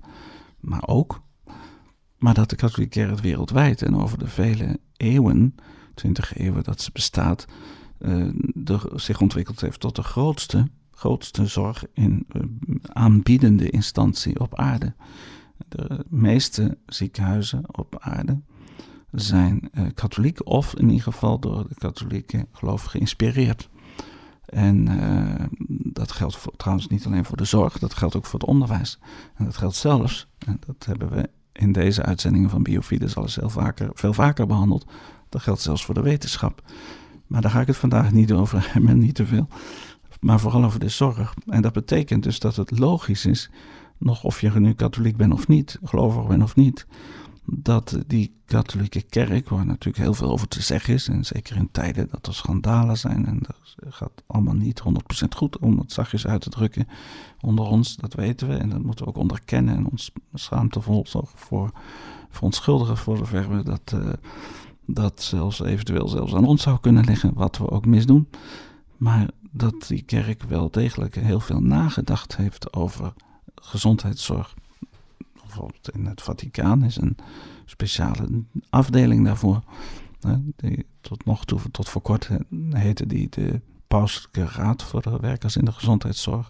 maar 0.60 0.86
ook, 0.86 1.22
maar 2.18 2.34
dat 2.34 2.50
de 2.50 2.56
katholieke 2.56 3.00
kerk 3.00 3.18
wereldwijd 3.18 3.82
en 3.82 3.96
over 3.96 4.18
de 4.18 4.26
vele 4.26 4.80
eeuwen, 4.96 5.54
twintig 5.94 6.36
eeuwen 6.36 6.64
dat 6.64 6.80
ze 6.80 6.90
bestaat, 6.92 7.46
de, 8.54 8.92
zich 8.94 9.20
ontwikkeld 9.20 9.60
heeft 9.60 9.80
tot 9.80 9.96
de 9.96 10.02
grootste 10.02 10.68
grootste 10.90 11.46
zorg 11.46 11.84
in 11.92 12.26
aanbiedende 12.82 13.70
instantie 13.70 14.40
op 14.40 14.54
aarde. 14.54 14.94
De 15.68 16.04
meeste 16.08 16.78
ziekenhuizen 16.86 17.78
op 17.78 17.96
aarde 17.98 18.40
zijn 19.10 19.70
katholiek 19.94 20.46
of 20.46 20.74
in 20.74 20.88
ieder 20.88 21.02
geval 21.02 21.38
door 21.38 21.68
de 21.68 21.74
katholieke 21.74 22.46
geloof 22.52 22.84
geïnspireerd. 22.84 23.68
En 24.48 24.90
uh, 24.90 25.46
dat 25.92 26.12
geldt 26.12 26.46
trouwens 26.56 26.88
niet 26.88 27.06
alleen 27.06 27.24
voor 27.24 27.36
de 27.36 27.44
zorg, 27.44 27.78
dat 27.78 27.94
geldt 27.94 28.16
ook 28.16 28.24
voor 28.24 28.38
het 28.38 28.48
onderwijs. 28.48 28.98
En 29.34 29.44
dat 29.44 29.56
geldt 29.56 29.76
zelfs, 29.76 30.28
en 30.38 30.60
dat 30.66 30.84
hebben 30.84 31.10
we 31.10 31.30
in 31.52 31.72
deze 31.72 32.02
uitzendingen 32.02 32.50
van 32.50 32.62
Biofides 32.62 33.16
al 33.16 33.22
eens 33.22 33.38
vaker, 33.42 33.90
veel 33.94 34.12
vaker 34.12 34.46
behandeld, 34.46 34.86
dat 35.28 35.42
geldt 35.42 35.60
zelfs 35.60 35.84
voor 35.84 35.94
de 35.94 36.02
wetenschap. 36.02 36.62
Maar 37.26 37.40
daar 37.40 37.50
ga 37.50 37.60
ik 37.60 37.66
het 37.66 37.76
vandaag 37.76 38.12
niet 38.12 38.32
over 38.32 38.68
hebben, 38.72 38.98
niet 38.98 39.14
te 39.14 39.26
veel 39.26 39.48
maar 40.20 40.40
vooral 40.40 40.64
over 40.64 40.80
de 40.80 40.88
zorg. 40.88 41.34
En 41.46 41.62
dat 41.62 41.72
betekent 41.72 42.22
dus 42.22 42.38
dat 42.38 42.56
het 42.56 42.78
logisch 42.78 43.26
is, 43.26 43.50
nog 43.98 44.24
of 44.24 44.40
je 44.40 44.50
nu 44.50 44.72
katholiek 44.72 45.16
bent 45.16 45.32
of 45.32 45.48
niet, 45.48 45.78
gelovig 45.84 46.26
bent 46.26 46.42
of 46.42 46.56
niet, 46.56 46.86
dat 47.50 47.98
die 48.06 48.40
katholieke 48.44 49.02
kerk, 49.02 49.48
waar 49.48 49.66
natuurlijk 49.66 50.04
heel 50.04 50.14
veel 50.14 50.30
over 50.30 50.48
te 50.48 50.62
zeggen 50.62 50.94
is, 50.94 51.08
en 51.08 51.24
zeker 51.24 51.56
in 51.56 51.70
tijden 51.70 52.08
dat 52.10 52.26
er 52.26 52.34
schandalen 52.34 52.98
zijn, 52.98 53.26
en 53.26 53.38
dat 53.42 53.74
gaat 53.94 54.22
allemaal 54.26 54.54
niet 54.54 54.82
100% 54.82 55.28
goed, 55.36 55.58
om 55.58 55.78
het 55.78 55.92
zachtjes 55.92 56.26
uit 56.26 56.40
te 56.40 56.50
drukken 56.50 56.88
onder 57.40 57.64
ons, 57.64 57.96
dat 57.96 58.14
weten 58.14 58.48
we, 58.48 58.54
en 58.54 58.68
dat 58.68 58.82
moeten 58.82 59.04
we 59.04 59.10
ook 59.10 59.16
onderkennen 59.16 59.76
en 59.76 59.90
ons 59.90 60.12
schaamtevol 60.34 61.06
voor 61.34 61.70
verontschuldigen 62.30 62.96
voor 62.96 63.16
zover 63.16 63.56
we 63.56 63.62
dat, 63.62 63.92
uh, 63.94 64.12
dat 64.86 65.22
zelfs 65.22 65.60
eventueel 65.60 66.08
zelfs 66.08 66.34
aan 66.34 66.46
ons 66.46 66.62
zou 66.62 66.80
kunnen 66.80 67.04
liggen, 67.04 67.34
wat 67.34 67.58
we 67.58 67.70
ook 67.70 67.86
misdoen. 67.86 68.28
Maar 68.96 69.30
dat 69.50 69.84
die 69.86 70.02
kerk 70.02 70.42
wel 70.42 70.70
degelijk 70.70 71.14
heel 71.14 71.40
veel 71.40 71.60
nagedacht 71.60 72.36
heeft 72.36 72.72
over 72.72 73.12
gezondheidszorg. 73.54 74.54
Bijvoorbeeld 75.58 75.96
in 75.96 76.06
het 76.06 76.22
Vaticaan 76.22 76.84
is 76.84 76.96
een 76.96 77.16
speciale 77.64 78.44
afdeling 78.70 79.24
daarvoor. 79.24 79.60
Die 80.56 80.86
tot 81.00 81.24
nog 81.24 81.44
toe, 81.44 81.60
tot 81.70 81.88
voor 81.88 82.02
kort 82.02 82.28
heette 82.70 83.06
die 83.06 83.28
de 83.30 83.60
Pauselijke 83.86 84.44
Raad 84.44 84.82
voor 84.82 85.02
de 85.02 85.18
Werkers 85.20 85.56
in 85.56 85.64
de 85.64 85.72
Gezondheidszorg. 85.72 86.48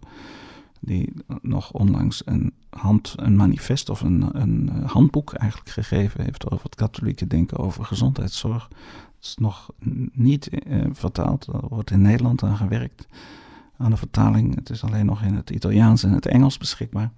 die 0.81 1.13
nog 1.43 1.73
onlangs 1.73 2.23
een, 2.25 2.53
hand, 2.71 3.15
een 3.17 3.37
manifest 3.37 3.89
of 3.89 4.01
een, 4.01 4.41
een 4.41 4.69
handboek 4.87 5.33
eigenlijk 5.33 5.71
gegeven 5.71 6.25
heeft 6.25 6.51
over 6.51 6.65
het 6.65 6.75
katholieke 6.75 7.27
denken 7.27 7.59
over 7.59 7.85
gezondheidszorg. 7.85 8.69
Het 9.17 9.27
is 9.27 9.37
nog 9.37 9.71
niet 10.13 10.49
eh, 10.49 10.85
vertaald, 10.93 11.47
er 11.47 11.69
wordt 11.69 11.91
in 11.91 12.03
Nederland 12.03 12.43
aan 12.43 12.57
gewerkt 12.57 13.07
aan 13.77 13.91
de 13.91 13.97
vertaling. 13.97 14.55
Het 14.55 14.71
is 14.71 14.85
alleen 14.85 15.07
nog 15.07 15.23
in 15.23 15.35
het 15.35 15.51
Italiaans 15.51 16.03
en 16.03 16.13
het 16.13 16.27
Engels 16.27 16.59
beschikbaar. 16.59 17.13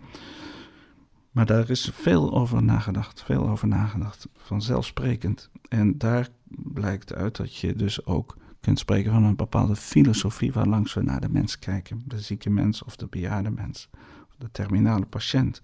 Maar 1.30 1.46
daar 1.46 1.70
is 1.70 1.90
veel 1.92 2.32
over 2.32 2.62
nagedacht, 2.62 3.22
veel 3.22 3.48
over 3.48 3.68
nagedacht, 3.68 4.28
vanzelfsprekend. 4.34 5.50
En 5.68 5.98
daar 5.98 6.28
blijkt 6.48 7.14
uit 7.14 7.36
dat 7.36 7.56
je 7.56 7.74
dus 7.74 8.06
ook 8.06 8.36
kunt 8.60 8.78
spreken 8.78 9.12
van 9.12 9.24
een 9.24 9.36
bepaalde 9.36 9.76
filosofie 9.76 10.52
waarlangs 10.52 10.94
we 10.94 11.02
naar 11.02 11.20
de 11.20 11.28
mens 11.28 11.58
kijken. 11.58 12.02
De 12.04 12.20
zieke 12.20 12.50
mens 12.50 12.84
of 12.84 12.96
de 12.96 13.06
bejaarde 13.06 13.50
mens, 13.50 13.88
of 14.28 14.34
de 14.38 14.50
terminale 14.52 15.06
patiënt. 15.06 15.62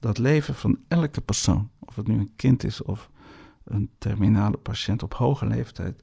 Dat 0.00 0.18
leven 0.18 0.54
van 0.54 0.78
elke 0.88 1.20
persoon, 1.20 1.70
of 1.78 1.96
het 1.96 2.06
nu 2.06 2.18
een 2.18 2.32
kind 2.36 2.64
is 2.64 2.82
of 2.82 3.10
een 3.64 3.90
terminale 3.98 4.56
patiënt 4.56 5.02
op 5.02 5.14
hoge 5.14 5.46
leeftijd, 5.46 6.02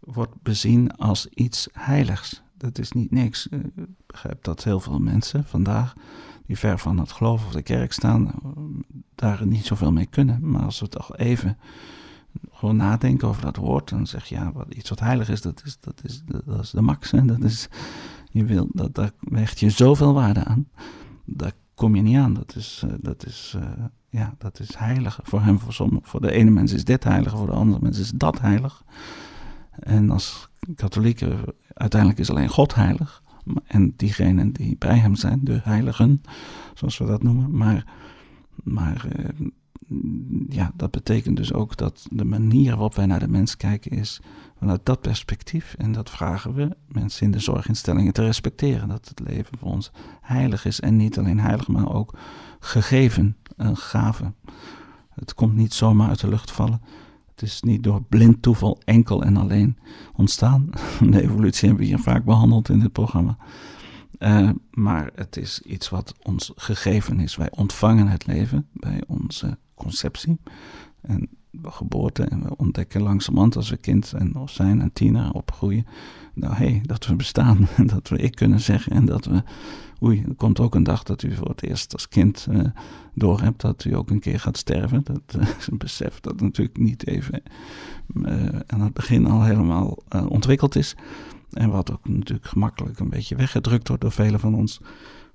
wordt 0.00 0.42
bezien 0.42 0.96
als 0.96 1.26
iets 1.26 1.68
heiligs. 1.72 2.42
Dat 2.56 2.78
is 2.78 2.92
niet 2.92 3.10
niks. 3.10 3.46
Ik 3.46 3.86
begrijp 4.06 4.44
dat 4.44 4.64
heel 4.64 4.80
veel 4.80 4.98
mensen 4.98 5.44
vandaag 5.44 5.94
die 6.46 6.58
ver 6.58 6.78
van 6.78 6.98
het 6.98 7.12
geloof 7.12 7.46
of 7.46 7.52
de 7.52 7.62
kerk 7.62 7.92
staan, 7.92 8.32
daar 9.14 9.46
niet 9.46 9.64
zoveel 9.64 9.92
mee 9.92 10.06
kunnen. 10.06 10.50
Maar 10.50 10.62
als 10.62 10.80
we 10.80 10.88
toch 10.88 11.16
even 11.16 11.58
gewoon 12.50 12.76
nadenken 12.76 13.28
over 13.28 13.42
dat 13.42 13.56
woord, 13.56 13.88
dan 13.88 14.06
zeg 14.06 14.24
je 14.24 14.34
ja, 14.34 14.52
wat, 14.52 14.74
iets 14.74 14.88
wat 14.88 15.00
heilig 15.00 15.28
is, 15.28 15.42
dat 15.42 15.62
is, 15.64 15.80
dat 15.80 16.00
is, 16.04 16.22
dat 16.44 16.60
is 16.60 16.70
de 16.70 16.80
max. 16.80 17.10
Hè? 17.10 17.24
Dat 17.24 17.42
is, 17.42 17.68
je 18.30 18.44
wil, 18.44 18.68
dat, 18.72 18.94
daar 18.94 19.10
hecht 19.28 19.60
je 19.60 19.70
zoveel 19.70 20.14
waarde 20.14 20.44
aan. 20.44 20.68
Daar 21.24 21.52
kom 21.74 21.94
je 21.94 22.02
niet 22.02 22.16
aan. 22.16 22.34
Dat 22.34 22.54
is, 22.56 22.82
uh, 22.86 22.92
dat 23.00 23.26
is, 23.26 23.54
uh, 23.56 23.84
ja, 24.08 24.34
dat 24.38 24.60
is 24.60 24.76
heilig. 24.76 25.20
Voor 25.22 25.42
hem, 25.42 25.58
voor, 25.58 25.72
som, 25.72 25.98
voor 26.02 26.20
de 26.20 26.32
ene 26.32 26.50
mens 26.50 26.72
is 26.72 26.84
dit 26.84 27.04
heilig, 27.04 27.36
voor 27.36 27.46
de 27.46 27.52
andere 27.52 27.82
mens 27.82 27.98
is 27.98 28.10
dat 28.10 28.40
heilig. 28.40 28.84
En 29.70 30.10
als 30.10 30.48
katholieken, 30.74 31.38
uiteindelijk 31.68 32.20
is 32.20 32.30
alleen 32.30 32.48
God 32.48 32.74
heilig. 32.74 33.22
En 33.66 33.92
diegenen 33.96 34.52
die 34.52 34.76
bij 34.78 34.98
hem 34.98 35.14
zijn, 35.14 35.40
de 35.42 35.60
heiligen, 35.62 36.22
zoals 36.74 36.98
we 36.98 37.04
dat 37.04 37.22
noemen. 37.22 37.56
Maar, 37.56 37.86
maar 38.62 39.06
uh, 39.18 39.48
ja, 40.48 40.72
dat 40.74 40.90
betekent 40.90 41.36
dus 41.36 41.52
ook 41.52 41.76
dat 41.76 42.06
de 42.10 42.24
manier 42.24 42.70
waarop 42.70 42.94
wij 42.94 43.06
naar 43.06 43.18
de 43.18 43.28
mens 43.28 43.56
kijken 43.56 43.90
is 43.90 44.20
vanuit 44.58 44.80
dat 44.82 45.00
perspectief. 45.00 45.74
En 45.78 45.92
dat 45.92 46.10
vragen 46.10 46.54
we 46.54 46.76
mensen 46.88 47.26
in 47.26 47.32
de 47.32 47.38
zorginstellingen 47.38 48.12
te 48.12 48.22
respecteren. 48.22 48.88
Dat 48.88 49.08
het 49.08 49.20
leven 49.20 49.58
voor 49.58 49.70
ons 49.70 49.92
heilig 50.20 50.64
is. 50.64 50.80
En 50.80 50.96
niet 50.96 51.18
alleen 51.18 51.40
heilig, 51.40 51.68
maar 51.68 51.94
ook 51.94 52.18
gegeven, 52.60 53.36
een 53.56 53.76
gave. 53.76 54.32
Het 55.14 55.34
komt 55.34 55.54
niet 55.54 55.74
zomaar 55.74 56.08
uit 56.08 56.20
de 56.20 56.28
lucht 56.28 56.50
vallen. 56.50 56.80
Het 57.34 57.42
is 57.42 57.62
niet 57.62 57.82
door 57.82 58.02
blind 58.02 58.42
toeval 58.42 58.80
enkel 58.84 59.22
en 59.22 59.36
alleen 59.36 59.76
ontstaan. 60.16 60.70
De 61.10 61.22
evolutie 61.22 61.68
hebben 61.68 61.86
we 61.86 61.92
hier 61.92 62.02
vaak 62.02 62.24
behandeld 62.24 62.68
in 62.68 62.80
dit 62.80 62.92
programma. 62.92 63.36
Uh, 64.18 64.50
maar 64.70 65.10
het 65.14 65.36
is 65.36 65.60
iets 65.60 65.88
wat 65.88 66.14
ons 66.22 66.52
gegeven 66.56 67.20
is. 67.20 67.36
Wij 67.36 67.50
ontvangen 67.50 68.06
het 68.06 68.26
leven 68.26 68.66
bij 68.72 69.02
onze 69.06 69.58
conceptie 69.74 70.38
en 71.00 71.28
geboorte. 71.62 72.22
En 72.22 72.42
we 72.42 72.56
ontdekken 72.56 73.02
langzamerhand 73.02 73.56
als 73.56 73.70
we 73.70 73.76
kind 73.76 74.12
en 74.12 74.32
zijn 74.44 74.80
en 74.80 74.92
tiener 74.92 75.32
opgroeien. 75.32 75.86
Nou 76.34 76.54
hé, 76.54 76.68
hey, 76.68 76.80
dat 76.82 77.06
we 77.06 77.16
bestaan 77.16 77.68
en 77.76 77.86
dat 77.94 78.08
we 78.08 78.16
ik 78.16 78.34
kunnen 78.34 78.60
zeggen 78.60 78.92
en 78.92 79.04
dat 79.04 79.24
we... 79.24 79.42
Er 80.12 80.34
komt 80.36 80.60
ook 80.60 80.74
een 80.74 80.82
dag 80.82 81.02
dat 81.02 81.22
u 81.22 81.34
voor 81.34 81.48
het 81.48 81.62
eerst 81.62 81.92
als 81.92 82.08
kind 82.08 82.46
uh, 82.50 82.64
doorhebt 83.14 83.60
dat 83.60 83.84
u 83.84 83.96
ook 83.96 84.10
een 84.10 84.20
keer 84.20 84.40
gaat 84.40 84.56
sterven. 84.56 85.04
Dat 85.04 85.20
uh, 85.36 85.48
is 85.58 85.66
een 85.70 85.78
besef 85.78 86.20
dat 86.20 86.40
natuurlijk 86.40 86.78
niet 86.78 87.06
even 87.06 87.42
uh, 88.14 88.46
aan 88.66 88.80
het 88.80 88.92
begin 88.92 89.26
al 89.26 89.42
helemaal 89.42 90.02
ontwikkeld 90.28 90.76
is. 90.76 90.96
En 91.50 91.70
wat 91.70 91.92
ook 91.92 92.08
natuurlijk 92.08 92.48
gemakkelijk 92.48 92.98
een 92.98 93.08
beetje 93.08 93.36
weggedrukt 93.36 93.88
wordt 93.88 94.02
door 94.02 94.12
velen 94.12 94.40
van 94.40 94.54
ons. 94.54 94.80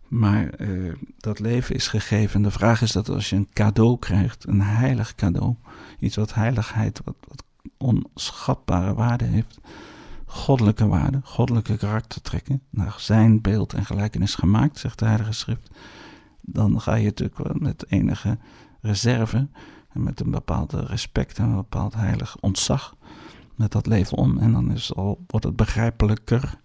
Maar 0.08 0.62
uh, 0.62 0.94
dat 1.18 1.40
leven 1.40 1.76
is 1.76 1.88
gegeven. 1.88 2.42
De 2.42 2.52
vraag 2.52 2.82
is 2.82 2.92
dat 2.92 3.10
als 3.10 3.30
je 3.30 3.36
een 3.36 3.50
cadeau 3.54 4.00
krijgt, 4.00 4.48
een 4.48 4.62
heilig 4.62 5.16
cadeau, 5.16 5.56
iets 6.00 6.16
wat 6.16 6.34
heiligheid, 6.34 7.02
wat, 7.04 7.16
wat 7.28 7.44
onschatbare 7.78 8.94
waarde 8.94 9.26
heeft, 9.26 9.60
goddelijke 10.30 10.88
waarde, 10.88 11.20
goddelijke 11.24 11.78
karaktertrekken, 11.78 12.62
naar 12.70 12.96
zijn 12.98 13.42
beeld 13.42 13.74
en 13.74 13.86
gelijkenis 13.86 14.36
gemaakt, 14.36 14.78
zegt 14.78 15.00
de 15.00 15.06
Heilige 15.06 15.32
Schrift, 15.32 15.70
dan 16.42 16.82
ga 16.82 16.96
je 16.96 17.06
natuurlijk 17.06 17.60
met 17.60 17.86
enige 17.88 18.38
reserve 18.82 19.48
en 19.90 20.04
met 20.04 20.20
een 20.20 20.32
bepaald 20.32 20.74
respect 20.74 21.38
en 21.38 21.46
een 21.46 21.56
bepaald 21.56 21.94
heilig 21.94 22.38
ontzag 22.40 22.96
met 23.56 23.72
dat 23.72 23.86
leven 23.88 24.18
om. 24.18 24.38
En 24.38 24.52
dan 24.52 24.72
is 24.72 24.96
al, 24.96 25.24
wordt 25.28 25.46
het 25.46 25.56
begrijpelijker 25.56 26.60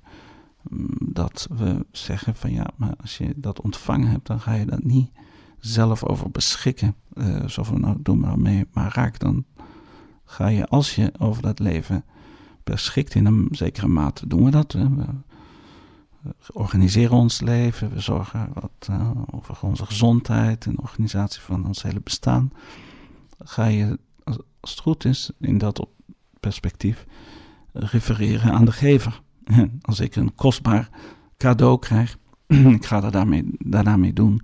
dat 0.99 1.49
we 1.51 1.87
zeggen 1.93 2.35
van 2.35 2.53
ja, 2.53 2.67
maar 2.77 2.95
als 3.01 3.19
je 3.19 3.33
dat 3.37 3.61
ontvangen 3.61 4.09
hebt, 4.09 4.27
dan 4.27 4.41
ga 4.41 4.53
je 4.53 4.67
dat 4.67 4.85
niet 4.85 5.11
zelf 5.59 6.05
over 6.05 6.31
beschikken. 6.31 6.95
Uh, 7.15 7.47
zo 7.47 7.62
van 7.62 7.81
nou, 7.81 7.97
doe 8.03 8.17
maar 8.17 8.39
mee, 8.39 8.67
maar 8.73 8.95
raak 8.95 9.19
dan. 9.19 9.45
Ga 10.25 10.47
je, 10.47 10.67
als 10.67 10.95
je 10.95 11.12
over 11.19 11.43
dat 11.43 11.59
leven 11.59 12.05
beschikt, 12.65 13.15
in 13.15 13.27
een 13.27 13.49
zekere 13.51 13.89
mate 13.89 14.27
doen 14.27 14.45
we 14.45 14.51
dat. 14.51 14.73
We, 14.73 15.05
organiseren 16.53 17.17
ons 17.17 17.41
leven, 17.41 17.91
we 17.91 18.01
zorgen 18.01 18.49
wat, 18.55 18.89
uh, 18.91 19.11
over 19.31 19.57
onze 19.61 19.87
gezondheid 19.87 20.67
en 20.67 20.81
organisatie 20.81 21.41
van 21.41 21.67
ons 21.67 21.83
hele 21.83 22.01
bestaan. 22.01 22.53
Ga 23.39 23.65
je, 23.65 23.99
als 24.61 24.71
het 24.71 24.81
goed 24.81 25.05
is, 25.05 25.31
in 25.41 25.59
dat 25.59 25.87
perspectief 26.41 27.07
refereren 27.73 28.53
aan 28.53 28.65
de 28.65 28.73
gever. 28.73 29.21
als 29.81 30.01
ik 30.01 30.17
een 30.17 30.35
kostbaar 30.35 30.89
cadeau 31.37 31.79
krijg, 31.79 32.19
ik 32.79 32.87
ga 32.87 33.01
daar 33.01 33.11
daarmee, 33.11 33.45
daarna 33.59 33.97
mee 33.97 34.12
doen 34.12 34.41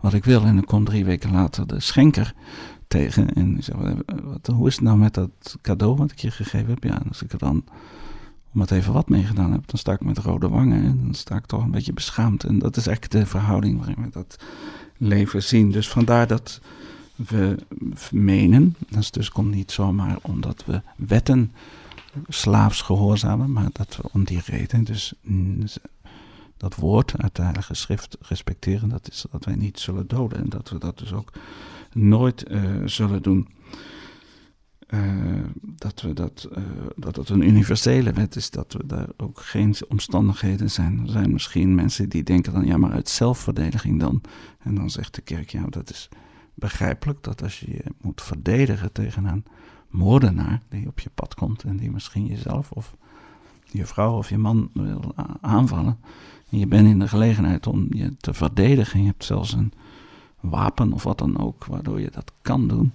wat 0.00 0.12
ik 0.12 0.24
wil. 0.24 0.44
En 0.44 0.54
dan 0.54 0.64
komt 0.64 0.86
drie 0.86 1.04
weken 1.04 1.30
later 1.30 1.66
de 1.66 1.80
schenker 1.80 2.34
tegen. 2.88 3.34
En 3.34 3.56
ik 3.56 3.64
zeg, 3.64 3.76
wat, 4.22 4.46
hoe 4.46 4.66
is 4.66 4.74
het 4.74 4.84
nou 4.84 4.98
met 4.98 5.14
dat 5.14 5.58
cadeau 5.62 5.96
wat 5.96 6.10
ik 6.10 6.18
je 6.18 6.30
gegeven 6.30 6.68
heb? 6.68 6.84
Ja, 6.84 7.02
als 7.08 7.22
ik 7.22 7.32
er 7.32 7.38
dan 7.38 7.64
om 8.52 8.60
het 8.60 8.70
even 8.70 8.92
wat 8.92 9.08
mee 9.08 9.24
gedaan 9.24 9.52
heb, 9.52 9.62
dan 9.66 9.78
sta 9.78 9.92
ik 9.92 10.04
met 10.04 10.18
rode 10.18 10.48
wangen. 10.48 10.84
En 10.84 11.00
dan 11.02 11.14
sta 11.14 11.36
ik 11.36 11.46
toch 11.46 11.62
een 11.62 11.70
beetje 11.70 11.92
beschaamd. 11.92 12.44
En 12.44 12.58
dat 12.58 12.76
is 12.76 12.86
echt 12.86 13.12
de 13.12 13.26
verhouding 13.26 13.78
waarin 13.78 14.02
we 14.02 14.08
dat 14.10 14.36
leven 14.96 15.42
zien. 15.42 15.70
Dus 15.70 15.88
vandaar 15.88 16.26
dat 16.26 16.60
we 17.16 17.56
menen, 18.12 18.76
dat 18.88 19.12
dus 19.12 19.30
komt 19.30 19.54
niet 19.54 19.72
zomaar 19.72 20.18
omdat 20.22 20.64
we 20.64 20.82
wetten 20.96 21.52
slaafs 22.28 22.82
gehoorzamen, 22.82 23.52
maar 23.52 23.68
dat 23.72 23.96
we 23.96 24.08
om 24.12 24.24
die 24.24 24.40
reden 24.44 24.84
dus 24.84 25.14
dat 26.58 26.74
woord 26.74 27.18
uit 27.22 27.36
de 27.36 27.42
Heilige 27.42 27.74
Schrift 27.74 28.16
respecteren, 28.20 28.88
dat 28.88 29.08
is 29.08 29.26
dat 29.30 29.44
wij 29.44 29.54
niet 29.54 29.78
zullen 29.78 30.08
doden 30.08 30.38
en 30.38 30.48
dat 30.48 30.68
we 30.68 30.78
dat 30.78 30.98
dus 30.98 31.12
ook 31.12 31.32
nooit 31.92 32.50
uh, 32.50 32.86
zullen 32.86 33.22
doen. 33.22 33.48
Uh, 34.88 35.44
dat, 35.60 36.00
we 36.00 36.12
dat, 36.12 36.48
uh, 36.52 36.64
dat 36.96 37.16
het 37.16 37.28
een 37.28 37.48
universele 37.48 38.12
wet 38.12 38.36
is, 38.36 38.50
dat 38.50 38.72
we 38.72 38.86
daar 38.86 39.08
ook 39.16 39.40
geen 39.40 39.74
omstandigheden 39.88 40.70
zijn. 40.70 41.00
Er 41.02 41.10
zijn 41.10 41.32
misschien 41.32 41.74
mensen 41.74 42.08
die 42.08 42.22
denken 42.22 42.52
dan, 42.52 42.66
ja, 42.66 42.76
maar 42.76 42.90
uit 42.90 43.08
zelfverdediging 43.08 44.00
dan. 44.00 44.20
En 44.58 44.74
dan 44.74 44.90
zegt 44.90 45.14
de 45.14 45.20
kerk, 45.20 45.50
ja, 45.50 45.66
dat 45.66 45.90
is 45.90 46.08
begrijpelijk 46.54 47.22
dat 47.22 47.42
als 47.42 47.60
je 47.60 47.70
je 47.70 47.84
moet 48.00 48.22
verdedigen 48.22 48.92
tegen 48.92 49.24
een 49.24 49.44
moordenaar 49.88 50.62
die 50.68 50.86
op 50.86 51.00
je 51.00 51.10
pad 51.14 51.34
komt 51.34 51.62
en 51.62 51.76
die 51.76 51.90
misschien 51.90 52.26
jezelf 52.26 52.70
of 52.70 52.96
je 53.64 53.86
vrouw 53.86 54.16
of 54.16 54.28
je 54.28 54.38
man 54.38 54.70
wil 54.72 55.14
aanvallen. 55.40 55.98
Je 56.48 56.66
bent 56.66 56.88
in 56.88 56.98
de 56.98 57.08
gelegenheid 57.08 57.66
om 57.66 57.86
je 57.90 58.16
te 58.16 58.34
verdedigen. 58.34 59.00
Je 59.00 59.06
hebt 59.06 59.24
zelfs 59.24 59.52
een 59.52 59.72
wapen 60.40 60.92
of 60.92 61.02
wat 61.02 61.18
dan 61.18 61.38
ook, 61.38 61.64
waardoor 61.64 62.00
je 62.00 62.10
dat 62.10 62.32
kan 62.42 62.68
doen. 62.68 62.92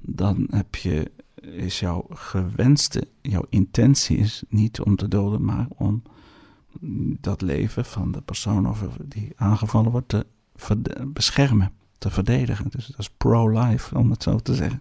Dan 0.00 0.46
heb 0.50 0.74
je, 0.74 1.10
is 1.40 1.80
jouw 1.80 2.06
gewenste, 2.10 3.08
jouw 3.20 3.44
intentie 3.48 4.16
is 4.16 4.42
niet 4.48 4.80
om 4.80 4.96
te 4.96 5.08
doden, 5.08 5.44
maar 5.44 5.66
om 5.68 6.02
dat 7.20 7.40
leven 7.40 7.84
van 7.84 8.12
de 8.12 8.20
persoon 8.20 8.68
over 8.68 8.90
die 9.04 9.32
aangevallen 9.36 9.90
wordt 9.90 10.08
te 10.08 10.26
beschermen, 11.06 11.72
te 11.98 12.10
verdedigen. 12.10 12.70
Dus 12.70 12.86
dat 12.86 12.98
is 12.98 13.10
pro-life, 13.10 13.98
om 13.98 14.10
het 14.10 14.22
zo 14.22 14.38
te 14.38 14.54
zeggen. 14.54 14.80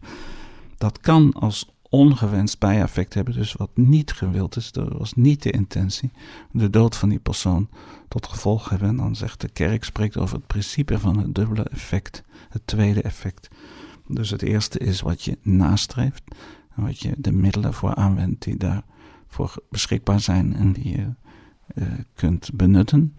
Dat 0.77 0.99
kan 0.99 1.33
als 1.33 1.69
ongewenst 1.89 2.59
bijeffect 2.59 3.13
hebben, 3.13 3.33
dus 3.33 3.53
wat 3.53 3.77
niet 3.77 4.11
gewild 4.11 4.55
is, 4.55 4.71
dat 4.71 4.93
was 4.93 5.13
niet 5.13 5.43
de 5.43 5.51
intentie, 5.51 6.11
de 6.51 6.69
dood 6.69 6.95
van 6.95 7.09
die 7.09 7.19
persoon 7.19 7.69
tot 8.07 8.27
gevolg 8.27 8.69
hebben. 8.69 8.87
En 8.87 8.95
dan 8.95 9.15
zegt 9.15 9.41
de 9.41 9.49
kerk, 9.49 9.83
spreekt 9.83 10.17
over 10.17 10.35
het 10.35 10.47
principe 10.47 10.99
van 10.99 11.17
het 11.17 11.35
dubbele 11.35 11.63
effect, 11.63 12.23
het 12.49 12.61
tweede 12.67 13.01
effect. 13.01 13.49
Dus 14.07 14.29
het 14.29 14.41
eerste 14.41 14.79
is 14.79 15.01
wat 15.01 15.23
je 15.23 15.37
nastreeft 15.41 16.23
en 16.75 16.83
wat 16.83 16.99
je 16.99 17.13
de 17.17 17.31
middelen 17.31 17.73
voor 17.73 17.95
aanwendt 17.95 18.43
die 18.43 18.57
daarvoor 18.57 19.55
beschikbaar 19.69 20.19
zijn 20.19 20.55
en 20.55 20.73
die 20.73 20.89
je 20.89 21.13
uh, 21.75 21.87
kunt 22.13 22.49
benutten. 22.53 23.15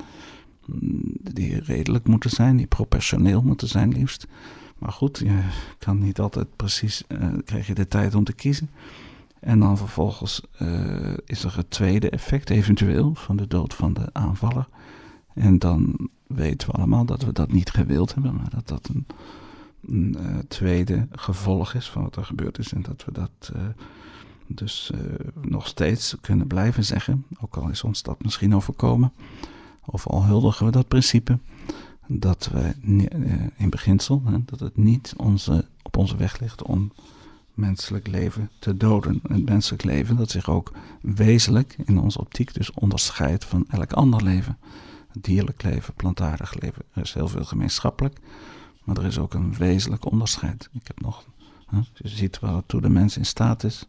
die 1.32 1.60
redelijk 1.60 2.06
moeten 2.06 2.30
zijn, 2.30 2.56
die 2.56 2.66
professioneel 2.66 3.42
moeten 3.42 3.68
zijn 3.68 3.92
liefst. 3.92 4.26
Maar 4.80 4.92
goed, 4.92 5.18
je 5.18 5.40
kan 5.78 5.98
niet 5.98 6.20
altijd 6.20 6.56
precies, 6.56 7.04
uh, 7.08 7.28
krijg 7.44 7.66
je 7.66 7.74
de 7.74 7.88
tijd 7.88 8.14
om 8.14 8.24
te 8.24 8.32
kiezen. 8.32 8.70
En 9.40 9.60
dan 9.60 9.78
vervolgens 9.78 10.42
uh, 10.62 11.14
is 11.24 11.44
er 11.44 11.56
het 11.56 11.70
tweede 11.70 12.10
effect, 12.10 12.50
eventueel, 12.50 13.14
van 13.14 13.36
de 13.36 13.46
dood 13.46 13.74
van 13.74 13.92
de 13.92 14.08
aanvaller. 14.12 14.68
En 15.34 15.58
dan 15.58 16.08
weten 16.26 16.68
we 16.68 16.74
allemaal 16.74 17.04
dat 17.04 17.22
we 17.22 17.32
dat 17.32 17.52
niet 17.52 17.70
gewild 17.70 18.14
hebben, 18.14 18.34
maar 18.34 18.50
dat 18.50 18.68
dat 18.68 18.88
een, 18.88 20.16
uh, 20.20 20.38
tweede 20.48 21.08
gevolg 21.12 21.74
is 21.74 21.90
van 21.90 22.02
wat 22.02 22.16
er 22.16 22.24
gebeurd 22.24 22.58
is. 22.58 22.72
En 22.72 22.82
dat 22.82 23.04
we 23.04 23.12
dat 23.12 23.52
dus 24.46 24.90
nog 25.40 25.66
steeds 25.66 26.16
kunnen 26.20 26.46
blijven 26.46 26.84
zeggen, 26.84 27.26
ook 27.40 27.56
al 27.56 27.68
is 27.68 27.82
ons 27.82 28.02
dat 28.02 28.22
misschien 28.22 28.54
overkomen, 28.54 29.12
of 29.84 30.06
al 30.06 30.24
huldigen 30.24 30.66
we 30.66 30.72
dat 30.72 30.88
principe, 30.88 31.38
dat 32.12 32.48
we 32.52 32.74
in 33.56 33.70
beginsel, 33.70 34.22
hè, 34.24 34.44
dat 34.44 34.60
het 34.60 34.76
niet 34.76 35.14
onze, 35.16 35.64
op 35.82 35.96
onze 35.96 36.16
weg 36.16 36.38
ligt 36.38 36.62
om 36.62 36.92
menselijk 37.54 38.06
leven 38.06 38.50
te 38.58 38.76
doden. 38.76 39.20
Een 39.22 39.44
menselijk 39.44 39.84
leven 39.84 40.16
dat 40.16 40.30
zich 40.30 40.48
ook 40.48 40.72
wezenlijk 41.00 41.76
in 41.84 41.98
onze 41.98 42.20
optiek 42.20 42.54
dus 42.54 42.72
onderscheidt 42.72 43.44
van 43.44 43.64
elk 43.68 43.92
ander 43.92 44.22
leven. 44.22 44.58
Het 45.12 45.24
dierlijk 45.24 45.62
leven, 45.62 45.94
plantaardig 45.94 46.60
leven. 46.60 46.82
Er 46.92 47.02
is 47.02 47.12
heel 47.12 47.28
veel 47.28 47.44
gemeenschappelijk, 47.44 48.18
maar 48.84 48.96
er 48.96 49.04
is 49.04 49.18
ook 49.18 49.34
een 49.34 49.54
wezenlijk 49.54 50.04
onderscheid. 50.04 50.68
Ik 50.72 50.86
heb 50.86 51.00
nog, 51.00 51.24
hè, 51.66 51.78
je 51.94 52.08
ziet 52.08 52.38
waartoe 52.38 52.80
de 52.80 52.88
mens 52.88 53.16
in 53.16 53.26
staat 53.26 53.64
is. 53.64 53.86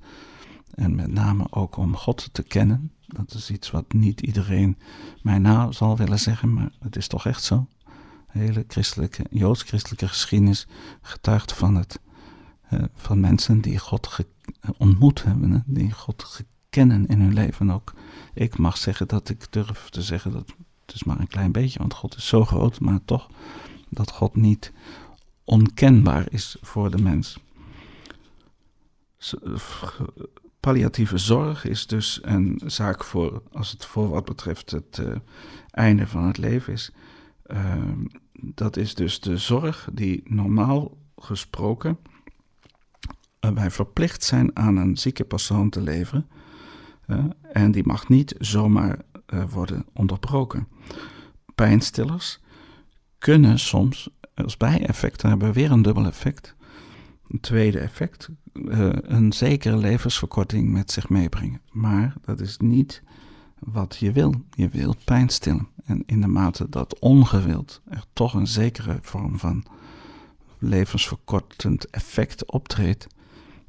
En 0.74 0.96
met 0.96 1.12
name 1.12 1.48
ook 1.50 1.78
om 1.78 1.96
God 1.96 2.30
te 2.32 2.44
kennen. 2.44 2.92
Dat 3.06 3.34
is 3.34 3.52
iets 3.52 3.72
wat 3.72 3.94
niet 3.94 4.22
iedereen 4.22 4.78
mij 5.22 5.38
na 5.38 5.72
zal 5.72 5.98
willen 5.98 6.20
zeggen, 6.20 6.54
maar 6.54 6.72
het 6.80 6.96
is 6.96 7.08
toch 7.08 7.26
echt 7.26 7.44
zo. 7.44 7.68
Hele 8.32 8.66
christelijke, 8.68 9.26
joods-christelijke 9.30 10.08
geschiedenis 10.08 10.68
getuigt 11.02 11.54
van 11.54 11.76
het 11.76 12.00
uh, 12.74 12.84
van 12.94 13.20
mensen 13.20 13.62
die 13.62 13.80
God 13.80 14.18
ontmoet 14.78 15.24
hebben, 15.24 15.64
die 15.66 15.92
God 15.92 16.42
kennen 16.70 17.08
in 17.08 17.22
hun 17.22 17.34
leven. 17.34 17.72
ook 17.72 17.94
ik 18.34 18.58
mag 18.58 18.78
zeggen 18.78 19.08
dat 19.08 19.30
ik 19.30 19.52
durf 19.52 19.90
te 19.90 20.02
zeggen 20.02 20.32
dat 20.32 20.54
het 20.86 20.96
is 20.96 21.04
maar 21.04 21.20
een 21.20 21.28
klein 21.28 21.52
beetje, 21.52 21.80
want 21.80 21.94
God 21.94 22.16
is 22.16 22.28
zo 22.28 22.46
groot, 22.46 22.80
maar 22.80 23.00
toch 23.06 23.30
dat 23.90 24.12
God 24.12 24.36
niet 24.36 24.72
onkenbaar 25.44 26.26
is 26.30 26.58
voor 26.62 26.92
de 26.92 27.02
mens. 27.02 27.38
Palliatieve 30.60 31.18
zorg 31.18 31.66
is 31.66 31.88
dus 31.88 32.20
een 32.22 32.62
zaak 32.66 33.04
voor, 33.04 33.44
als 33.52 33.72
het 33.72 33.86
voor 33.86 34.10
wat 34.10 34.26
betreft 34.26 34.72
het 34.72 34.98
uh, 34.98 35.16
einde 35.72 36.08
van 36.08 36.24
het 36.24 36.38
leven 36.38 36.74
is. 36.74 36.92
Uh, 37.48 37.76
dat 38.42 38.78
is 38.78 38.96
dus 38.96 39.20
de 39.20 39.38
zorg 39.38 39.90
die 39.94 40.22
normaal 40.26 40.98
gesproken 41.16 41.98
wij 43.50 43.72
verplicht 43.72 44.24
zijn 44.24 44.56
aan 44.56 44.76
een 44.76 44.98
zieke 44.98 45.24
persoon 45.24 45.70
te 45.70 45.82
leveren. 45.82 46.28
En 47.52 47.72
die 47.72 47.86
mag 47.86 48.10
niet 48.10 48.36
zomaar 48.40 49.00
uh, 49.34 49.44
worden 49.50 49.86
onderbroken. 49.94 50.68
Pijnstillers 51.56 52.40
kunnen 53.18 53.60
soms 53.60 54.10
als 54.34 54.58
bijeffect 54.58 55.22
hebben 55.22 55.54
weer 55.54 55.72
een 55.72 55.82
dubbel 55.82 56.06
effect. 56.06 56.56
Een 57.28 57.40
tweede 57.40 57.80
effect, 57.80 58.30
een 59.02 59.34
zekere 59.34 59.78
levensverkorting 59.78 60.70
met 60.70 60.92
zich 60.92 61.10
meebrengen. 61.10 61.62
Maar 61.72 62.14
dat 62.22 62.40
is 62.40 62.58
niet 62.58 63.04
wat 63.62 63.96
je 63.96 64.12
wil. 64.12 64.34
Je 64.52 64.70
wilt 64.70 65.04
pijn 65.04 65.30
stillen. 65.30 65.68
En 65.84 66.04
in 66.06 66.22
de 66.22 66.28
mate 66.28 66.70
dat 66.70 67.00
ongewild 67.00 67.82
er 67.90 68.06
toch 68.14 68.34
een 68.34 68.48
zekere 68.48 69.00
vorm 69.02 69.40
van 69.40 69.64
levensverkortend 70.58 71.90
effect 71.90 72.52
optreedt, 72.52 73.08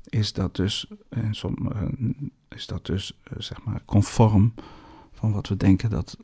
is 0.04 0.32
dat 0.32 0.56
dus, 0.56 0.86
eh, 1.08 1.30
is 2.48 2.66
dat 2.66 2.86
dus 2.86 3.18
eh, 3.22 3.32
zeg 3.38 3.64
maar 3.64 3.82
conform 3.84 4.54
van 5.12 5.32
wat 5.32 5.48
we 5.48 5.56
denken 5.56 5.90
dat 5.90 6.16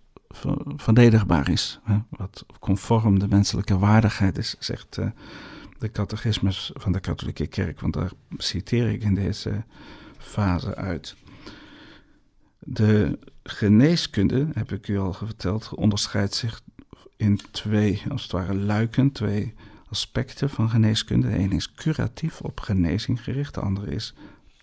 verdedigbaar 0.77 1.49
is. 1.49 1.81
Hè? 1.83 1.99
Wat 2.09 2.47
conform 2.61 3.19
de 3.19 3.29
menselijke 3.29 3.79
waardigheid 3.79 4.39
is, 4.39 4.57
zegt 4.59 4.99
de 5.79 5.91
catechismus 5.91 6.71
van 6.75 6.93
de 6.93 7.01
katholieke 7.01 7.47
kerk. 7.47 7.81
Want 7.81 7.95
daar 7.95 8.11
citeer 8.37 8.91
ik 8.91 9.03
in 9.03 9.15
deze 9.15 9.65
fase 10.19 10.75
uit. 10.75 11.17
De 12.59 13.19
geneeskunde, 13.43 14.49
heb 14.53 14.73
ik 14.73 14.89
u 14.89 14.99
al 14.99 15.13
verteld, 15.13 15.75
onderscheidt 15.75 16.35
zich 16.35 16.63
in 17.17 17.41
twee, 17.51 18.03
als 18.09 18.23
het 18.23 18.33
ware, 18.33 18.55
luiken, 18.55 19.13
twee 19.13 19.55
aspecten 19.91 20.51
van 20.51 20.71
geneeskunde. 20.71 21.29
De 21.29 21.37
ene 21.37 21.55
is 21.55 21.75
curatief, 21.75 22.41
op 22.41 22.61
genezing 22.61 23.23
gericht, 23.23 23.55
de 23.55 23.61
andere 23.61 23.91
is 23.91 24.15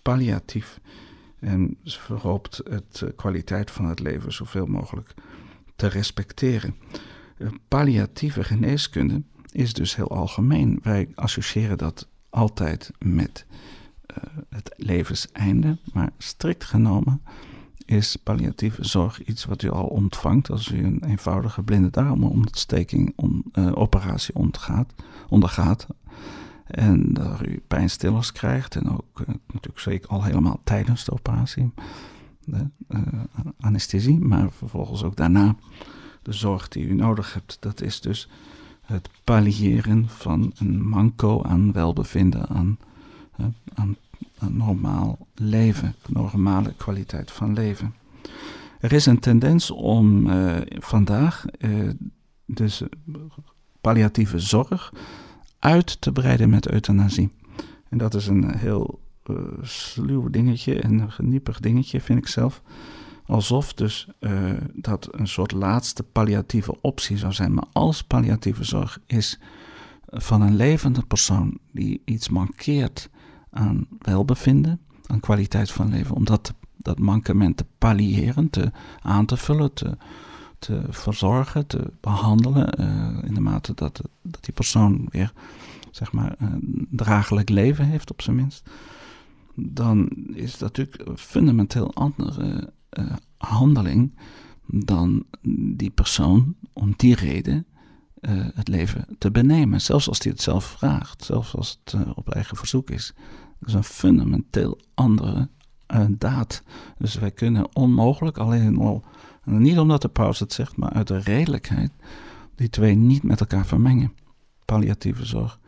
palliatief. 0.02 0.80
En 1.38 1.76
ze 1.82 2.00
verhoopt 2.00 2.60
het 2.70 3.02
eh, 3.02 3.08
kwaliteit 3.16 3.70
van 3.70 3.84
het 3.84 4.00
leven 4.00 4.32
zoveel 4.32 4.66
mogelijk 4.66 5.14
te 5.76 5.86
respecteren. 5.86 6.74
Palliatieve 7.68 8.44
geneeskunde 8.44 9.22
is 9.52 9.72
dus 9.72 9.96
heel 9.96 10.10
algemeen. 10.10 10.80
Wij 10.82 11.08
associëren 11.14 11.78
dat 11.78 12.08
altijd 12.30 12.90
met 12.98 13.46
uh, 14.10 14.16
het 14.50 14.74
levenseinde, 14.76 15.78
maar 15.92 16.10
strikt 16.18 16.64
genomen 16.64 17.22
is 17.86 18.16
palliatieve 18.16 18.84
zorg 18.84 19.24
iets 19.24 19.44
wat 19.44 19.62
u 19.62 19.70
al 19.70 19.86
ontvangt 19.86 20.50
als 20.50 20.68
u 20.72 20.84
een 20.84 21.04
eenvoudige 21.04 21.62
blinde 21.62 21.90
darmontsteking 21.90 23.12
on, 23.16 23.44
uh, 23.52 23.70
operatie 23.74 24.34
ontgaat, 24.34 24.94
ondergaat. 25.28 25.86
En 26.66 27.12
dat 27.12 27.46
u 27.46 27.62
pijnstillers 27.68 28.32
krijgt 28.32 28.76
en 28.76 28.90
ook 28.90 29.20
uh, 29.20 29.26
natuurlijk 29.26 29.78
zeker 29.78 30.08
al 30.08 30.24
helemaal 30.24 30.60
tijdens 30.64 31.04
de 31.04 31.12
operatie 31.12 31.72
de, 32.44 32.66
uh, 32.88 33.00
anesthesie, 33.60 34.18
maar 34.18 34.50
vervolgens 34.52 35.02
ook 35.02 35.16
daarna 35.16 35.56
de 36.22 36.32
zorg 36.32 36.68
die 36.68 36.86
u 36.86 36.94
nodig 36.94 37.34
hebt. 37.34 37.56
Dat 37.60 37.80
is 37.80 38.00
dus 38.00 38.28
het 38.82 39.10
palliëren 39.24 40.08
van 40.08 40.52
een 40.58 40.88
manco 40.88 41.42
aan 41.42 41.72
welbevinden, 41.72 42.48
aan, 42.48 42.78
aan 43.74 43.96
een 44.38 44.56
normaal 44.56 45.26
leven, 45.34 45.94
normale 46.06 46.74
kwaliteit 46.76 47.30
van 47.30 47.52
leven. 47.52 47.94
Er 48.80 48.92
is 48.92 49.06
een 49.06 49.18
tendens 49.18 49.70
om 49.70 50.26
uh, 50.26 50.56
vandaag 50.68 51.44
uh, 51.58 51.90
dus 52.46 52.82
palliatieve 53.80 54.38
zorg 54.38 54.92
uit 55.58 56.00
te 56.00 56.12
breiden 56.12 56.50
met 56.50 56.70
euthanasie. 56.70 57.30
En 57.88 57.98
dat 57.98 58.14
is 58.14 58.26
een 58.26 58.56
heel 58.56 59.00
uh, 59.30 59.36
sluw 59.62 60.30
dingetje 60.30 60.80
en 60.80 60.98
een 60.98 61.12
geniepig 61.12 61.60
dingetje, 61.60 62.00
vind 62.00 62.18
ik 62.18 62.26
zelf. 62.26 62.62
Alsof 63.26 63.74
dus 63.74 64.08
dat 64.72 65.08
een 65.10 65.28
soort 65.28 65.52
laatste 65.52 66.02
palliatieve 66.02 66.80
optie 66.80 67.18
zou 67.18 67.32
zijn. 67.32 67.54
Maar 67.54 67.66
als 67.72 68.04
palliatieve 68.04 68.64
zorg 68.64 69.00
is 69.06 69.38
van 70.06 70.42
een 70.42 70.56
levende 70.56 71.02
persoon 71.06 71.58
die 71.72 72.02
iets 72.04 72.28
mankeert 72.28 73.10
aan 73.56 73.86
welbevinden, 73.98 74.80
aan 75.06 75.20
kwaliteit 75.20 75.70
van 75.70 75.88
leven, 75.88 76.14
om 76.14 76.24
dat, 76.24 76.54
dat 76.76 76.98
mankement 76.98 77.56
te 77.56 77.66
palliëren, 77.78 78.50
te, 78.50 78.72
aan 79.02 79.26
te 79.26 79.36
vullen, 79.36 79.72
te, 79.72 79.96
te 80.58 80.82
verzorgen, 80.88 81.66
te 81.66 81.92
behandelen, 82.00 82.80
uh, 82.80 83.28
in 83.28 83.34
de 83.34 83.40
mate 83.40 83.74
dat, 83.74 84.00
dat 84.22 84.44
die 84.44 84.54
persoon 84.54 85.06
weer 85.10 85.32
zeg 85.90 86.12
maar, 86.12 86.34
een 86.38 86.86
draaglijk 86.90 87.48
leven 87.48 87.84
heeft, 87.86 88.10
op 88.10 88.22
zijn 88.22 88.36
minst, 88.36 88.70
dan 89.54 90.08
is 90.32 90.58
dat 90.58 90.60
natuurlijk 90.76 91.08
een 91.08 91.18
fundamenteel 91.18 91.94
andere 91.94 92.72
uh, 92.98 93.12
handeling 93.36 94.14
dan 94.66 95.24
die 95.76 95.90
persoon 95.90 96.54
om 96.72 96.94
die 96.96 97.14
reden 97.14 97.66
uh, 98.20 98.46
het 98.54 98.68
leven 98.68 99.06
te 99.18 99.30
benemen. 99.30 99.80
Zelfs 99.80 100.08
als 100.08 100.18
hij 100.18 100.32
het 100.32 100.42
zelf 100.42 100.64
vraagt, 100.64 101.24
zelfs 101.24 101.54
als 101.54 101.80
het 101.84 102.14
op 102.14 102.30
eigen 102.30 102.56
verzoek 102.56 102.90
is. 102.90 103.14
Dat 103.58 103.68
is 103.68 103.74
een 103.74 103.84
fundamenteel 103.84 104.80
andere 104.94 105.48
uh, 105.94 106.04
daad. 106.10 106.62
Dus 106.98 107.14
wij 107.14 107.30
kunnen 107.30 107.76
onmogelijk, 107.76 108.38
alleen 108.38 108.78
al, 108.78 109.04
niet 109.44 109.78
omdat 109.78 110.02
de 110.02 110.08
paus 110.08 110.38
het 110.38 110.52
zegt, 110.52 110.76
maar 110.76 110.90
uit 110.90 111.06
de 111.06 111.18
redelijkheid, 111.18 111.90
die 112.54 112.70
twee 112.70 112.94
niet 112.94 113.22
met 113.22 113.40
elkaar 113.40 113.66
vermengen. 113.66 114.12
Palliatieve 114.64 115.26
zorg 115.26 115.60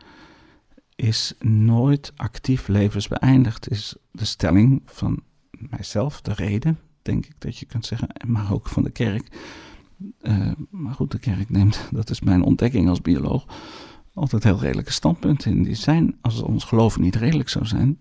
is 0.95 1.33
nooit 1.39 2.11
actief 2.15 2.67
levensbeëindigd, 2.67 3.69
is 3.69 3.95
de 4.11 4.25
stelling 4.25 4.81
van 4.85 5.21
mijzelf, 5.51 6.21
de 6.21 6.33
reden, 6.33 6.79
denk 7.01 7.25
ik 7.25 7.35
dat 7.37 7.57
je 7.57 7.65
kunt 7.65 7.85
zeggen, 7.85 8.09
maar 8.27 8.53
ook 8.53 8.67
van 8.67 8.83
de 8.83 8.89
kerk. 8.89 9.37
Uh, 10.21 10.51
maar 10.69 10.93
goed, 10.93 11.11
de 11.11 11.19
kerk 11.19 11.49
neemt, 11.49 11.87
dat 11.91 12.09
is 12.09 12.21
mijn 12.21 12.43
ontdekking 12.43 12.89
als 12.89 13.01
bioloog, 13.01 13.45
altijd 14.19 14.43
heel 14.43 14.59
redelijke 14.59 14.91
standpunten 14.91 15.51
in. 15.51 15.63
Die 15.63 15.75
zijn, 15.75 16.17
als 16.21 16.41
ons 16.41 16.63
geloof 16.63 16.99
niet 16.99 17.15
redelijk 17.15 17.49
zou 17.49 17.65
zijn, 17.65 17.99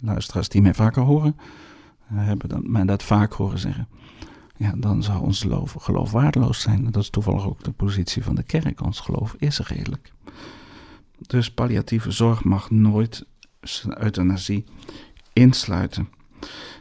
luisteraars 0.00 0.48
die 0.48 0.62
mij 0.62 0.74
vaker 0.74 1.02
horen, 1.02 1.36
hebben 2.04 2.48
dat, 2.48 2.66
mij 2.66 2.84
dat 2.84 3.02
vaak 3.02 3.32
horen 3.32 3.58
zeggen. 3.58 3.88
ja, 4.56 4.72
dan 4.76 5.02
zou 5.02 5.22
ons 5.22 5.40
geloof, 5.40 5.72
geloof 5.78 6.10
waardeloos 6.10 6.60
zijn. 6.60 6.90
Dat 6.90 7.02
is 7.02 7.10
toevallig 7.10 7.46
ook 7.46 7.64
de 7.64 7.72
positie 7.72 8.22
van 8.22 8.34
de 8.34 8.42
kerk. 8.42 8.82
Ons 8.82 9.00
geloof 9.00 9.34
is 9.38 9.58
redelijk. 9.58 10.12
Dus 11.26 11.50
palliatieve 11.50 12.10
zorg 12.10 12.44
mag 12.44 12.70
nooit 12.70 13.26
euthanasie 13.84 14.64
insluiten. 15.32 16.08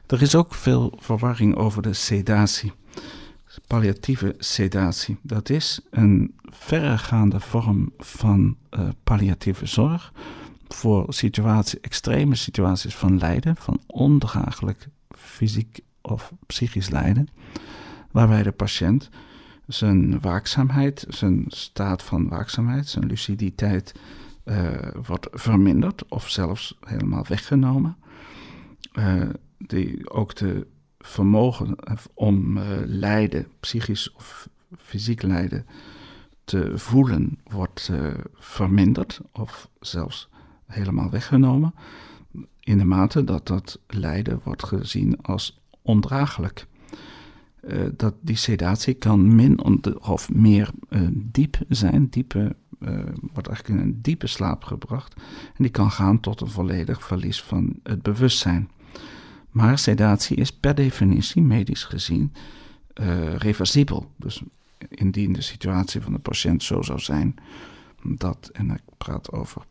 Er 0.08 0.22
is 0.22 0.36
ook 0.36 0.54
veel 0.54 0.94
verwarring 0.98 1.56
over 1.56 1.82
de 1.82 1.94
sedatie. 1.94 2.74
Palliatieve 3.68 4.36
sedatie, 4.38 5.18
dat 5.22 5.50
is 5.50 5.80
een 5.90 6.36
verregaande 6.44 7.40
vorm 7.40 7.94
van 7.98 8.58
uh, 8.72 8.90
palliatieve 9.04 9.66
zorg 9.66 10.14
voor 10.68 11.14
situaties, 11.14 11.80
extreme 11.80 12.36
situaties 12.36 12.96
van 12.96 13.18
lijden, 13.18 13.56
van 13.56 13.80
ondraaglijk 13.88 14.88
fysiek 15.10 15.80
of 16.02 16.34
psychisch 16.46 16.90
lijden, 16.90 17.28
waarbij 18.12 18.44
de 18.44 18.52
patiënt 18.52 19.10
zijn 19.68 20.20
waakzaamheid, 20.20 21.06
zijn 21.10 21.46
staat 21.48 22.04
van 22.04 22.30
waakzaamheid, 22.30 22.88
zijn 22.88 23.06
luciditeit 23.06 23.94
uh, 24.46 24.70
wordt 25.06 25.28
verminderd 25.32 26.10
of 26.10 26.30
zelfs 26.30 26.78
helemaal 26.80 27.26
weggenomen. 27.28 27.98
Uh, 28.94 29.30
die 29.58 30.10
ook 30.10 30.36
de 30.36 30.68
vermogen 31.06 31.76
om 32.14 32.58
uh, 32.58 32.64
lijden, 32.86 33.48
psychisch 33.60 34.14
of 34.14 34.50
fysiek 34.78 35.22
lijden, 35.22 35.66
te 36.44 36.78
voelen 36.78 37.40
wordt 37.44 37.92
verminderd 38.34 39.22
of 39.32 39.70
zelfs 39.80 40.30
helemaal 40.66 41.10
weggenomen. 41.10 41.74
In 42.60 42.78
de 42.78 42.86
mate 42.86 43.24
dat 43.24 43.48
dat 43.48 43.80
lijden 43.88 44.42
wordt 44.44 44.64
gezien 44.64 45.22
als 45.22 45.62
ondraaglijk. 45.82 46.68
Uh, 47.64 47.86
dat 47.96 48.16
die 48.22 48.36
sedatie 48.36 48.94
kan 48.94 49.36
min 49.36 49.84
of 50.00 50.34
meer 50.34 50.70
diep 51.12 51.58
zijn, 51.70 52.10
diepe, 52.10 52.56
wordt 53.34 53.48
eigenlijk 53.48 53.70
in 53.70 53.88
een 53.88 54.02
diepe 54.02 54.28
slaap 54.28 54.64
gebracht. 54.64 55.14
En 55.46 55.64
die 55.64 55.70
kan 55.70 55.92
gaan 55.92 56.20
tot 56.20 56.42
een 56.42 56.50
volledig 56.50 57.04
verlies 57.04 57.44
van 57.44 57.80
het 57.84 58.02
bewustzijn. 58.02 58.70
Maar 59.56 59.78
sedatie 59.78 60.38
is 60.38 60.52
per 60.54 60.76
definitie, 60.76 61.42
medisch 61.42 61.84
gezien, 61.84 62.34
reversibel. 63.38 64.12
Dus 64.16 64.44
indien 64.90 65.34
de 65.34 65.42
situatie 65.42 66.02
van 66.02 66.14
de 66.14 66.20
patiënt 66.20 66.64
zo 66.64 66.82
zou 66.82 67.00
zijn 67.00 67.36
dat, 68.04 68.50
en 68.54 68.70
ik 68.70 68.82
praat 68.98 69.32
over 69.32 69.62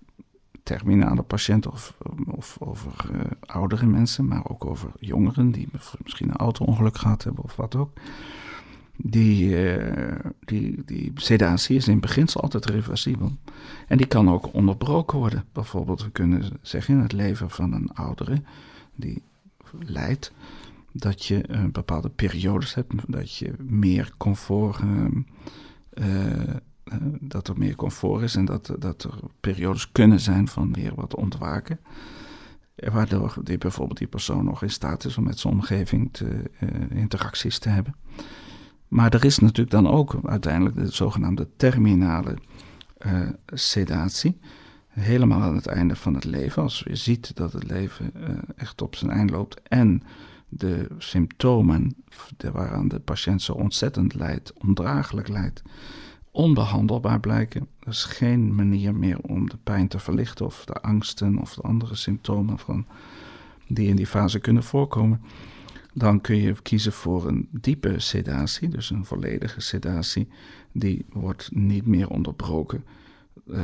terminale 0.62 1.22
patiënten 1.22 1.72
of, 1.72 1.97
of 2.26 2.57
over 2.61 2.93
uh, 3.12 3.20
oudere 3.41 3.87
mensen, 3.87 4.28
maar 4.28 4.49
ook 4.49 4.64
over 4.64 4.91
jongeren 4.99 5.51
die 5.51 5.68
misschien 6.03 6.28
een 6.28 6.37
auto-ongeluk 6.37 6.97
gehad 6.97 7.24
hebben 7.24 7.45
of 7.45 7.57
wat 7.57 7.74
ook. 7.74 7.93
Die, 8.97 9.49
uh, 9.76 10.18
die, 10.45 10.82
die 10.85 11.12
sedatie 11.14 11.76
is 11.76 11.89
in 11.89 12.01
beginsel 12.01 12.41
altijd 12.41 12.66
reversibel. 12.66 13.32
En 13.89 13.97
die 13.97 14.07
kan 14.07 14.30
ook 14.30 14.55
onderbroken 14.55 15.18
worden. 15.18 15.45
Bijvoorbeeld, 15.53 16.03
we 16.03 16.11
kunnen 16.11 16.45
zeggen 16.62 16.95
in 16.95 17.01
het 17.01 17.12
leven 17.12 17.51
van 17.51 17.72
een 17.72 17.91
oudere 17.95 18.43
die 18.95 19.22
lijdt, 19.78 20.32
dat 20.92 21.24
je 21.24 21.44
uh, 21.50 21.64
bepaalde 21.64 22.08
periodes 22.08 22.74
hebt, 22.74 22.92
dat 23.06 23.36
je 23.36 23.54
meer 23.58 24.10
comfort 24.16 24.80
eh, 25.90 26.54
dat 27.20 27.48
er 27.48 27.58
meer 27.58 27.74
comfort 27.74 28.22
is 28.22 28.36
en 28.36 28.44
dat, 28.44 28.74
dat 28.78 29.02
er 29.02 29.18
periodes 29.40 29.92
kunnen 29.92 30.20
zijn 30.20 30.48
van 30.48 30.72
weer 30.72 30.94
wat 30.94 31.14
ontwaken. 31.14 31.80
Waardoor 32.74 33.36
die, 33.42 33.58
bijvoorbeeld 33.58 33.98
die 33.98 34.06
persoon 34.06 34.44
nog 34.44 34.62
in 34.62 34.70
staat 34.70 35.04
is 35.04 35.16
om 35.16 35.24
met 35.24 35.38
zijn 35.38 35.52
omgeving 35.54 36.12
te, 36.12 36.50
interacties 36.90 37.58
te 37.58 37.68
hebben. 37.68 37.94
Maar 38.88 39.14
er 39.14 39.24
is 39.24 39.38
natuurlijk 39.38 39.70
dan 39.70 39.88
ook 39.88 40.16
uiteindelijk 40.24 40.76
de 40.76 40.92
zogenaamde 40.92 41.48
terminale 41.56 42.38
sedatie. 43.46 44.38
Helemaal 44.95 45.40
aan 45.40 45.55
het 45.55 45.66
einde 45.66 45.97
van 45.97 46.14
het 46.14 46.24
leven, 46.24 46.62
als 46.62 46.84
je 46.86 46.97
ziet 46.97 47.36
dat 47.36 47.53
het 47.53 47.64
leven 47.70 48.11
uh, 48.16 48.28
echt 48.57 48.82
op 48.82 48.97
zijn 48.97 49.11
eind 49.11 49.30
loopt 49.30 49.62
en 49.62 50.03
de 50.49 50.86
symptomen 50.99 51.95
waaraan 52.53 52.88
de 52.88 53.01
patiënt 53.01 53.42
zo 53.42 53.53
ontzettend 53.53 54.14
lijdt, 54.14 54.53
ondraaglijk 54.53 55.28
lijdt, 55.28 55.62
onbehandelbaar 56.30 57.20
blijken. 57.20 57.66
Er 57.80 57.88
is 57.88 58.05
geen 58.05 58.55
manier 58.55 58.95
meer 58.95 59.18
om 59.18 59.49
de 59.49 59.57
pijn 59.64 59.88
te 59.88 59.99
verlichten 59.99 60.47
of 60.47 60.64
de 60.64 60.80
angsten 60.80 61.38
of 61.38 61.55
de 61.55 61.62
andere 61.62 61.95
symptomen 61.95 62.59
van, 62.59 62.86
die 63.68 63.88
in 63.88 63.97
die 63.97 64.07
fase 64.07 64.38
kunnen 64.38 64.62
voorkomen. 64.62 65.20
Dan 65.95 66.20
kun 66.20 66.36
je 66.36 66.62
kiezen 66.62 66.92
voor 66.92 67.28
een 67.28 67.49
diepe 67.51 67.99
sedatie, 67.99 68.68
dus 68.68 68.90
een 68.90 69.05
volledige 69.05 69.61
sedatie. 69.61 70.28
Die 70.72 71.05
wordt 71.09 71.49
niet 71.53 71.86
meer 71.86 72.09
onderbroken. 72.09 72.84
Uh, 73.47 73.61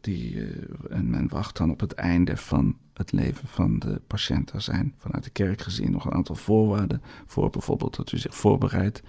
die, 0.00 0.34
uh, 0.34 0.64
en 0.90 1.10
men 1.10 1.28
wacht 1.28 1.56
dan 1.56 1.70
op 1.70 1.80
het 1.80 1.92
einde 1.92 2.36
van 2.36 2.76
het 2.94 3.12
leven 3.12 3.48
van 3.48 3.78
de 3.78 4.00
patiënt. 4.06 4.52
Er 4.52 4.60
zijn 4.60 4.94
vanuit 4.98 5.24
de 5.24 5.30
kerk 5.30 5.60
gezien 5.60 5.90
nog 5.90 6.04
een 6.04 6.12
aantal 6.12 6.34
voorwaarden 6.34 7.02
voor 7.26 7.50
bijvoorbeeld 7.50 7.96
dat 7.96 8.12
u 8.12 8.18
zich 8.18 8.36
voorbereidt 8.36 9.02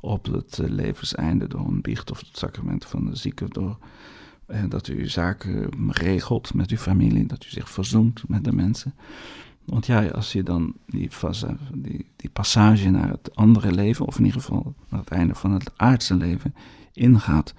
op 0.00 0.24
het 0.24 0.58
eh, 0.58 0.68
levenseinde 0.68 1.48
door 1.48 1.66
een 1.66 1.80
biecht 1.80 2.10
of 2.10 2.18
het 2.18 2.38
sacrament 2.38 2.84
van 2.84 3.06
de 3.06 3.16
zieke. 3.16 3.48
Door, 3.48 3.78
en 4.46 4.68
dat 4.68 4.88
u 4.88 5.08
zaken 5.08 5.68
regelt 5.88 6.54
met 6.54 6.70
uw 6.70 6.76
familie, 6.76 7.26
dat 7.26 7.44
u 7.44 7.48
zich 7.48 7.70
verzoent 7.70 8.28
met 8.28 8.44
de 8.44 8.52
mensen. 8.52 8.94
Want 9.64 9.86
ja, 9.86 10.06
als 10.06 10.32
je 10.32 10.42
dan 10.42 10.74
die, 10.86 11.10
die, 11.74 12.06
die 12.16 12.30
passage 12.30 12.90
naar 12.90 13.10
het 13.10 13.36
andere 13.36 13.72
leven, 13.72 14.06
of 14.06 14.18
in 14.18 14.24
ieder 14.24 14.40
geval 14.40 14.74
naar 14.88 15.00
het 15.00 15.10
einde 15.10 15.34
van 15.34 15.52
het 15.52 15.70
aardse 15.76 16.14
leven, 16.14 16.54
ingaat, 16.92 17.54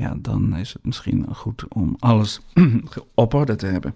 ja, 0.00 0.16
dan 0.18 0.56
is 0.56 0.72
het 0.72 0.84
misschien 0.84 1.26
goed 1.34 1.64
om 1.68 1.96
alles 1.98 2.40
op 3.14 3.34
orde 3.34 3.56
te 3.56 3.66
hebben. 3.66 3.94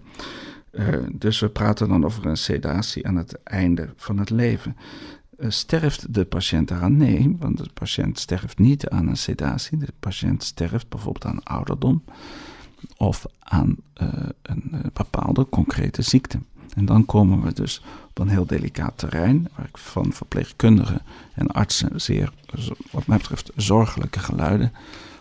Uh, 0.71 0.97
dus 1.11 1.39
we 1.39 1.49
praten 1.49 1.89
dan 1.89 2.05
over 2.05 2.25
een 2.25 2.37
sedatie 2.37 3.07
aan 3.07 3.15
het 3.15 3.43
einde 3.43 3.89
van 3.95 4.17
het 4.17 4.29
leven. 4.29 4.75
Eh, 5.37 5.49
sterft 5.49 6.13
de 6.13 6.25
patiënt 6.25 6.71
eraan? 6.71 6.97
Nee, 6.97 7.35
want 7.39 7.57
de 7.57 7.69
patiënt 7.73 8.19
sterft 8.19 8.57
niet 8.57 8.89
aan 8.89 9.07
een 9.07 9.17
sedatie. 9.17 9.77
De 9.77 9.93
patiënt 9.99 10.43
sterft 10.43 10.89
bijvoorbeeld 10.89 11.25
aan 11.25 11.43
ouderdom 11.43 12.03
of 12.97 13.25
aan 13.39 13.75
uh, 14.01 14.09
een 14.41 14.91
bepaalde 14.93 15.49
concrete 15.49 16.01
ziekte. 16.01 16.39
En 16.75 16.85
dan 16.85 17.05
komen 17.05 17.41
we 17.41 17.53
dus 17.53 17.83
op 18.09 18.19
een 18.19 18.27
heel 18.27 18.45
delicaat 18.45 18.97
terrein, 18.97 19.47
waar 19.55 19.65
ik 19.65 19.77
van 19.77 20.13
verpleegkundigen 20.13 21.01
en 21.33 21.47
artsen 21.47 22.01
zeer, 22.01 22.33
wat 22.91 23.07
mij 23.07 23.17
betreft, 23.17 23.51
zorgelijke 23.55 24.19
geluiden 24.19 24.71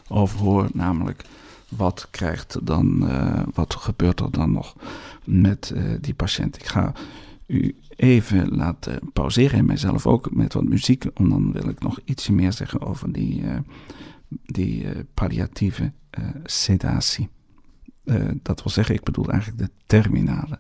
over 0.09 0.39
hoor. 0.39 0.69
Namelijk, 0.73 1.25
wat 1.69 2.09
krijgt 2.11 2.67
dan, 2.67 3.09
wat 3.55 3.75
gebeurt 3.75 4.21
er 4.21 4.31
dan 4.31 4.53
nog 4.53 4.77
met 5.25 5.75
die 6.01 6.15
patiënt? 6.15 6.57
Ik 6.57 6.67
ga 6.67 6.93
u 7.47 7.77
even 7.97 8.49
laten 8.49 9.01
pauzeren 9.13 9.59
en 9.59 9.65
mijzelf 9.65 10.07
ook 10.07 10.35
met 10.35 10.53
wat 10.53 10.65
muziek. 10.65 11.05
En 11.05 11.29
dan 11.29 11.53
wil 11.53 11.69
ik 11.69 11.81
nog 11.81 11.99
ietsje 12.05 12.33
meer 12.33 12.53
zeggen 12.53 12.81
over 12.81 13.13
die, 13.13 13.43
uh, 13.43 13.59
die 14.29 14.85
uh, 14.85 14.91
palliatieve 15.15 15.93
uh, 16.19 16.25
sedatie. 16.45 17.29
dat 18.43 18.63
wil 18.63 18.73
zeggen, 18.73 18.95
ik 18.95 19.03
bedoel 19.03 19.29
eigenlijk 19.29 19.63
de 19.63 19.71
terminale 19.87 20.59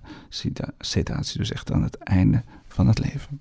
sedatie, 0.78 1.38
dus 1.38 1.52
echt 1.52 1.72
aan 1.72 1.82
het 1.82 1.96
einde 1.96 2.44
van 2.66 2.86
het 2.86 2.98
leven. 2.98 3.40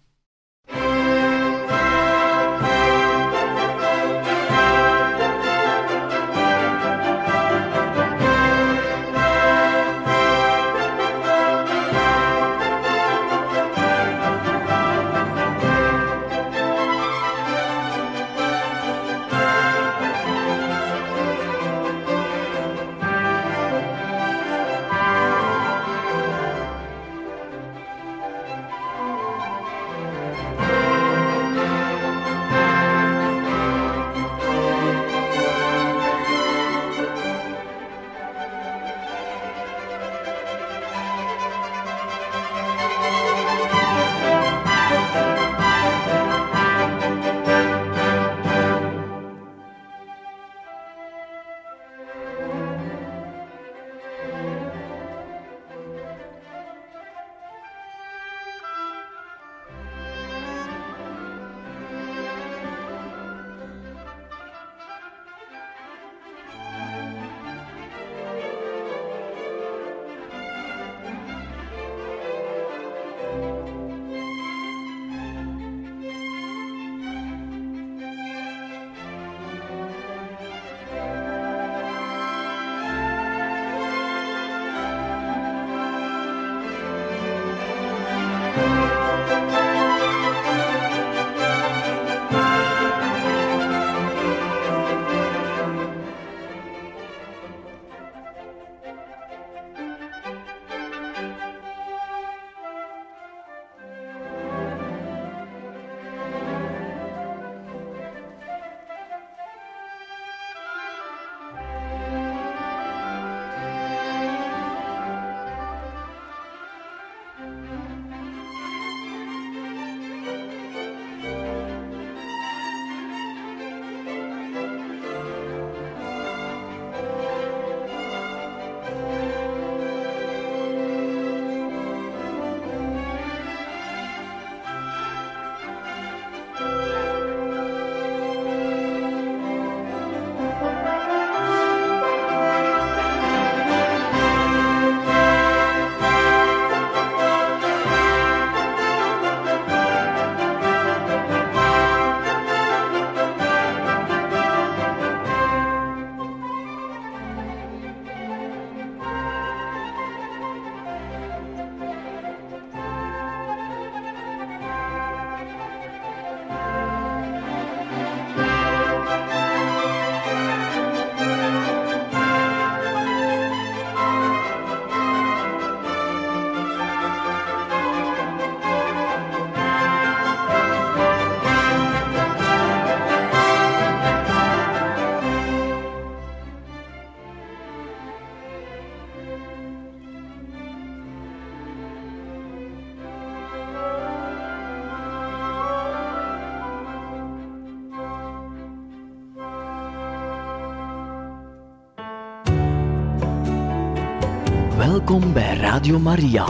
Welkom 204.94 205.34
bij 205.34 205.58
Radio 205.58 206.00
Maria, 206.00 206.48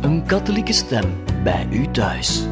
een 0.00 0.26
katholieke 0.26 0.72
stem 0.72 1.24
bij 1.42 1.68
u 1.70 1.90
thuis. 1.90 2.46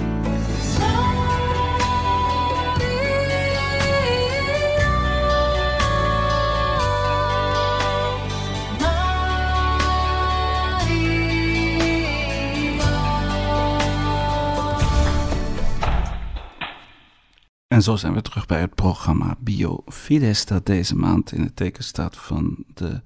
En 17.69 17.83
zo 17.83 17.97
zijn 17.97 18.15
we 18.15 18.23
terug 18.23 18.47
bij 18.47 18.61
het 18.61 18.75
programma 18.75 19.37
Biofides, 19.39 20.47
dat 20.47 20.67
deze 20.67 20.97
maand 20.97 21.33
in 21.33 21.41
het 21.43 21.57
teken 21.57 21.85
staat 21.85 22.17
van 22.17 22.65
de 22.75 23.03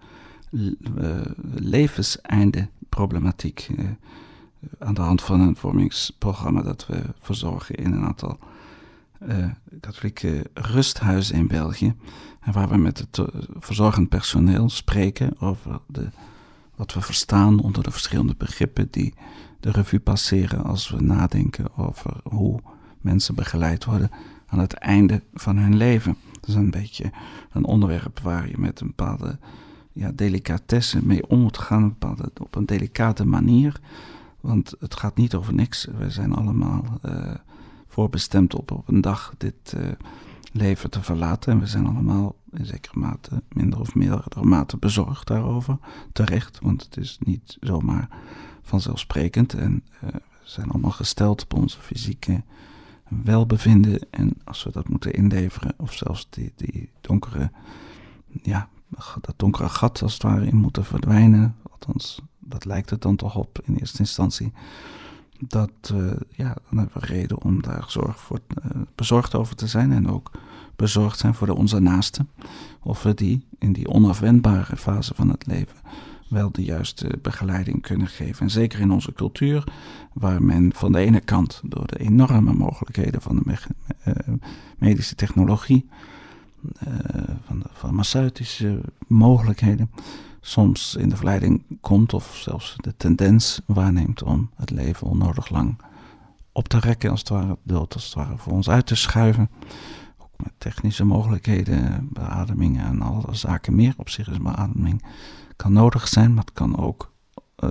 levenseinde 1.54 2.68
problematiek. 2.88 3.68
Uh, 3.76 3.88
aan 4.78 4.94
de 4.94 5.00
hand 5.00 5.22
van 5.22 5.40
een 5.40 5.56
vormingsprogramma 5.56 6.62
dat 6.62 6.86
we 6.86 7.02
verzorgen 7.18 7.74
in 7.74 7.92
een 7.92 8.04
aantal 8.04 8.38
uh, 9.28 9.50
katholieke 9.80 10.50
rusthuizen 10.54 11.36
in 11.36 11.46
België. 11.46 11.94
En 12.40 12.52
waar 12.52 12.68
we 12.68 12.76
met 12.76 12.98
het 12.98 13.28
verzorgend 13.58 14.08
personeel 14.08 14.68
spreken 14.68 15.40
over 15.40 15.80
de, 15.86 16.08
wat 16.74 16.92
we 16.92 17.00
verstaan 17.00 17.60
onder 17.60 17.82
de 17.82 17.90
verschillende 17.90 18.34
begrippen 18.38 18.88
die 18.90 19.14
de 19.60 19.70
revue 19.70 20.00
passeren 20.00 20.64
als 20.64 20.88
we 20.88 21.00
nadenken 21.00 21.76
over 21.76 22.12
hoe 22.22 22.60
mensen 23.00 23.34
begeleid 23.34 23.84
worden 23.84 24.10
aan 24.46 24.58
het 24.58 24.72
einde 24.72 25.22
van 25.34 25.56
hun 25.56 25.76
leven. 25.76 26.16
Dat 26.32 26.48
is 26.48 26.54
een 26.54 26.70
beetje 26.70 27.10
een 27.52 27.64
onderwerp 27.64 28.20
waar 28.20 28.48
je 28.48 28.58
met 28.58 28.80
een 28.80 28.86
bepaalde 28.86 29.38
ja, 29.96 30.12
delicatesse 30.14 31.06
mee 31.06 31.28
om 31.28 31.40
moet 31.40 31.58
gaan, 31.58 31.96
op 32.40 32.54
een 32.54 32.66
delicate 32.66 33.24
manier. 33.24 33.80
Want 34.40 34.74
het 34.78 34.96
gaat 34.96 35.16
niet 35.16 35.34
over 35.34 35.54
niks. 35.54 35.84
We 35.98 36.10
zijn 36.10 36.34
allemaal 36.34 36.84
uh, 37.04 37.34
voorbestemd 37.86 38.54
op 38.54 38.70
op 38.70 38.88
een 38.88 39.00
dag 39.00 39.34
dit 39.38 39.74
uh, 39.76 39.88
leven 40.52 40.90
te 40.90 41.02
verlaten. 41.02 41.52
En 41.52 41.60
we 41.60 41.66
zijn 41.66 41.86
allemaal 41.86 42.36
in 42.52 42.66
zekere 42.66 42.98
mate, 42.98 43.42
minder 43.48 43.80
of 43.80 43.94
meerdere 43.94 44.44
mate 44.44 44.76
bezorgd 44.76 45.26
daarover. 45.26 45.78
Terecht, 46.12 46.58
want 46.60 46.84
het 46.84 46.96
is 46.96 47.18
niet 47.24 47.56
zomaar 47.60 48.08
vanzelfsprekend. 48.62 49.54
En 49.54 49.84
uh, 50.04 50.10
we 50.10 50.20
zijn 50.42 50.70
allemaal 50.70 50.90
gesteld 50.90 51.42
op 51.42 51.54
onze 51.54 51.80
fysieke 51.80 52.42
welbevinden. 53.08 54.10
En 54.10 54.32
als 54.44 54.64
we 54.64 54.70
dat 54.70 54.88
moeten 54.88 55.12
inleveren, 55.12 55.74
of 55.76 55.92
zelfs 55.92 56.26
die, 56.30 56.52
die 56.56 56.90
donkere, 57.00 57.50
ja, 58.42 58.68
dat 59.20 59.34
donkere 59.36 59.68
gat 59.68 60.02
als 60.02 60.12
het 60.12 60.22
ware 60.22 60.46
in 60.46 60.56
moeten 60.56 60.84
verdwijnen. 60.84 61.56
Althans, 61.70 62.22
dat 62.38 62.64
lijkt 62.64 62.90
het 62.90 63.02
dan 63.02 63.16
toch 63.16 63.36
op 63.36 63.58
in 63.64 63.76
eerste 63.76 63.98
instantie. 63.98 64.52
Dat, 65.38 65.92
uh, 65.92 66.12
ja, 66.30 66.56
dan 66.68 66.78
hebben 66.78 67.00
we 67.00 67.06
reden 67.06 67.42
om 67.42 67.62
daar 67.62 67.84
zorg 67.86 68.20
voor, 68.20 68.40
uh, 68.64 68.82
bezorgd 68.94 69.34
over 69.34 69.56
te 69.56 69.66
zijn. 69.66 69.92
En 69.92 70.08
ook 70.08 70.30
bezorgd 70.76 71.18
zijn 71.18 71.34
voor 71.34 71.46
de 71.46 71.54
onze 71.54 71.80
naasten. 71.80 72.28
Of 72.82 73.02
we 73.02 73.14
die 73.14 73.46
in 73.58 73.72
die 73.72 73.88
onafwendbare 73.88 74.76
fase 74.76 75.14
van 75.14 75.28
het 75.28 75.46
leven 75.46 75.76
wel 76.28 76.52
de 76.52 76.64
juiste 76.64 77.18
begeleiding 77.22 77.82
kunnen 77.82 78.06
geven. 78.06 78.40
En 78.40 78.50
zeker 78.50 78.80
in 78.80 78.90
onze 78.90 79.12
cultuur, 79.12 79.64
waar 80.12 80.42
men 80.42 80.72
van 80.74 80.92
de 80.92 80.98
ene 80.98 81.20
kant 81.20 81.60
door 81.64 81.86
de 81.86 81.98
enorme 81.98 82.52
mogelijkheden 82.52 83.22
van 83.22 83.36
de 83.36 83.58
uh, 84.04 84.14
medische 84.78 85.14
technologie, 85.14 85.88
van 87.44 87.58
de 87.58 87.68
farmaceutische 87.72 88.80
mogelijkheden, 89.06 89.90
soms 90.40 90.94
in 90.94 91.08
de 91.08 91.16
verleiding 91.16 91.62
komt 91.80 92.14
of 92.14 92.36
zelfs 92.36 92.76
de 92.76 92.96
tendens 92.96 93.60
waarneemt 93.66 94.22
om 94.22 94.50
het 94.54 94.70
leven 94.70 95.06
onnodig 95.06 95.48
lang 95.48 95.78
op 96.52 96.68
te 96.68 96.78
rekken, 96.78 97.10
als 97.10 97.20
het 97.20 97.28
ware, 97.28 97.58
dood 97.62 97.94
als 97.94 98.14
het 98.14 98.40
voor 98.40 98.52
ons 98.52 98.68
uit 98.68 98.86
te 98.86 98.94
schuiven. 98.94 99.50
Ook 100.18 100.30
met 100.36 100.52
technische 100.58 101.04
mogelijkheden, 101.04 102.08
beademingen 102.12 102.86
en 102.86 103.02
alle 103.02 103.34
zaken 103.34 103.74
meer. 103.74 103.94
Op 103.96 104.08
zich 104.08 104.28
is 104.28 104.38
beademing 104.38 105.02
kan 105.56 105.72
nodig 105.72 106.08
zijn, 106.08 106.34
maar 106.34 106.44
het 106.44 106.52
kan 106.52 106.76
ook 106.76 107.12
uh, 107.64 107.70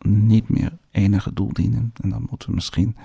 niet 0.00 0.48
meer 0.48 0.78
enige 0.90 1.32
doel 1.32 1.52
dienen. 1.52 1.92
En 2.00 2.10
dan 2.10 2.26
moeten 2.30 2.48
we 2.48 2.54
misschien 2.54 2.96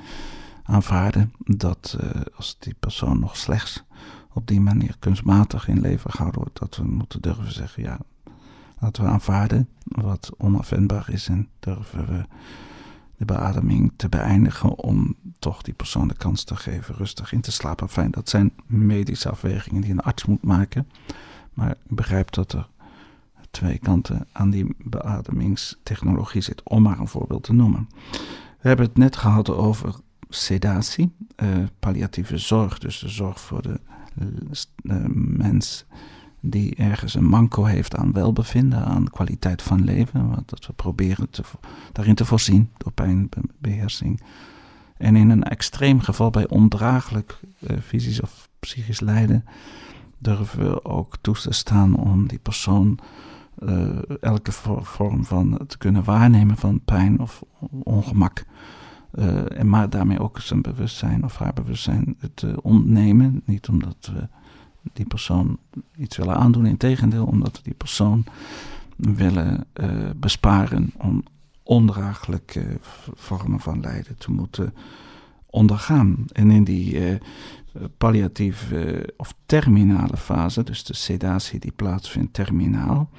aanvaarden 0.64 1.34
dat 1.38 1.98
uh, 2.02 2.22
als 2.36 2.56
die 2.60 2.74
persoon 2.80 3.20
nog 3.20 3.38
slechts 3.38 3.84
op 4.38 4.48
die 4.48 4.62
manier 4.62 4.96
kunstmatig 5.00 5.68
in 5.68 5.82
leven 5.82 6.12
gehouden 6.12 6.42
wordt, 6.42 6.60
dat 6.60 6.76
we 6.76 6.84
moeten 6.84 7.22
durven 7.22 7.52
zeggen, 7.52 7.84
ja, 7.84 8.00
laten 8.80 9.04
we 9.04 9.10
aanvaarden 9.10 9.70
wat 9.84 10.32
onafwendbaar 10.38 11.10
is 11.10 11.28
en 11.28 11.48
durven 11.60 12.08
we 12.08 12.26
de 13.18 13.26
beademing 13.26 13.94
te 13.96 14.10
beëindigen 14.10 14.78
om 14.78 15.16
toch 15.40 15.62
die 15.62 15.74
persoon 15.74 16.08
de 16.08 16.18
kans 16.18 16.44
te 16.44 16.56
geven 16.56 16.96
rustig 16.96 17.32
in 17.32 17.42
te 17.42 17.52
slapen. 17.52 17.90
Fijn, 17.90 18.12
dat 18.12 18.30
zijn 18.30 18.52
medische 18.66 19.30
afwegingen 19.30 19.82
die 19.82 19.92
een 19.92 20.00
arts 20.00 20.26
moet 20.26 20.44
maken. 20.44 20.88
Maar 21.54 21.76
u 21.90 21.96
begrijpt 21.96 22.36
dat 22.36 22.54
er 22.54 22.68
twee 23.52 23.78
kanten 23.78 24.28
aan 24.32 24.50
die 24.50 24.76
beademingstechnologie 24.78 26.42
zit, 26.42 26.64
om 26.64 26.82
maar 26.82 27.00
een 27.00 27.08
voorbeeld 27.08 27.44
te 27.44 27.54
noemen. 27.54 27.90
We 28.62 28.68
hebben 28.68 28.86
het 28.86 28.98
net 28.98 29.16
gehad 29.16 29.50
over 29.50 29.96
sedatie, 30.30 31.16
uh, 31.44 31.50
palliatieve 31.80 32.38
zorg, 32.38 32.80
dus 32.80 33.00
de 33.00 33.10
zorg 33.10 33.40
voor 33.40 33.62
de 33.62 33.80
mens 35.14 35.86
die 36.40 36.76
ergens 36.76 37.14
een 37.14 37.26
manco 37.26 37.64
heeft 37.64 37.96
aan 37.96 38.12
welbevinden, 38.12 38.86
aan 38.86 39.10
kwaliteit 39.10 39.62
van 39.62 39.84
leven, 39.84 40.30
wat 40.30 40.50
dat 40.50 40.66
we 40.66 40.74
proberen 40.74 41.30
te, 41.30 41.44
daarin 41.92 42.16
te 42.16 42.26
voorzien 42.26 42.70
door 42.78 42.92
pijnbeheersing. 42.92 44.22
En 44.98 45.16
in 45.16 45.30
een 45.30 45.44
extreem 45.44 46.00
geval 46.00 46.30
bij 46.30 46.48
ondraaglijk 46.48 47.40
uh, 47.60 47.78
fysisch 47.78 48.22
of 48.22 48.50
psychisch 48.60 49.00
lijden 49.00 49.46
durven 50.18 50.60
we 50.60 50.86
ook 50.86 51.18
toe 51.22 51.36
te 51.36 51.54
staan 51.54 51.96
om 51.96 52.28
die 52.28 52.40
persoon 52.40 53.00
uh, 53.64 53.90
elke 54.22 54.52
vorm 54.82 55.26
van 55.26 55.60
te 55.68 55.78
kunnen 55.78 56.04
waarnemen 56.04 56.58
van 56.58 56.82
pijn 56.86 57.20
of 57.20 57.44
ongemak. 57.84 58.46
Uh, 59.14 59.60
en 59.60 59.70
maar 59.70 59.90
daarmee 59.90 60.20
ook 60.20 60.40
zijn 60.40 60.62
bewustzijn 60.62 61.24
of 61.24 61.38
haar 61.38 61.54
bewustzijn 61.54 62.18
te 62.34 62.62
ontnemen. 62.62 63.42
Niet 63.46 63.68
omdat 63.70 64.12
we 64.14 64.28
die 64.94 65.06
persoon 65.06 65.58
iets 65.98 66.18
willen 66.18 66.36
aandoen, 66.36 66.66
integendeel, 66.66 67.26
omdat 67.26 67.58
we 67.58 67.64
die 67.64 67.74
persoon 67.74 68.26
willen 68.96 69.66
uh, 69.74 70.10
besparen 70.16 70.92
om 70.98 71.24
ondraaglijke 71.64 72.78
vormen 73.14 73.60
van 73.60 73.80
lijden 73.80 74.18
te 74.18 74.32
moeten 74.32 74.74
ondergaan. 75.46 76.26
En 76.32 76.52
in 76.52 76.64
die 76.64 77.20
palliatieve 77.98 79.14
of 79.18 79.34
terminale 79.46 80.18
fase, 80.18 80.64
dus 80.64 80.84
de 80.84 80.94
sedatie 80.94 81.60
die 81.60 81.72
plaatsvindt 81.72 82.34
terminaal, 82.34 83.10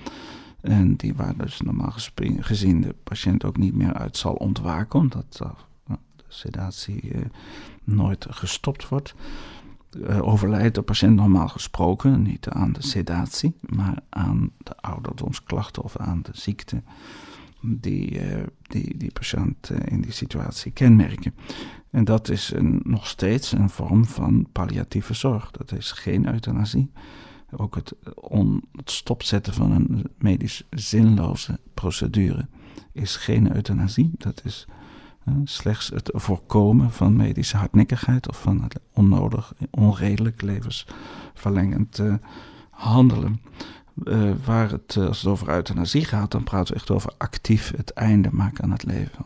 en 0.60 0.96
die 0.96 1.14
waar 1.14 1.36
dus 1.36 1.60
normaal 1.60 1.94
gezien 2.40 2.80
de 2.80 2.94
patiënt 3.04 3.44
ook 3.44 3.56
niet 3.56 3.74
meer 3.74 3.94
uit 3.94 4.16
zal 4.16 4.34
ontwaken, 4.34 4.98
omdat 4.98 5.40
sedatie 6.28 7.10
eh, 7.12 7.20
nooit 7.84 8.26
gestopt 8.30 8.88
wordt. 8.88 9.14
Uh, 9.92 10.28
overlijdt 10.28 10.74
de 10.74 10.82
patiënt 10.82 11.16
normaal 11.16 11.48
gesproken 11.48 12.22
niet 12.22 12.48
aan 12.48 12.72
de 12.72 12.82
sedatie, 12.82 13.54
maar 13.60 13.98
aan 14.08 14.50
de 14.58 14.76
ouderdomsklachten 14.76 15.82
of 15.82 15.96
aan 15.96 16.22
de 16.22 16.30
ziekte 16.32 16.82
die 17.60 18.10
uh, 18.10 18.42
die, 18.62 18.96
die 18.96 19.12
patiënt 19.12 19.70
in 19.84 20.00
die 20.00 20.12
situatie 20.12 20.72
kenmerken. 20.72 21.34
En 21.90 22.04
dat 22.04 22.28
is 22.28 22.52
een, 22.54 22.80
nog 22.84 23.06
steeds 23.06 23.52
een 23.52 23.70
vorm 23.70 24.04
van 24.04 24.46
palliatieve 24.52 25.14
zorg. 25.14 25.50
Dat 25.50 25.72
is 25.72 25.92
geen 25.92 26.32
euthanasie. 26.32 26.90
Ook 27.56 27.74
het, 27.74 27.94
het 28.72 28.90
stopzetten 28.90 29.54
van 29.54 29.72
een 29.72 30.04
medisch 30.18 30.66
zinloze 30.70 31.58
procedure 31.74 32.46
is 32.92 33.16
geen 33.16 33.54
euthanasie. 33.54 34.10
Dat 34.18 34.40
is 34.44 34.66
slechts 35.44 35.88
het 35.88 36.10
voorkomen 36.12 36.92
van 36.92 37.16
medische 37.16 37.56
hardnekkigheid 37.56 38.28
of 38.28 38.40
van 38.40 38.62
het 38.62 38.80
onnodig, 38.92 39.54
onredelijk 39.70 40.42
levensverlengend 40.42 41.98
uh, 41.98 42.14
handelen. 42.70 43.40
Uh, 44.04 44.30
waar 44.44 44.70
het, 44.70 44.96
als 44.96 45.18
het 45.18 45.30
over 45.30 45.48
euthanasie 45.48 46.04
gaat, 46.04 46.30
dan 46.30 46.44
praten 46.44 46.74
we 46.74 46.80
echt 46.80 46.90
over 46.90 47.12
actief 47.18 47.72
het 47.76 47.92
einde 47.92 48.28
maken 48.32 48.64
aan 48.64 48.70
het 48.70 48.84
leven. 48.84 49.24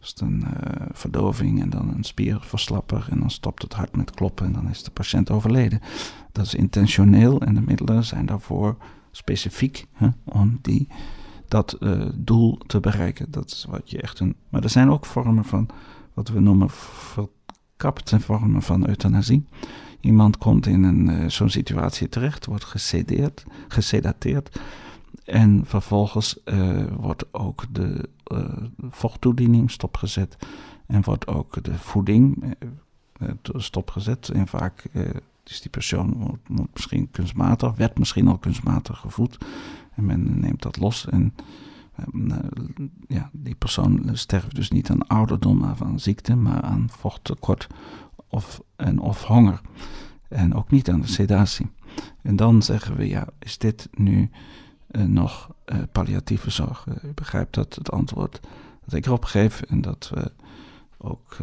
Is 0.00 0.08
het 0.08 0.20
een 0.20 0.44
verdoving 0.92 1.62
en 1.62 1.70
dan 1.70 1.94
een 1.94 2.04
spierverslapper 2.04 3.06
en 3.10 3.18
dan 3.18 3.30
stopt 3.30 3.62
het 3.62 3.72
hart 3.72 3.96
met 3.96 4.10
kloppen 4.10 4.46
en 4.46 4.52
dan 4.52 4.68
is 4.68 4.82
de 4.82 4.90
patiënt 4.90 5.30
overleden. 5.30 5.80
Dat 6.32 6.46
is 6.46 6.54
intentioneel 6.54 7.40
en 7.40 7.54
de 7.54 7.60
middelen 7.60 8.04
zijn 8.04 8.26
daarvoor 8.26 8.76
specifiek 9.10 9.86
hè, 9.92 10.08
om 10.24 10.58
die, 10.62 10.88
dat 11.50 11.76
uh, 11.80 12.08
doel 12.14 12.58
te 12.66 12.80
bereiken. 12.80 13.30
Dat 13.30 13.46
is 13.50 13.66
wat 13.68 13.90
je 13.90 14.00
echt 14.00 14.20
een. 14.20 14.34
Maar 14.48 14.62
er 14.62 14.70
zijn 14.70 14.90
ook 14.90 15.06
vormen 15.06 15.44
van 15.44 15.68
wat 16.14 16.28
we 16.28 16.40
noemen 16.40 16.70
verkapte 16.70 18.20
vormen 18.20 18.62
van 18.62 18.88
euthanasie. 18.88 19.46
Iemand 20.00 20.38
komt 20.38 20.66
in 20.66 20.82
een 20.82 21.08
uh, 21.08 21.28
zo'n 21.28 21.50
situatie 21.50 22.08
terecht, 22.08 22.46
wordt 22.46 22.64
gesedeerd, 22.64 23.44
gesedateerd 23.68 24.60
En 25.24 25.62
vervolgens 25.64 26.38
wordt 26.96 27.24
ook 27.30 27.64
de 27.72 28.08
vochttoediening 28.90 29.70
stopgezet 29.70 30.36
en 30.86 31.02
wordt 31.02 31.26
ook 31.26 31.64
de 31.64 31.78
voeding 31.78 32.56
stopgezet. 33.54 34.28
En 34.28 34.46
vaak 34.46 34.84
is 35.44 35.60
die 35.60 35.70
persoon 35.70 36.38
misschien 36.72 37.10
kunstmatig, 37.10 37.76
werd 37.76 37.98
misschien 37.98 38.28
al 38.28 38.38
kunstmatig 38.38 38.98
gevoed. 38.98 39.38
En 39.94 40.04
men 40.04 40.40
neemt 40.40 40.62
dat 40.62 40.76
los 40.76 41.06
en 41.08 41.34
eh, 41.94 42.36
ja, 43.08 43.30
die 43.32 43.54
persoon 43.54 44.10
sterft 44.12 44.54
dus 44.54 44.70
niet 44.70 44.90
aan 44.90 45.06
ouderdom, 45.06 45.58
maar 45.58 45.76
aan 45.84 46.00
ziekte, 46.00 46.36
maar 46.36 46.62
aan 46.62 46.88
vochttekort 46.90 47.66
of, 48.28 48.60
en 48.76 48.98
of 48.98 49.24
honger. 49.24 49.60
En 50.28 50.54
ook 50.54 50.70
niet 50.70 50.90
aan 50.90 51.00
de 51.00 51.06
sedatie. 51.06 51.70
En 52.22 52.36
dan 52.36 52.62
zeggen 52.62 52.96
we, 52.96 53.08
ja, 53.08 53.26
is 53.38 53.58
dit 53.58 53.88
nu 53.94 54.30
uh, 54.90 55.04
nog 55.04 55.50
uh, 55.66 55.78
palliatieve 55.92 56.50
zorg? 56.50 56.86
U 57.02 57.12
begrijpt 57.14 57.54
dat 57.54 57.74
het 57.74 57.90
antwoord 57.90 58.40
dat 58.84 58.94
ik 58.94 59.06
erop 59.06 59.24
geef 59.24 59.62
en 59.62 59.80
dat 59.80 60.10
we 60.14 60.32
ook 60.98 61.36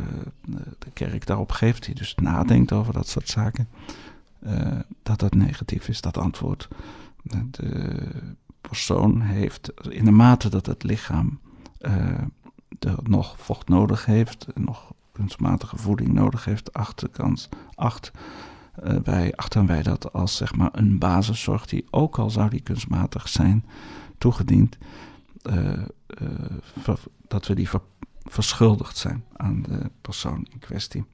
de 0.80 0.92
kerk 0.94 1.26
daarop 1.26 1.52
geeft, 1.52 1.86
die 1.86 1.96
dus 1.96 2.16
nadenkt 2.16 2.72
over 2.72 2.94
dat 2.94 3.08
soort 3.08 3.30
zaken, 3.30 3.68
dat 5.04 5.20
dat 5.20 5.36
negatief 5.36 5.88
is, 5.88 6.02
dat 6.02 6.18
antwoord. 6.18 6.68
De 7.28 8.36
persoon 8.62 9.22
heeft, 9.22 9.72
in 9.90 10.06
de 10.06 10.12
mate 10.12 10.50
dat 10.50 10.66
het 10.66 10.84
lichaam 10.84 11.40
uh, 11.82 12.24
nog 13.04 13.36
vocht 13.40 13.68
nodig 13.68 14.06
heeft, 14.06 14.48
nog 14.56 14.94
kunstmatige 15.12 15.78
voeding 15.78 16.14
nodig 16.14 16.46
heeft, 16.46 16.74
achterkans 16.74 17.50
acht, 17.76 18.12
uh, 18.84 18.96
wij, 19.04 19.36
achten 19.36 19.66
wij 19.66 19.84
dat 19.84 20.14
als 20.14 20.36
zeg 20.36 20.56
maar 20.56 20.70
een 20.72 21.00
basiszorg 21.00 21.66
die 21.66 21.88
ook 21.90 22.20
al 22.20 22.30
zou 22.30 22.50
die 22.50 22.62
kunstmatig 22.62 23.28
zijn 23.28 23.66
toegediend, 24.18 24.78
uh, 25.50 25.84
dat 27.28 27.48
we 27.48 27.56
die 27.56 27.70
ver, 27.70 27.82
verschuldigd 28.24 28.98
zijn 28.98 29.24
aan 29.36 29.62
de 29.62 29.92
persoon 30.02 30.48
in 30.52 30.60
kwestie 30.60 31.06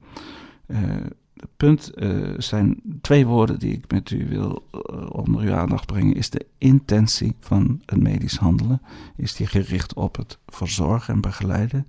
punt 1.56 1.92
uh, 1.94 2.34
zijn 2.38 2.82
twee 3.00 3.26
woorden 3.26 3.58
die 3.58 3.72
ik 3.72 3.90
met 3.90 4.10
u 4.10 4.28
wil 4.28 4.68
uh, 4.72 5.10
onder 5.10 5.42
uw 5.42 5.54
aandacht 5.54 5.86
brengen. 5.86 6.14
Is 6.14 6.30
de 6.30 6.46
intentie 6.58 7.34
van 7.38 7.80
het 7.86 8.00
medisch 8.00 8.36
handelen. 8.36 8.82
Is 9.16 9.34
die 9.34 9.46
gericht 9.46 9.94
op 9.94 10.16
het 10.16 10.38
verzorgen 10.46 11.14
en 11.14 11.20
begeleiden, 11.20 11.86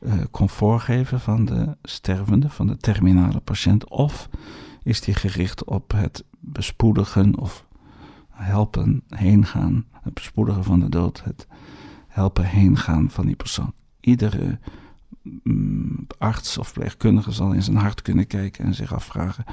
uh, 0.00 0.12
comfort 0.30 0.82
geven 0.82 1.20
van 1.20 1.44
de 1.44 1.76
stervende, 1.82 2.48
van 2.48 2.66
de 2.66 2.76
terminale 2.76 3.40
patiënt. 3.40 3.88
Of 3.90 4.28
is 4.82 5.00
die 5.00 5.14
gericht 5.14 5.64
op 5.64 5.92
het 5.92 6.24
bespoedigen 6.40 7.38
of 7.38 7.66
helpen 8.28 9.02
heen 9.08 9.46
gaan, 9.46 9.84
het 10.02 10.14
bespoedigen 10.14 10.64
van 10.64 10.80
de 10.80 10.88
dood, 10.88 11.24
het 11.24 11.46
helpen 12.08 12.44
heen 12.44 12.76
gaan 12.76 13.10
van 13.10 13.26
die 13.26 13.36
persoon. 13.36 13.72
Iedere 14.00 14.58
arts 16.18 16.58
of 16.58 16.66
verpleegkundige 16.66 17.32
zal 17.32 17.52
in 17.52 17.62
zijn 17.62 17.76
hart 17.76 18.02
kunnen 18.02 18.26
kijken 18.26 18.64
en 18.64 18.74
zich 18.74 18.94
afvragen: 18.94 19.44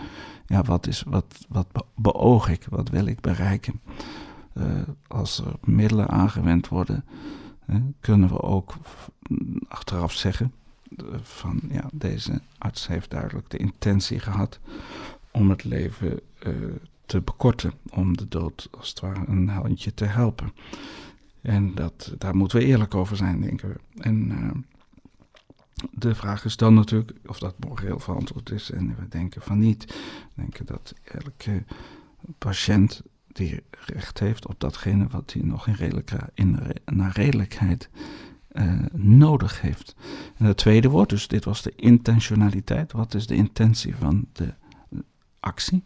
ja, 0.46 0.64
wat, 0.64 0.88
is, 0.88 1.04
wat, 1.08 1.46
wat 1.48 1.68
beoog 1.96 2.50
ik, 2.50 2.66
wat 2.70 2.90
wil 2.90 3.06
ik 3.06 3.22
bereiken? 3.22 3.82
Uh, 4.54 4.82
als 5.08 5.40
er 5.40 5.54
middelen 5.64 6.10
aangewend 6.10 6.68
worden, 6.68 7.06
kunnen 8.00 8.30
we 8.30 8.42
ook 8.42 8.74
achteraf 9.68 10.14
zeggen: 10.14 10.54
uh, 10.90 11.06
van 11.22 11.60
ja, 11.70 11.90
deze 11.92 12.42
arts 12.58 12.88
heeft 12.88 13.10
duidelijk 13.10 13.50
de 13.50 13.58
intentie 13.58 14.20
gehad 14.20 14.60
om 15.32 15.50
het 15.50 15.64
leven 15.64 16.20
uh, 16.48 16.54
te 17.06 17.22
bekorten, 17.22 17.72
om 17.90 18.18
de 18.18 18.28
dood 18.28 18.70
als 18.78 18.90
het 18.90 19.00
ware 19.00 19.24
een 19.28 19.50
handje 19.50 19.94
te 19.94 20.06
helpen. 20.06 20.54
En 21.42 21.76
dat, 21.76 22.14
daar 22.18 22.36
moeten 22.36 22.58
we 22.58 22.66
eerlijk 22.66 22.96
over 22.96 23.18
zijn, 23.18 23.42
denken 23.42 23.70
we. 23.70 24.02
En 24.02 24.32
de 25.92 26.16
vraag 26.16 26.46
is 26.46 26.58
dan 26.58 26.74
natuurlijk 26.74 27.12
of 27.26 27.40
dat 27.40 27.56
moreel 27.68 28.00
verantwoord 28.00 28.52
is. 28.52 28.72
En 28.72 28.96
we 29.00 29.08
denken 29.08 29.42
van 29.42 29.60
niet. 29.60 29.86
We 29.86 30.42
denken 30.42 30.66
dat 30.66 30.94
elke 31.04 31.64
patiënt 32.38 33.02
die 33.28 33.64
recht 33.86 34.20
heeft 34.20 34.48
op 34.48 34.60
datgene 34.60 35.08
wat 35.08 35.34
hij 35.34 35.42
nog 35.42 35.68
in, 35.68 35.74
redelijke, 35.74 36.32
naar 36.86 37.12
redelijkheid 37.12 37.90
uh, 38.52 38.86
nodig 38.94 39.62
heeft. 39.62 39.96
En 40.38 40.46
het 40.46 40.58
tweede 40.58 40.90
woord, 40.90 41.10
dus 41.10 41.28
dit 41.28 41.46
was 41.46 41.62
de 41.62 41.74
intentionaliteit. 41.76 42.92
Wat 42.92 43.14
is 43.14 43.28
de 43.28 43.36
intentie 43.36 43.96
van 43.96 44.26
de 44.34 44.54
actie? 45.40 45.84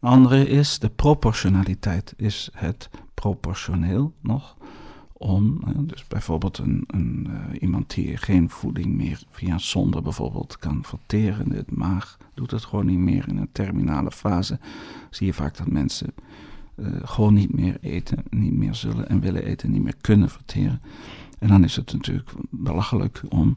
De 0.00 0.06
andere 0.06 0.48
is 0.48 0.78
de 0.78 0.90
proportionaliteit. 0.90 2.14
Is 2.16 2.50
het 2.52 2.88
proportioneel 3.14 4.14
nog? 4.20 4.56
Om, 5.18 5.60
dus 5.78 6.06
bijvoorbeeld 6.06 6.58
een, 6.58 6.84
een 6.86 7.26
uh, 7.30 7.60
iemand 7.60 7.94
die 7.94 8.16
geen 8.16 8.50
voeding 8.50 8.86
meer 8.86 9.22
via 9.30 9.58
zonde 9.58 10.02
bijvoorbeeld 10.02 10.58
kan 10.58 10.84
verteren, 10.84 11.48
de 11.48 11.64
maag 11.68 12.16
doet 12.34 12.50
het 12.50 12.64
gewoon 12.64 12.86
niet 12.86 12.98
meer 12.98 13.28
in 13.28 13.36
een 13.36 13.52
terminale 13.52 14.10
fase, 14.10 14.58
zie 15.10 15.26
je 15.26 15.34
vaak 15.34 15.56
dat 15.56 15.70
mensen 15.70 16.12
uh, 16.76 16.88
gewoon 17.02 17.34
niet 17.34 17.54
meer 17.54 17.76
eten, 17.80 18.24
niet 18.30 18.52
meer 18.52 18.74
zullen 18.74 19.08
en 19.08 19.20
willen 19.20 19.44
eten, 19.44 19.70
niet 19.70 19.82
meer 19.82 19.96
kunnen 20.00 20.28
verteren. 20.28 20.80
En 21.38 21.48
dan 21.48 21.64
is 21.64 21.76
het 21.76 21.92
natuurlijk 21.92 22.30
belachelijk 22.50 23.22
om 23.28 23.56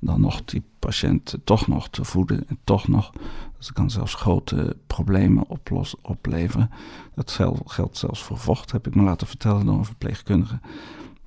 dan 0.00 0.20
nog 0.20 0.44
die 0.44 0.62
patiënt 0.78 1.36
toch 1.44 1.66
nog 1.66 1.88
te 1.88 2.04
voeden 2.04 2.48
en 2.48 2.58
toch 2.64 2.88
nog, 2.88 3.12
dat 3.58 3.72
kan 3.72 3.90
zelfs 3.90 4.14
grote 4.14 4.76
problemen 4.86 5.48
oplossen, 5.48 5.98
opleveren. 6.02 6.70
Dat 7.14 7.40
geldt 7.64 7.96
zelfs 7.96 8.22
voor 8.22 8.38
vocht, 8.38 8.72
heb 8.72 8.86
ik 8.86 8.94
me 8.94 9.02
laten 9.02 9.26
vertellen 9.26 9.66
door 9.66 9.78
een 9.78 9.84
verpleegkundige. 9.84 10.60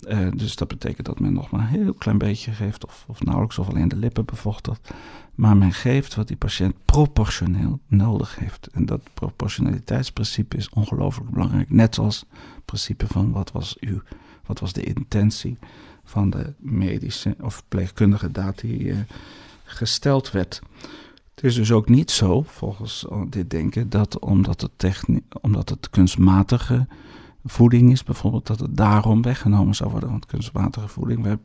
Uh, 0.08 0.28
dus 0.36 0.56
dat 0.56 0.68
betekent 0.68 1.08
dat 1.08 1.20
men 1.20 1.34
nog 1.34 1.50
maar 1.50 1.62
een 1.62 1.68
heel 1.68 1.94
klein 1.94 2.18
beetje 2.18 2.52
geeft, 2.52 2.86
of, 2.86 3.06
of 3.08 3.24
nauwelijks, 3.24 3.58
of 3.58 3.70
alleen 3.70 3.88
de 3.88 3.96
lippen 3.96 4.26
bevochtigt. 4.26 4.94
Maar 5.36 5.58
men 5.58 5.74
geeft 5.74 6.16
wat 6.16 6.28
die 6.28 6.38
patiënt 6.38 6.76
proportioneel 6.86 7.80
nodig 7.88 8.36
heeft. 8.36 8.68
En 8.68 8.86
dat 8.86 9.02
proportionaliteitsprincipe 9.14 10.58
is 10.58 10.70
ongelooflijk 10.70 11.30
belangrijk. 11.30 11.70
Net 11.70 11.98
als 11.98 12.20
het 12.20 12.66
principe 12.66 13.08
van 13.08 13.32
wat 13.32 13.52
was, 13.52 13.78
uw, 13.80 14.02
wat 14.46 14.60
was 14.60 14.74
de 14.74 14.84
intentie 14.84 15.58
van 16.12 16.30
de 16.30 16.54
medische 16.58 17.36
of 17.42 17.54
verpleegkundige 17.54 18.32
daad 18.32 18.60
die 18.60 18.80
uh, 18.80 18.98
gesteld 19.64 20.32
werd. 20.32 20.62
Het 21.36 21.44
is 21.44 21.56
dus 21.56 21.72
ook 21.72 21.90
niet 21.90 22.12
zo, 22.12 22.42
volgens 22.42 23.06
dit 23.30 23.50
denken, 23.50 23.90
dat 23.90 24.20
omdat 24.20 24.62
het, 24.62 25.04
omdat 25.42 25.70
het 25.70 25.90
kunstmatige 25.90 26.88
voeding 27.46 27.92
is 27.92 28.04
bijvoorbeeld, 28.04 28.48
dat 28.48 28.60
het 28.60 28.78
daarom 28.78 29.22
weggenomen 29.22 29.76
zou 29.76 29.92
worden. 29.92 30.10
Want 30.10 30.26
kunstmatige 30.26 30.88
voeding, 30.88 31.24
we 31.24 31.40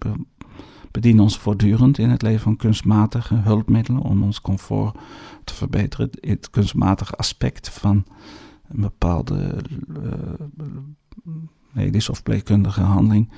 bedienen 0.91 1.23
ons 1.23 1.39
voortdurend 1.39 1.99
in 1.99 2.11
het 2.11 2.23
leven 2.23 2.41
van 2.41 2.57
kunstmatige 2.57 3.35
hulpmiddelen 3.35 4.03
om 4.03 4.23
ons 4.23 4.41
comfort 4.41 4.99
te 5.45 5.55
verbeteren. 5.55 6.11
Het 6.21 6.51
kunstmatige 6.51 7.17
aspect 7.17 7.69
van 7.69 8.05
een 8.69 8.81
bepaalde 8.81 9.63
uh, 9.89 10.63
medische 11.73 12.11
of 12.11 12.23
pleegkundige 12.23 12.81
handeling 12.81 13.31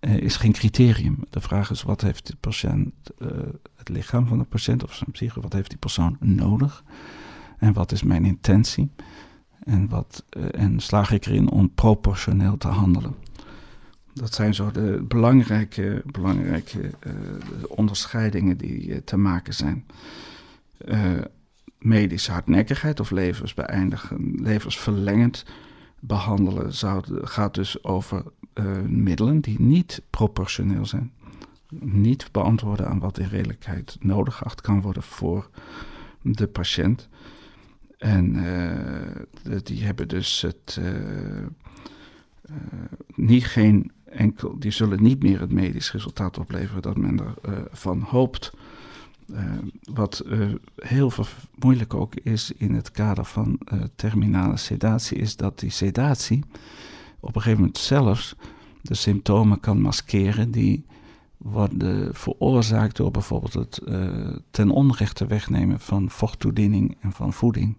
is 0.00 0.36
geen 0.36 0.52
criterium. 0.52 1.18
De 1.30 1.40
vraag 1.40 1.70
is, 1.70 1.82
wat 1.82 2.00
heeft 2.00 2.26
de 2.26 2.36
patiënt, 2.40 2.94
uh, 3.18 3.28
het 3.76 3.88
lichaam 3.88 4.26
van 4.26 4.38
de 4.38 4.44
patiënt 4.44 4.84
of 4.84 4.94
zijn 4.94 5.10
psyche, 5.10 5.40
wat 5.40 5.52
heeft 5.52 5.68
die 5.68 5.78
persoon 5.78 6.16
nodig? 6.20 6.84
En 7.58 7.72
wat 7.72 7.92
is 7.92 8.02
mijn 8.02 8.24
intentie? 8.24 8.90
En, 9.64 9.88
wat, 9.88 10.24
uh, 10.36 10.44
en 10.52 10.80
slaag 10.80 11.12
ik 11.12 11.26
erin 11.26 11.50
om 11.50 11.74
proportioneel 11.74 12.56
te 12.56 12.68
handelen. 12.68 13.14
Dat 14.14 14.34
zijn 14.34 14.54
zo 14.54 14.70
de 14.70 15.04
belangrijke, 15.08 16.02
belangrijke 16.06 16.90
onderscheidingen 17.68 18.56
die 18.56 19.04
te 19.04 19.16
maken 19.16 19.54
zijn. 19.54 19.86
medische 21.78 22.32
hardnekkigheid 22.32 23.00
of 23.00 23.10
levensbeëindigen, 23.10 24.34
levensverlengend 24.42 25.44
behandelen 26.00 26.72
gaat 27.22 27.54
dus 27.54 27.84
over 27.84 28.24
middelen 28.86 29.40
die 29.40 29.60
niet 29.60 30.02
proportioneel 30.10 30.86
zijn. 30.86 31.12
Niet 31.80 32.32
beantwoorden 32.32 32.88
aan 32.88 32.98
wat 32.98 33.18
in 33.18 33.28
redelijkheid 33.28 33.96
nodig 34.00 34.36
geacht 34.36 34.60
kan 34.60 34.80
worden 34.80 35.02
voor 35.02 35.50
de 36.22 36.46
patiënt. 36.46 37.08
En 37.98 38.34
uh, 38.34 39.56
die 39.62 39.84
hebben 39.84 40.08
dus 40.08 40.40
het. 40.40 40.78
Uh, 40.80 41.46
niet 43.14 43.44
geen 43.44 43.92
enkel, 44.04 44.58
die 44.58 44.70
zullen 44.70 45.02
niet 45.02 45.22
meer 45.22 45.40
het 45.40 45.52
medisch 45.52 45.92
resultaat 45.92 46.38
opleveren 46.38 46.82
dat 46.82 46.96
men 46.96 47.20
ervan 47.70 48.00
hoopt. 48.00 48.52
Wat 49.92 50.24
heel 50.76 51.12
moeilijk 51.58 51.94
ook 51.94 52.14
is 52.14 52.52
in 52.56 52.74
het 52.74 52.90
kader 52.90 53.24
van 53.24 53.58
terminale 53.94 54.56
sedatie, 54.56 55.18
is 55.18 55.36
dat 55.36 55.58
die 55.58 55.70
sedatie 55.70 56.44
op 57.20 57.36
een 57.36 57.42
gegeven 57.42 57.60
moment 57.60 57.78
zelfs 57.78 58.36
de 58.82 58.94
symptomen 58.94 59.60
kan 59.60 59.80
maskeren 59.80 60.50
die 60.50 60.84
worden 61.36 62.14
veroorzaakt 62.14 62.96
door 62.96 63.10
bijvoorbeeld 63.10 63.54
het 63.54 63.80
ten 64.50 64.70
onrechte 64.70 65.26
wegnemen 65.26 65.80
van 65.80 66.10
vochttoediening 66.10 66.96
en 67.00 67.12
van 67.12 67.32
voeding. 67.32 67.76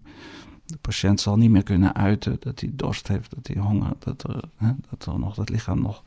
De 0.66 0.78
patiënt 0.80 1.20
zal 1.20 1.36
niet 1.36 1.50
meer 1.50 1.62
kunnen 1.62 1.94
uiten 1.94 2.36
dat 2.40 2.60
hij 2.60 2.70
dorst 2.72 3.08
heeft, 3.08 3.34
dat 3.34 3.46
hij 3.46 3.62
honger, 3.62 3.92
dat 3.98 4.22
er, 4.22 4.40
hè, 4.56 4.72
dat 4.90 5.06
er 5.06 5.18
nog 5.18 5.36
het 5.36 5.48
lichaam 5.48 5.82
nog 5.82 6.02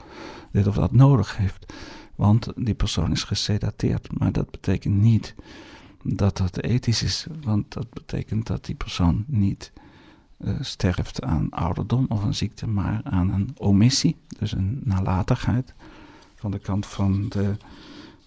dit 0.52 0.68
of 0.68 0.76
dat 0.76 0.92
nodig 0.92 1.38
heeft. 1.38 1.74
Want 2.16 2.48
die 2.56 2.74
persoon 2.74 3.12
is 3.12 3.24
gesedateerd. 3.24 4.20
Maar 4.20 4.32
dat 4.32 4.52
betekent 4.52 4.96
niet 4.96 5.36
dat 6.04 6.38
dat 6.38 6.62
ethisch 6.62 7.04
is. 7.04 7.28
Want 7.42 7.74
dat 7.74 7.90
betekent 7.90 8.48
dat 8.48 8.66
die 8.66 8.76
persoon 8.76 9.24
niet 9.28 9.72
uh, 10.40 10.56
sterft 10.60 11.22
aan 11.22 11.50
ouderdom 11.50 12.06
of 12.10 12.24
een 12.24 12.36
ziekte, 12.36 12.68
maar 12.68 13.02
aan 13.04 13.34
een 13.34 13.50
omissie, 13.58 14.16
dus 14.40 14.52
een 14.52 14.82
nalatigheid 14.84 15.74
van 16.36 16.52
de 16.52 16.60
kant 16.60 16.86
van 16.86 17.30
de 17.30 17.56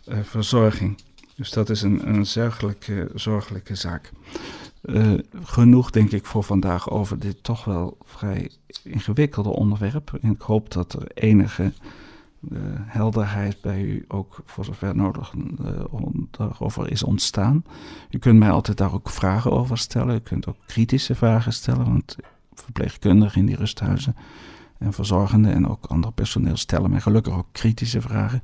uh, 0.09 0.19
verzorging. 0.23 0.99
Dus 1.35 1.51
dat 1.51 1.71
is 1.71 1.83
een, 1.83 2.09
een 2.09 2.27
zorgelijke, 2.27 3.11
zorgelijke 3.15 3.75
zaak. 3.75 4.13
Uh, 4.83 5.19
genoeg, 5.43 5.91
denk 5.91 6.13
ik, 6.13 6.27
voor 6.27 6.43
vandaag 6.43 6.91
over 6.91 7.19
dit 7.19 7.43
toch 7.43 7.65
wel 7.65 7.97
vrij 8.03 8.51
ingewikkelde 8.83 9.49
onderwerp. 9.49 10.19
En 10.21 10.31
ik 10.31 10.41
hoop 10.41 10.71
dat 10.73 10.93
er 10.93 11.07
enige 11.15 11.73
uh, 12.51 12.59
helderheid 12.75 13.61
bij 13.61 13.83
u 13.83 14.05
ook 14.09 14.43
voor 14.45 14.65
zover 14.65 14.97
nodig 14.97 15.33
uh, 15.61 16.51
over 16.59 16.91
is 16.91 17.03
ontstaan. 17.03 17.65
U 18.11 18.19
kunt 18.19 18.39
mij 18.39 18.51
altijd 18.51 18.77
daar 18.77 18.95
ook 18.95 19.11
vragen 19.11 19.53
over 19.53 19.79
stellen. 19.79 20.15
U 20.15 20.19
kunt 20.19 20.47
ook 20.47 20.57
kritische 20.67 21.15
vragen 21.15 21.53
stellen, 21.53 21.85
want 21.85 22.17
verpleegkundigen 22.55 23.41
in 23.41 23.47
die 23.47 23.57
rusthuizen 23.57 24.17
en 24.79 24.93
verzorgenden 24.93 25.53
en 25.53 25.69
ook 25.69 25.87
ander 25.87 26.13
personeel 26.13 26.57
stellen 26.57 26.91
mij 26.91 27.01
gelukkig 27.01 27.35
ook 27.35 27.49
kritische 27.53 28.01
vragen. 28.01 28.41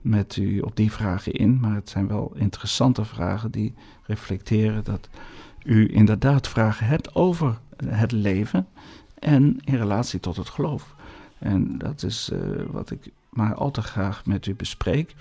met 0.02 0.36
u 0.36 0.60
op 0.60 0.76
die 0.76 0.92
vragen 0.92 1.34
in, 1.34 1.60
maar 1.60 1.76
het 1.76 1.90
zijn 1.90 2.08
wel 2.08 2.32
interessante 2.36 3.06
vragen 3.06 3.52
die 3.52 3.74
reflecteren 4.04 4.84
dat 4.84 5.10
u 5.64 5.94
inderdaad 5.94 6.48
vragen 6.48 6.88
hebt 6.88 7.16
over 7.16 7.60
het 7.86 8.12
leven 8.12 8.68
en 9.20 9.58
in 9.64 9.76
relatie 9.76 10.20
tot 10.20 10.36
het 10.36 10.50
geloof. 10.50 10.96
En 11.40 11.78
dat 11.78 12.04
is 12.04 12.30
uh, 12.34 12.40
wat 12.72 12.92
ik 12.92 13.12
maar 13.34 13.56
al 13.56 13.72
graag 13.72 14.26
met 14.26 14.46
u 14.46 14.56
bespreek. 14.56 15.16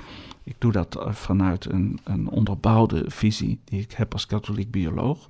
Ik 0.44 0.54
doe 0.58 0.72
dat 0.72 0.96
eh, 0.96 1.12
vanuit 1.12 1.64
een, 1.64 1.98
een 2.04 2.28
onderbouwde 2.28 3.04
visie 3.06 3.60
die 3.64 3.80
ik 3.80 3.92
heb 3.92 4.12
als 4.12 4.26
katholiek 4.26 4.70
bioloog. 4.70 5.26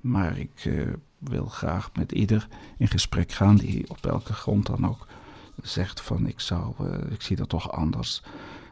Maar 0.00 0.38
ik 0.38 0.64
uh, 0.64 0.92
wil 1.18 1.46
graag 1.46 1.90
met 1.94 2.12
ieder 2.12 2.48
in 2.76 2.88
gesprek 2.88 3.32
gaan 3.32 3.56
die 3.56 3.90
op 3.90 3.98
welke 4.00 4.32
grond 4.32 4.66
dan 4.66 4.86
ook 4.88 5.06
zegt 5.62 6.00
van 6.00 6.26
ik, 6.26 6.40
zou, 6.40 6.74
uh, 6.80 7.10
ik 7.10 7.22
zie 7.22 7.36
dat 7.36 7.48
toch 7.48 7.72
anders, 7.72 8.22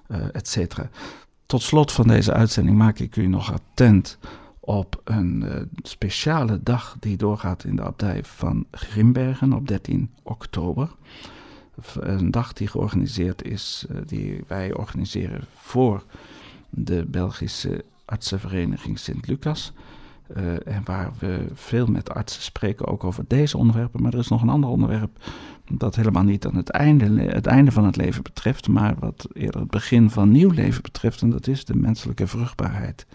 uh, 0.08 0.34
et 0.34 0.48
cetera. 0.48 0.88
Tot 1.46 1.62
slot 1.62 1.92
van 1.92 2.06
deze 2.06 2.32
uitzending 2.32 2.76
maak 2.76 2.98
ik 2.98 3.16
u 3.16 3.26
nog 3.26 3.52
attent 3.52 4.18
op 4.60 5.00
een 5.04 5.68
speciale 5.82 6.62
dag 6.62 6.96
die 7.00 7.16
doorgaat 7.16 7.64
in 7.64 7.76
de 7.76 7.82
abdij 7.82 8.24
van 8.24 8.66
Grimbergen 8.70 9.52
op 9.52 9.68
13 9.68 10.10
oktober 10.22 10.88
een 12.00 12.30
dag 12.30 12.52
die 12.52 12.68
georganiseerd 12.68 13.44
is, 13.44 13.86
eh, 13.88 13.96
die 14.06 14.44
wij 14.46 14.74
organiseren 14.74 15.44
voor 15.54 16.04
de 16.70 17.04
Belgische 17.08 17.84
artsenvereniging 18.04 18.98
Sint-Lucas. 18.98 19.72
Uh, 20.36 20.66
en 20.66 20.82
waar 20.84 21.12
we 21.18 21.46
veel 21.54 21.86
met 21.86 22.10
artsen 22.10 22.42
spreken, 22.42 22.86
ook 22.86 23.04
over 23.04 23.24
deze 23.26 23.58
onderwerpen. 23.58 24.02
Maar 24.02 24.12
er 24.12 24.18
is 24.18 24.28
nog 24.28 24.42
een 24.42 24.48
ander 24.48 24.70
onderwerp 24.70 25.18
dat 25.70 25.96
helemaal 25.96 26.22
niet 26.22 26.46
aan 26.46 26.56
het 26.56 26.70
einde, 26.70 27.22
het 27.22 27.46
einde 27.46 27.72
van 27.72 27.84
het 27.84 27.96
leven 27.96 28.22
betreft, 28.22 28.68
maar 28.68 28.94
wat 28.98 29.28
eerder 29.32 29.60
het 29.60 29.70
begin 29.70 30.10
van 30.10 30.30
nieuw 30.30 30.50
leven 30.50 30.82
betreft. 30.82 31.22
En 31.22 31.30
dat 31.30 31.46
is 31.46 31.64
de 31.64 31.76
menselijke 31.76 32.26
vruchtbaarheid. 32.26 33.06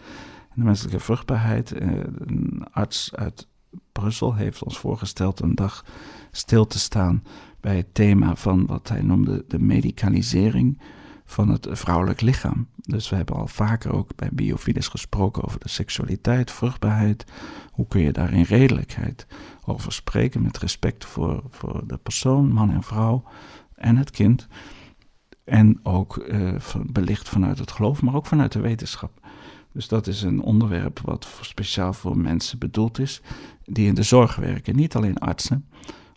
De 0.54 0.64
menselijke 0.64 1.00
vruchtbaarheid, 1.00 1.82
uh, 1.82 1.92
een 2.26 2.64
arts 2.72 3.16
uit 3.16 3.48
Brussel 3.92 4.36
heeft 4.36 4.64
ons 4.64 4.78
voorgesteld 4.78 5.40
een 5.40 5.56
dag 5.56 5.86
stil 6.32 6.68
te 6.68 6.80
staan 6.80 7.24
bij 7.62 7.76
het 7.76 7.94
thema 7.94 8.36
van 8.36 8.66
wat 8.66 8.90
hij 8.90 9.02
noemde 9.02 9.46
de 9.48 9.60
medicalisering 9.60 10.80
van 11.26 11.50
het 11.50 11.68
vrouwelijk 11.72 12.22
lichaam. 12.22 12.68
Dus 12.76 13.10
we 13.10 13.16
hebben 13.16 13.36
al 13.36 13.48
vaker 13.48 13.94
ook 13.94 14.16
bij 14.16 14.30
Biofides 14.32 14.88
gesproken 14.88 15.44
over 15.44 15.60
de 15.60 15.70
seksualiteit, 15.70 16.52
vruchtbaarheid. 16.52 17.26
Hoe 17.72 17.88
kun 17.88 18.02
je 18.02 18.12
daar 18.12 18.34
in 18.34 18.44
redelijkheid 18.44 19.28
over 19.66 19.94
spreken 19.94 20.42
met 20.42 20.58
respect 20.58 21.06
voor, 21.06 21.44
voor 21.50 21.84
de 21.88 21.98
persoon, 21.98 22.52
man 22.52 22.72
en 22.72 22.84
vrouw 22.84 23.24
en 23.76 23.98
het 23.98 24.12
kind. 24.12 24.48
En 25.44 25.80
ook 25.84 26.26
uh, 26.28 26.56
belicht 26.86 27.30
vanuit 27.30 27.60
het 27.60 27.72
geloof, 27.72 28.02
maar 28.02 28.16
ook 28.16 28.26
vanuit 28.26 28.52
de 28.52 28.60
wetenschap. 28.60 29.20
Dus 29.74 29.88
dat 29.88 30.08
is 30.08 30.22
een 30.22 30.42
onderwerp 30.42 31.00
wat 31.00 31.28
speciaal 31.42 31.94
voor 31.94 32.18
mensen 32.18 32.60
bedoeld 32.60 33.00
is 33.00 33.22
die 33.64 33.88
in 33.88 33.96
de 33.96 34.04
zorg 34.04 34.36
werken. 34.36 34.76
Niet 34.76 34.96
alleen 34.96 35.18
artsen, 35.18 35.68